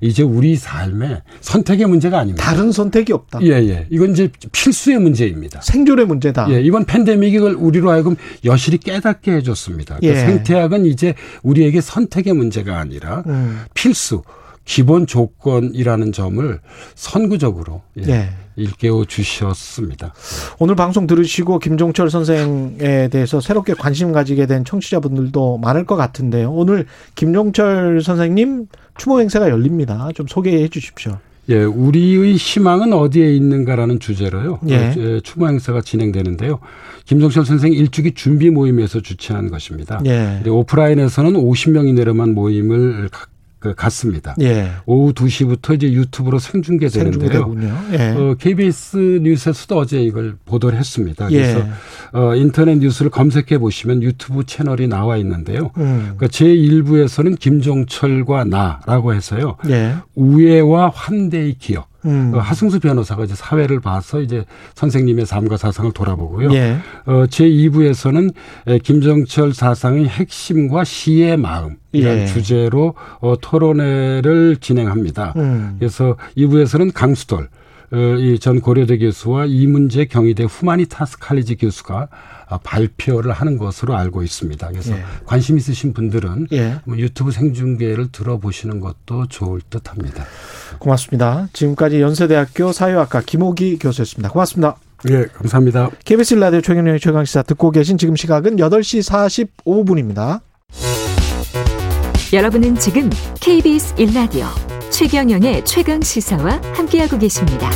[0.00, 2.44] 이제 우리 삶의 선택의 문제가 아닙니다.
[2.44, 3.40] 다른 선택이 없다.
[3.42, 3.86] 예, 예.
[3.90, 5.60] 이건 이제 필수의 문제입니다.
[5.60, 6.50] 생존의 문제다.
[6.50, 9.98] 예, 이번 팬데믹이 걸 우리로 하여금 여실히 깨닫게 해줬습니다.
[9.98, 10.26] 그러니까 예.
[10.26, 13.60] 생태학은 이제 우리에게 선택의 문제가 아니라 음.
[13.74, 14.22] 필수,
[14.64, 16.60] 기본 조건이라는 점을
[16.94, 18.28] 선구적으로 예, 예.
[18.56, 20.12] 일깨워 주셨습니다.
[20.58, 26.52] 오늘 방송 들으시고 김종철 선생에 대해서 새롭게 관심 가지게 된 청취자분들도 많을 것 같은데요.
[26.52, 28.66] 오늘 김종철 선생님
[28.98, 30.08] 추모 행사가 열립니다.
[30.14, 31.18] 좀 소개해 주십시오.
[31.50, 34.58] 예, 우리의 희망은 어디에 있는가라는 주제로요.
[34.68, 34.76] 예.
[34.76, 36.58] 어, 추모 행사가 진행되는데요.
[37.06, 39.98] 김종철 선생 일주기 준비 모임에서 주최한 것입니다.
[40.04, 40.42] 예.
[40.46, 43.26] 오프라인에서는 50명 이내로만 모임을 가-
[43.58, 44.36] 그 갔습니다.
[44.40, 44.70] 예.
[44.86, 47.20] 오후 2시부터 이제 유튜브로 생중계 되는데요.
[47.20, 47.78] 생중계되군요.
[47.92, 48.10] 예.
[48.10, 51.30] 어, KBS 뉴스에서도 어제 이걸 보도를 했습니다.
[51.32, 51.36] 예.
[51.36, 51.66] 그래서
[52.12, 55.70] 어, 인터넷 뉴스를 검색해 보시면 유튜브 채널이 나와 있는데요.
[55.76, 56.14] 음.
[56.16, 59.56] 그러니까 제1부에서는 김종철과 나라고 해서요.
[59.68, 59.96] 예.
[60.14, 61.87] 우애와 환대의 기억.
[62.04, 62.32] 음.
[62.34, 64.44] 어, 하승수 변호사가 이제 사회를 봐서 이제
[64.74, 66.52] 선생님의 삶과 사상을 돌아보고요.
[66.52, 66.78] 예.
[67.06, 68.32] 어, 제2부에서는
[68.82, 72.26] 김정철 사상의 핵심과 시의 마음 이런 예.
[72.26, 75.34] 주제로 어, 토론회를 진행합니다.
[75.36, 75.76] 음.
[75.78, 77.48] 그래서 2부에서는 강수돌
[77.90, 84.68] 어, 이전 고려대 교수와 이문재 경희대 후마니타스 칼리지 교수가 아, 발표를 하는 것으로 알고 있습니다.
[84.68, 85.02] 그래서 예.
[85.26, 86.80] 관심 있으신 분들은 예.
[86.84, 90.24] 뭐 유튜브 생중계를 들어보시는 것도 좋을 듯합니다.
[90.78, 91.48] 고맙습니다.
[91.52, 94.30] 지금까지 연세대학교 사회학과 김호기 교수였습니다.
[94.30, 94.76] 고맙습니다.
[95.10, 95.90] 예, 감사합니다.
[96.04, 100.40] KBS 라디오 최경영의 최강시사 듣고 계신 지금 시각은 8시 45분입니다.
[102.32, 103.08] 여러분은 지금
[103.40, 104.46] KBS 1라디오
[104.90, 107.70] 최경영의 최강 시사와 함께하고 계십니다.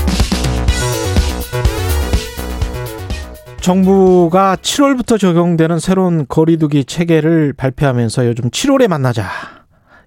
[3.62, 9.24] 정부가 7월부터 적용되는 새로운 거리두기 체계를 발표하면서 요즘 7월에 만나자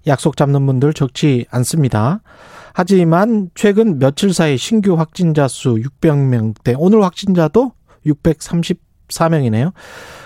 [0.07, 2.19] 약속 잡는 분들 적지 않습니다.
[2.73, 7.71] 하지만 최근 며칠 사이 신규 확진자 수 600명대, 오늘 확진자도
[8.05, 9.71] 634명이네요.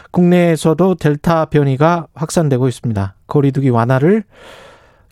[0.09, 3.15] 국내에서도 델타 변이가 확산되고 있습니다.
[3.27, 4.23] 거리두기 완화를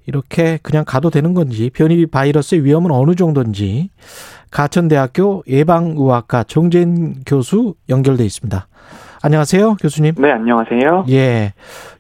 [0.08, 3.90] 이렇게 그냥 가도 되는 건지 변이 바이러스의 위험은 어느 정도인지
[4.50, 8.68] 가천대학교 예방의학과 정재인 교수 연결돼 있습니다.
[9.22, 10.16] 안녕하세요, 교수님.
[10.18, 11.06] 네, 안녕하세요.
[11.10, 11.54] 예.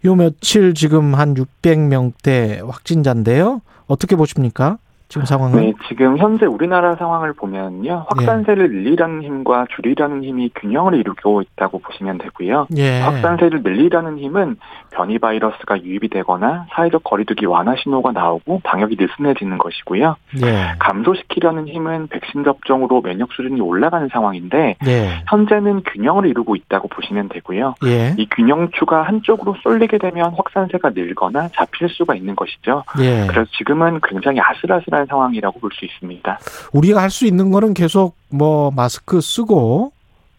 [0.05, 3.61] 요 며칠 지금 한 600명대 확진자인데요.
[3.87, 4.77] 어떻게 보십니까?
[5.09, 5.61] 지금 상황은?
[5.61, 8.05] 네, 지금 현재 우리나라 상황을 보면요.
[8.09, 12.67] 확산세를 늘리려는 힘과 줄이려는 힘이 균형을 이루고 있다고 보시면 되고요.
[12.75, 12.99] 예.
[12.99, 14.57] 확산세를 늘리려는 힘은
[14.97, 20.15] 변이 바이러스가 유입이 되거나 사회적 거리두기 완화 신호가 나오고 방역이 느슨해지는 것이고요.
[20.43, 20.73] 예.
[20.79, 25.23] 감소시키려는 힘은 백신 접종으로 면역 수준이 올라가는 상황인데 예.
[25.29, 27.75] 현재는 균형을 이루고 있다고 보시면 되고요.
[27.85, 28.15] 예.
[28.17, 32.83] 이 균형추가 한쪽으로 쏠리게 되면 확산세가 늘거나 잡힐 수가 있는 것이죠.
[32.99, 33.27] 예.
[33.27, 36.39] 그래서 지금은 굉장히 아슬아슬한 상황이라고 볼 수 있습니다.
[36.73, 39.91] 우리가 할 수 있는 거는 계속 뭐 마스크 쓰고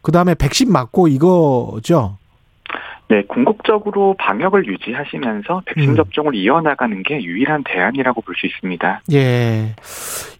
[0.02, 2.16] 그 다음에 백신 맞고 이거죠.
[3.08, 5.96] 네, 궁극적으로 방역을 유지하시면서 백신 음.
[5.96, 9.00] 접종을 이어나가는 게 유일한 대안이라고 볼 수 있습니다.
[9.12, 9.74] 예.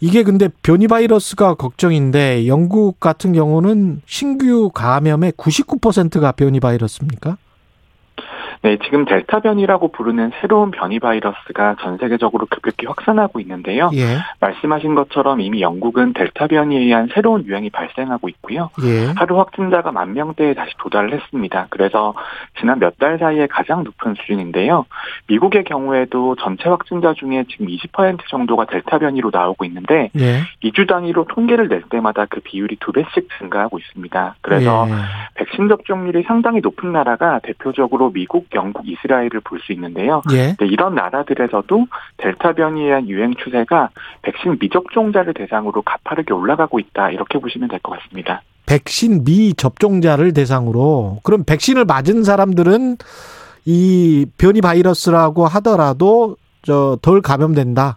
[0.01, 7.39] 이게 근데 변이 바이러스가 걱정인데 영국 같은 경우는 신규 감염의 99%가 변이 바이러스입니까?
[8.63, 13.91] 네, 지금 델타 변이라고 부르는 새로운 변이 바이러스가 전 세계적으로 급격히 확산하고 있는데요.
[13.95, 14.19] 예.
[14.41, 18.71] 말씀하신 것처럼 이미 영국은 델타 변이에 의한 새로운 유행이 발생하고 있고요.
[18.85, 19.13] 예.
[19.17, 21.69] 하루 확진자가 만 명대에 다시 도달을 했습니다.
[21.71, 22.15] 그래서
[22.59, 24.85] 지난 몇 달 사이에 가장 높은 수준인데요.
[25.29, 30.41] 미국의 경우에도 전체 확진자 중에 지금 20% 정도가 델타 변이로 나오고 있는데 예.
[30.65, 34.35] 2주 단위로 통계를 낼 때마다 그 비율이 두 배씩 증가하고 있습니다.
[34.41, 34.93] 그래서 예.
[35.35, 40.23] 백신 접종률이 상당히 높은 나라가 대표적으로 미국, 영국, 이스라엘을 볼 수 있는데요.
[40.33, 40.55] 예.
[40.57, 41.87] 네, 이런 나라들에서도
[42.19, 43.91] 델타 변이에 의한 유행 추세가
[44.23, 47.11] 백신 미접종자를 대상으로 가파르게 올라가고 있다.
[47.11, 48.43] 이렇게 보시면 될 것 같습니다.
[48.67, 52.97] 백신 미접종자를 대상으로 그럼 백신을 맞은 사람들은
[53.65, 57.97] 이 변이 바이러스라고 하더라도 저 덜 감염된다.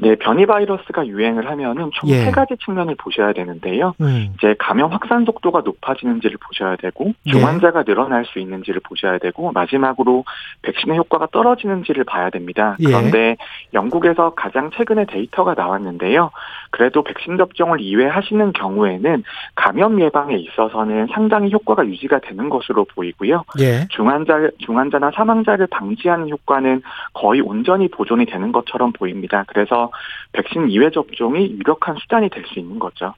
[0.00, 2.24] 네, 변이 바이러스가 유행을 하면은 총 예.
[2.24, 3.94] 세 가지 측면을 보셔야 되는데요.
[4.00, 4.32] 음.
[4.36, 7.30] 이제 감염 확산 속도가 높아지는지를 보셔야 되고 예.
[7.32, 10.24] 중환자가 늘어날 수 있는지를 보셔야 되고 마지막으로
[10.62, 12.76] 백신의 효과가 떨어지는지를 봐야 됩니다.
[12.78, 12.84] 예.
[12.84, 13.36] 그런데
[13.74, 16.30] 영국에서 가장 최근에 데이터가 나왔는데요.
[16.70, 19.22] 그래도 백신 접종을 2회 하시는 경우에는
[19.54, 23.44] 감염 예방에 있어서는 상당히 효과가 유지가 되는 것으로 보이고요.
[23.60, 23.86] 예.
[23.90, 26.82] 중환자 중환자나 사망자를 방지하는 효과는
[27.12, 29.44] 거의 온전히 보존이 되는 것처럼 보입니다.
[29.46, 29.90] 그래서
[30.32, 33.14] 백신 2회 접종이 유력한 수단이 될 수 있는 거죠.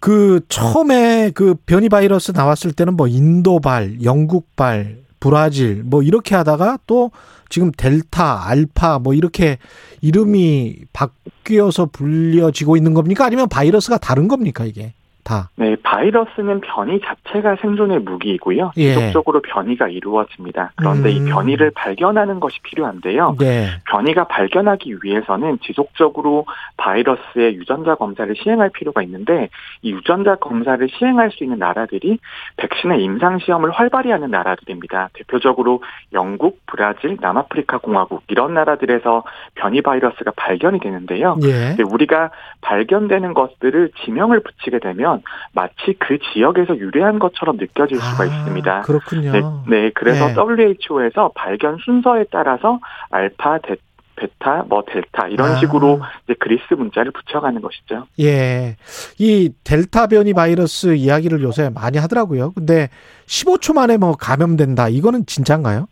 [0.00, 7.10] 그 처음에 그 변이 바이러스 나왔을 때는 뭐 인도발, 영국발, 브라질 뭐 이렇게 하다가 또
[7.48, 9.58] 지금 델타, 알파 뭐 이렇게
[10.00, 13.24] 이름이 바뀌어서 불려지고 있는 겁니까?
[13.24, 14.94] 아니면 바이러스가 다른 겁니까 이게
[15.28, 15.50] 다?
[15.56, 18.72] 네, 바이러스는 변이 자체가 생존의 무기이고요.
[18.78, 18.94] 예.
[18.94, 20.72] 지속적으로 변이가 이루어집니다.
[20.76, 21.26] 그런데 이 음.
[21.26, 23.36] 변이를 발견하는 것이 필요한데요.
[23.38, 23.66] 네.
[23.90, 26.46] 변이가 발견하기 위해서는 지속적으로
[26.78, 29.50] 바이러스의 유전자 검사를 시행할 필요가 있는데
[29.82, 32.18] 이 유전자 검사를 시행할 수 있는 나라들이
[32.56, 35.10] 백신의 임상 시험을 활발히 하는 나라들입니다.
[35.12, 35.82] 대표적으로
[36.14, 39.24] 영국, 브라질, 남아프리카 공화국 이런 나라들에서
[39.56, 41.36] 변이 바이러스가 발견이 되는데요.
[41.42, 41.76] 예.
[41.82, 42.30] 우리가
[42.62, 45.17] 발견되는 것들을 지명을 붙이게 되면
[45.52, 48.78] 마치 그 지역에서 유래한 것처럼 느껴질 수가 있습니다.
[48.78, 49.32] 아, 그렇군요.
[49.32, 50.34] 네, 네, 그래서 네.
[50.34, 52.80] WHO에서 발견 순서에 따라서
[53.10, 53.76] 알파, 데,
[54.16, 55.56] 베타, 뭐 델타 이런 아.
[55.56, 58.06] 식으로 이제 그리스 문자를 붙여가는 것이죠.
[58.20, 58.76] 예.
[59.18, 62.52] 이 델타 변이 바이러스 이야기를 요새 많이 하더라고요.
[62.52, 62.88] 근데
[63.26, 64.88] 15초 만에 뭐 감염된다.
[64.88, 65.86] 이거는 진짜인가요?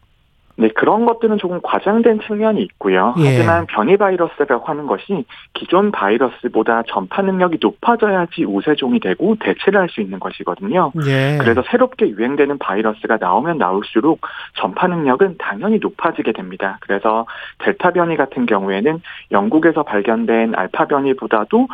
[0.58, 3.14] 네, 그런 것들은 조금 과장된 측면이 있고요.
[3.18, 3.26] 예.
[3.26, 10.00] 하지만 변이 바이러스라고 하는 것이 기존 바이러스보다 전파 능력이 높아져야지 우세종이 되고 대체를 할 수
[10.00, 10.92] 있는 것이거든요.
[11.06, 11.38] 예.
[11.40, 14.20] 그래서 새롭게 유행되는 바이러스가 나오면 나올수록
[14.54, 16.78] 전파 능력은 당연히 높아지게 됩니다.
[16.80, 17.26] 그래서
[17.58, 19.00] 델타 변이 같은 경우에는
[19.30, 21.68] 영국에서 발견된 알파 변이보다도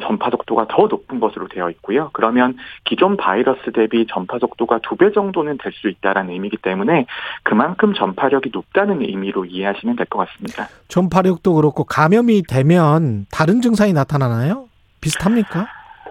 [0.00, 2.10] 전파 속도가 더 높은 것으로 되어 있고요.
[2.12, 7.06] 그러면 기존 바이러스 대비 전파 속도가 두 배 정도는 될 수 있다라는 의미이기 때문에
[7.42, 10.68] 그만큼 전파력이 높다는 의미로 이해하시면 될 것 같습니다.
[10.88, 14.68] 전파력도 그렇고 감염이 되면 다른 증상이 나타나나요?
[15.00, 15.66] 비슷합니까?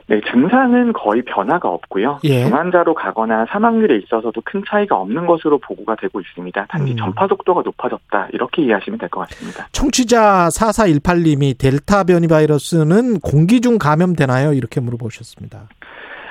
[0.07, 2.19] 네, 증상은 거의 변화가 없고요.
[2.25, 2.43] 예.
[2.43, 6.65] 중환자로 가거나 사망률에 있어서도 큰 차이가 없는 것으로 보고가 되고 있습니다.
[6.69, 6.97] 단지 음.
[6.97, 9.67] 전파 속도가 높아졌다 이렇게 이해하시면 될 것 같습니다.
[9.71, 14.53] 청취자 4418님이 델타 변이 바이러스는 공기 중 감염되나요?
[14.53, 15.69] 이렇게 물어보셨습니다.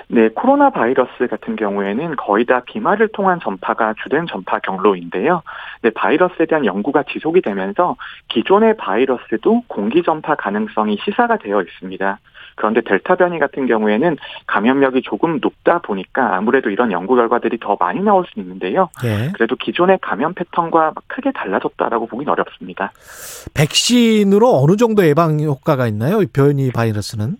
[0.09, 5.42] 네, 코로나 바이러스 같은 경우에는 거의 다 비말을 통한 전파가 주된 전파 경로인데요.
[5.82, 7.96] 네, 바이러스에 대한 연구가 지속이 되면서
[8.28, 12.18] 기존의 바이러스도 공기 전파 가능성이 시사가 되어 있습니다.
[12.55, 14.16] 그런데 델타 변이 같은 경우에는
[14.47, 18.89] 감염력이 조금 높다 보니까 아무래도 이런 연구 결과들이 더 많이 나올 수 있는데요.
[19.05, 19.31] 예.
[19.35, 22.93] 그래도 기존의 감염 패턴과 크게 달라졌다라고 보긴 어렵습니다.
[23.55, 26.22] 백신으로 어느 정도 예방 효과가 있나요?
[26.22, 27.36] 이 변이 바이러스는?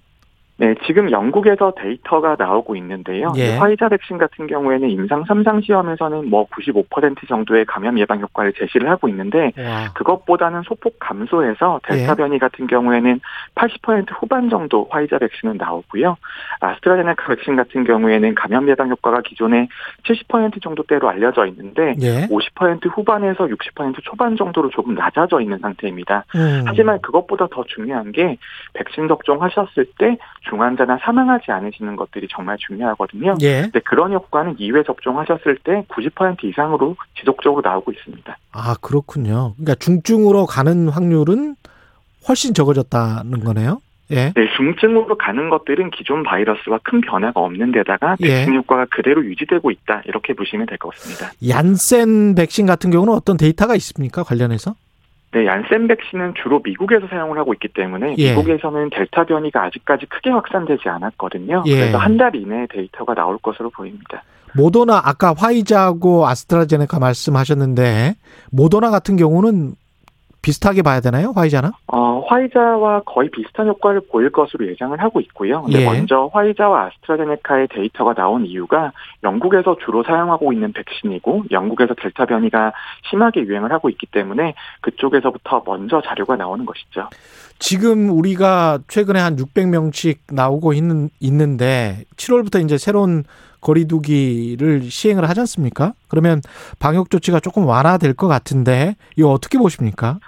[0.57, 3.33] 네, 지금 영국에서 데이터가 나오고 있는데요.
[3.37, 3.57] 예.
[3.57, 9.09] 화이자 백신 같은 경우에는 임상 3상 시험에서는 뭐 95% 정도의 감염 예방 효과를 제시를 하고
[9.09, 9.93] 있는데 와.
[9.95, 12.17] 그것보다는 소폭 감소해서 델타 예.
[12.17, 13.21] 변이 같은 경우에는
[13.57, 16.17] 80% 후반 정도 화이자 백신은 나오고요.
[16.61, 19.67] 아스트라제네카 백신 같은 경우에는 감염 예방 효과가 기존에
[20.05, 22.29] 70% 정도대로 알려져 있는데 예.
[22.29, 26.27] 50% 후반에서 60% 초반 정도로 조금 낮아져 있는 상태입니다.
[26.37, 26.63] 음.
[26.65, 28.37] 하지만 그것보다 더 중요한 게
[28.75, 30.17] 백신 접종하셨을 때
[30.49, 33.35] 중환자나 사망하지 않으시는 것들이 정말 중요하거든요.
[33.43, 33.63] 예.
[33.63, 38.37] 근데 그런 효과는 2회 접종하셨을 때 90% 이상으로 지속적으로 나오고 있습니다.
[38.53, 39.55] 아, 그렇군요.
[39.57, 41.57] 그러니까 중증으로 가는 확률은
[42.29, 43.81] 훨씬 적어졌다는 거네요.
[44.11, 44.33] 예.
[44.35, 48.27] 네, 중증으로 가는 것들은 기존 바이러스와 큰 변화가 없는 데다가 예.
[48.29, 50.03] 백신 효과가 그대로 유지되고 있다.
[50.05, 51.31] 이렇게 보시면 될 것 같습니다.
[51.49, 54.23] 얀센 백신 같은 경우는 어떤 데이터가 있습니까?
[54.23, 54.75] 관련해서?
[55.35, 58.31] 네, 얀센 백신은 주로 미국에서 사용을 하고 있기 때문에 예.
[58.31, 61.65] 미국에서는 델타 변이가 아직까지 크게 확산되지 않았거든요.
[61.67, 61.75] 예.
[61.75, 64.23] 그래서 한 달 이내에 데이터가 나올 것으로 보입니다.
[64.57, 68.15] 모더나 아까 화이자하고 아스트라제네카 말씀하셨는데
[68.53, 69.75] 모더나 같은 경우는
[70.45, 71.33] 비슷하게 봐야 되나요?
[71.35, 71.73] 화이자나?
[71.87, 75.65] 어, 화이자와 거의 비슷한 효과를 보일 것으로 예상을 하고 있고요.
[75.71, 75.87] 예.
[75.87, 78.93] 먼저 화이자와 아스트라제네카의 데이터가 나온 이유가
[79.23, 82.73] 영국에서 주로 사용하고 있는 백신이고 영국에서 델타 변이가
[83.09, 87.09] 심하게 유행을 하고 있기 때문에 그쪽에서부터 먼저 자료가 나오는 것이죠.
[87.59, 93.25] 지금 우리가 최근에 한 600명씩 나오고 있는 있는데 7월부터 이제 새로운
[93.63, 95.95] 거리두기를 시행을 하지 않습니까?
[96.09, 96.43] 그러면
[96.79, 100.19] 방역 조치가 조금 완화될 것 같은데 이거 어떻게 보십니까?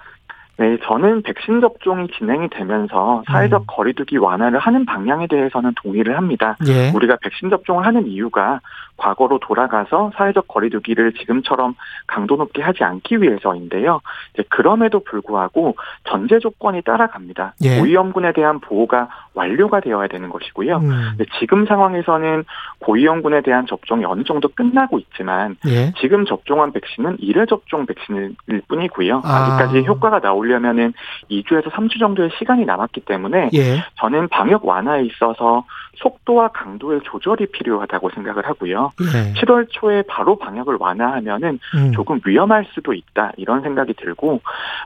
[0.59, 3.65] 네, 저는 백신 접종이 진행이 되면서 사회적 음.
[3.66, 6.57] 거리두기 완화를 하는 방향에 대해서는 동의를 합니다.
[6.66, 6.91] 예.
[6.95, 8.61] 우리가 백신 접종을 하는 이유가
[8.97, 11.74] 과거로 돌아가서 사회적 거리두기를 지금처럼
[12.07, 14.01] 강도 높게 하지 않기 위해서인데요.
[14.33, 17.55] 이제 그럼에도 불구하고 전제 조건이 따라갑니다.
[17.62, 17.78] 예.
[17.78, 20.79] 고위험군에 대한 보호가 완료가 되어야 되는 것이고요.
[20.79, 21.19] 음.
[21.39, 22.45] 지금 상황에서는
[22.81, 25.93] 고위험군에 대한 접종이 어느 정도 끝나고 있지만 예.
[26.01, 28.35] 지금 접종한 백신은 1회 접종 백신일
[28.67, 29.23] 뿐이고요.
[29.25, 29.29] 아.
[29.29, 30.95] 아직까지 효과가 나오려면은
[31.31, 33.85] 2주에서 3주 정도의 시간이 남았기 때문에 예.
[34.01, 35.65] 저는 방역 완화에 있어서
[35.97, 38.93] 속도와 강도의 조절이 필요하다고 생각을 하고요.
[39.01, 39.32] 예.
[39.35, 41.93] 7월 초에 바로 방역을 완화하면은 음.
[41.93, 44.40] 조금 위험할 수도 있다 이런 생각이 들고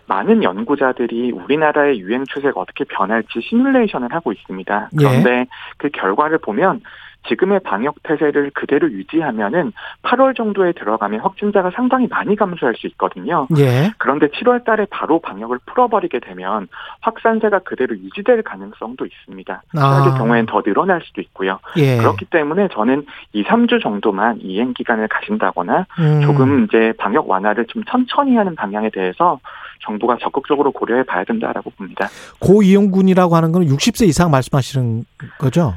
[0.07, 4.91] 많은 연구자들이 우리나라의 유행 추세가 어떻게 변할지 시뮬레이션을 하고 있습니다.
[4.97, 5.47] 그런데
[5.77, 6.81] 그 결과를 보면
[7.29, 9.73] 지금의 방역 태세를 그대로 유지하면은
[10.03, 13.47] 8월 정도에 들어가면 확진자가 상당히 많이 감소할 수 있거든요.
[13.59, 13.93] 예.
[13.99, 16.69] 그런데 7월 달에 바로 방역을 풀어버리게 되면
[17.01, 19.63] 확산세가 그대로 유지될 가능성도 있습니다.
[19.77, 19.79] 아.
[19.79, 21.59] 7월의 경우에는 더 늘어날 수도 있고요.
[21.77, 21.99] 예.
[21.99, 26.23] 그렇기 때문에 저는 2, 3주 정도만 이행 기간을 가진다거나 음.
[26.23, 29.39] 조금 이제 방역 완화를 좀 천천히 하는 방향에 대해서
[29.85, 32.09] 정부가 적극적으로 고려해 봐야 된다라고 봅니다.
[32.41, 35.05] 고위험군이라고 하는 건 60세 이상 말씀하시는
[35.39, 35.75] 거죠?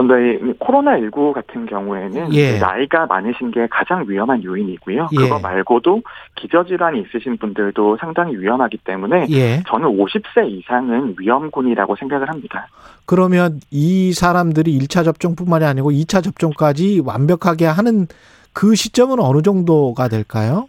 [0.00, 2.58] 그런데 코로나19 같은 경우에는 예.
[2.58, 5.08] 나이가 많으신 게 가장 위험한 요인이고요.
[5.12, 5.16] 예.
[5.16, 6.02] 그거 말고도
[6.36, 9.62] 기저질환이 있으신 분들도 상당히 위험하기 때문에 예.
[9.68, 12.66] 저는 50세 이상은 위험군이라고 생각을 합니다.
[13.04, 18.06] 그러면 이 사람들이 1차 접종뿐만이 아니고 2차 접종까지 완벽하게 하는
[18.52, 20.68] 그 시점은 어느 정도가 될까요?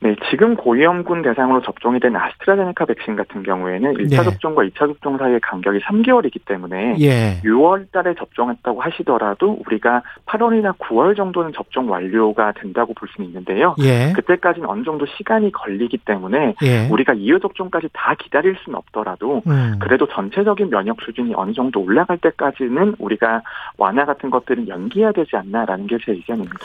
[0.00, 4.22] 네, 지금 고위험군 대상으로 접종이 된 아스트라제네카 백신 같은 경우에는 1차 네.
[4.22, 7.40] 접종과 2차 접종 사이의 간격이 3개월이기 때문에 예.
[7.44, 13.74] 6월 달에 접종했다고 하시더라도 우리가 8월이나 9월 정도는 접종 완료가 된다고 볼 수는 있는데요.
[13.80, 14.12] 예.
[14.14, 16.88] 그때까지는 어느 정도 시간이 걸리기 때문에 예.
[16.88, 19.76] 우리가 2회 접종까지 다 기다릴 수는 없더라도 음.
[19.78, 23.42] 그래도 전체적인 면역 수준이 어느 정도 올라갈 때까지는 우리가
[23.76, 26.58] 완화 같은 것들은 연기해야 되지 않나라는 게 제 의견입니다.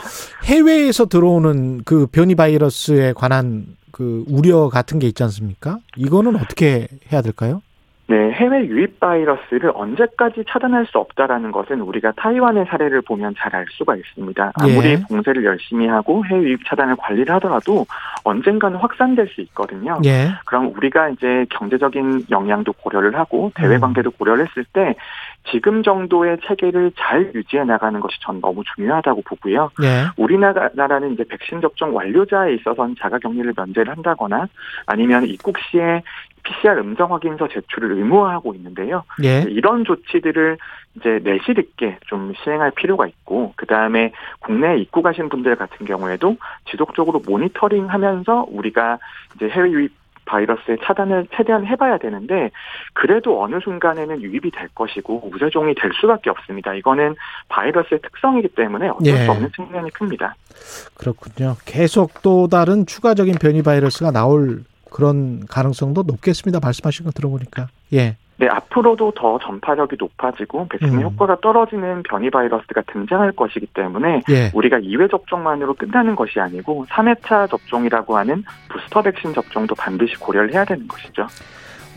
[0.44, 5.78] 해외에서 들어오는 그 변이 바이러스에 관한 그 우려 같은 게 있지 않습니까?
[5.96, 7.62] 이거는 어떻게 해야 될까요?
[8.06, 13.66] 네, 해외 유입 바이러스를 언제까지 차단할 수 없다라는 것은 우리가 타이완의 사례를 보면 잘 알
[13.70, 14.52] 수가 있습니다.
[14.56, 15.02] 아무리 예.
[15.08, 17.86] 봉쇄를 열심히 하고 해외 유입 차단을 관리를 하더라도
[18.24, 20.00] 언젠가는 확산될 수 있거든요.
[20.04, 20.30] 예.
[20.44, 23.80] 그럼 우리가 이제 경제적인 영향도 고려를 하고 대외 음.
[23.80, 24.96] 관계도 고려를 했을 때
[25.50, 29.70] 지금 정도의 체계를 잘 유지해 나가는 것이 전 너무 중요하다고 보고요.
[29.82, 30.06] 예.
[30.16, 34.48] 우리나라는 이제 백신 접종 완료자에 있어서는 자가격리를 면제를 한다거나
[34.86, 36.02] 아니면 입국 시에
[36.44, 39.02] PCR 음성 확인서 제출을 의무화하고 있는데요.
[39.24, 39.44] 예.
[39.48, 40.58] 이런 조치들을
[40.96, 46.36] 이제 내실 있게 좀 시행할 필요가 있고 그 다음에 국내에 입국하신 분들 같은 경우에도
[46.70, 48.98] 지속적으로 모니터링하면서 우리가
[49.34, 49.92] 이제 해외 유입
[50.26, 52.50] 바이러스의 차단을 최대한 해봐야 되는데
[52.92, 56.74] 그래도 어느 순간에는 유입이 될 것이고 우세종이 될 수밖에 없습니다.
[56.74, 57.14] 이거는
[57.48, 59.24] 바이러스의 특성이기 때문에 어쩔 예.
[59.24, 60.34] 수 없는 측면이 큽니다.
[60.96, 61.56] 그렇군요.
[61.66, 64.64] 계속 또 다른 추가적인 변이 바이러스가 나올
[64.94, 66.60] 그런 가능성도 높겠습니다.
[66.62, 67.66] 말씀하신 거 들어보니까.
[67.94, 68.16] 예.
[68.36, 71.02] 네, 앞으로도 더 전파력이 높아지고 백신의 음.
[71.02, 74.52] 효과가 떨어지는 변이 바이러스가 등장할 것이기 때문에 예.
[74.54, 80.64] 우리가 2회 접종만으로 끝나는 것이 아니고 3회차 접종이라고 하는 부스터 백신 접종도 반드시 고려를 해야
[80.64, 81.26] 되는 것이죠.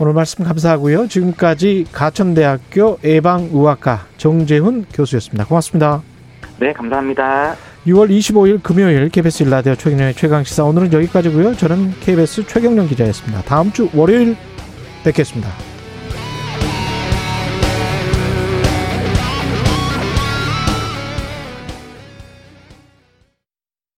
[0.00, 1.06] 오늘 말씀 감사하고요.
[1.06, 5.44] 지금까지 가천대학교 예방의학과 정재훈 교수였습니다.
[5.44, 6.02] 고맙습니다.
[6.58, 7.54] 네, 감사합니다.
[7.86, 11.56] 6월 25일 금요일 KBS 일라디오 최경영의 최강시사 오늘은 여기까지고요.
[11.56, 13.42] 저는 KBS 최경영 기자였습니다.
[13.42, 14.36] 다음 주 월요일
[15.04, 15.67] 뵙겠습니다.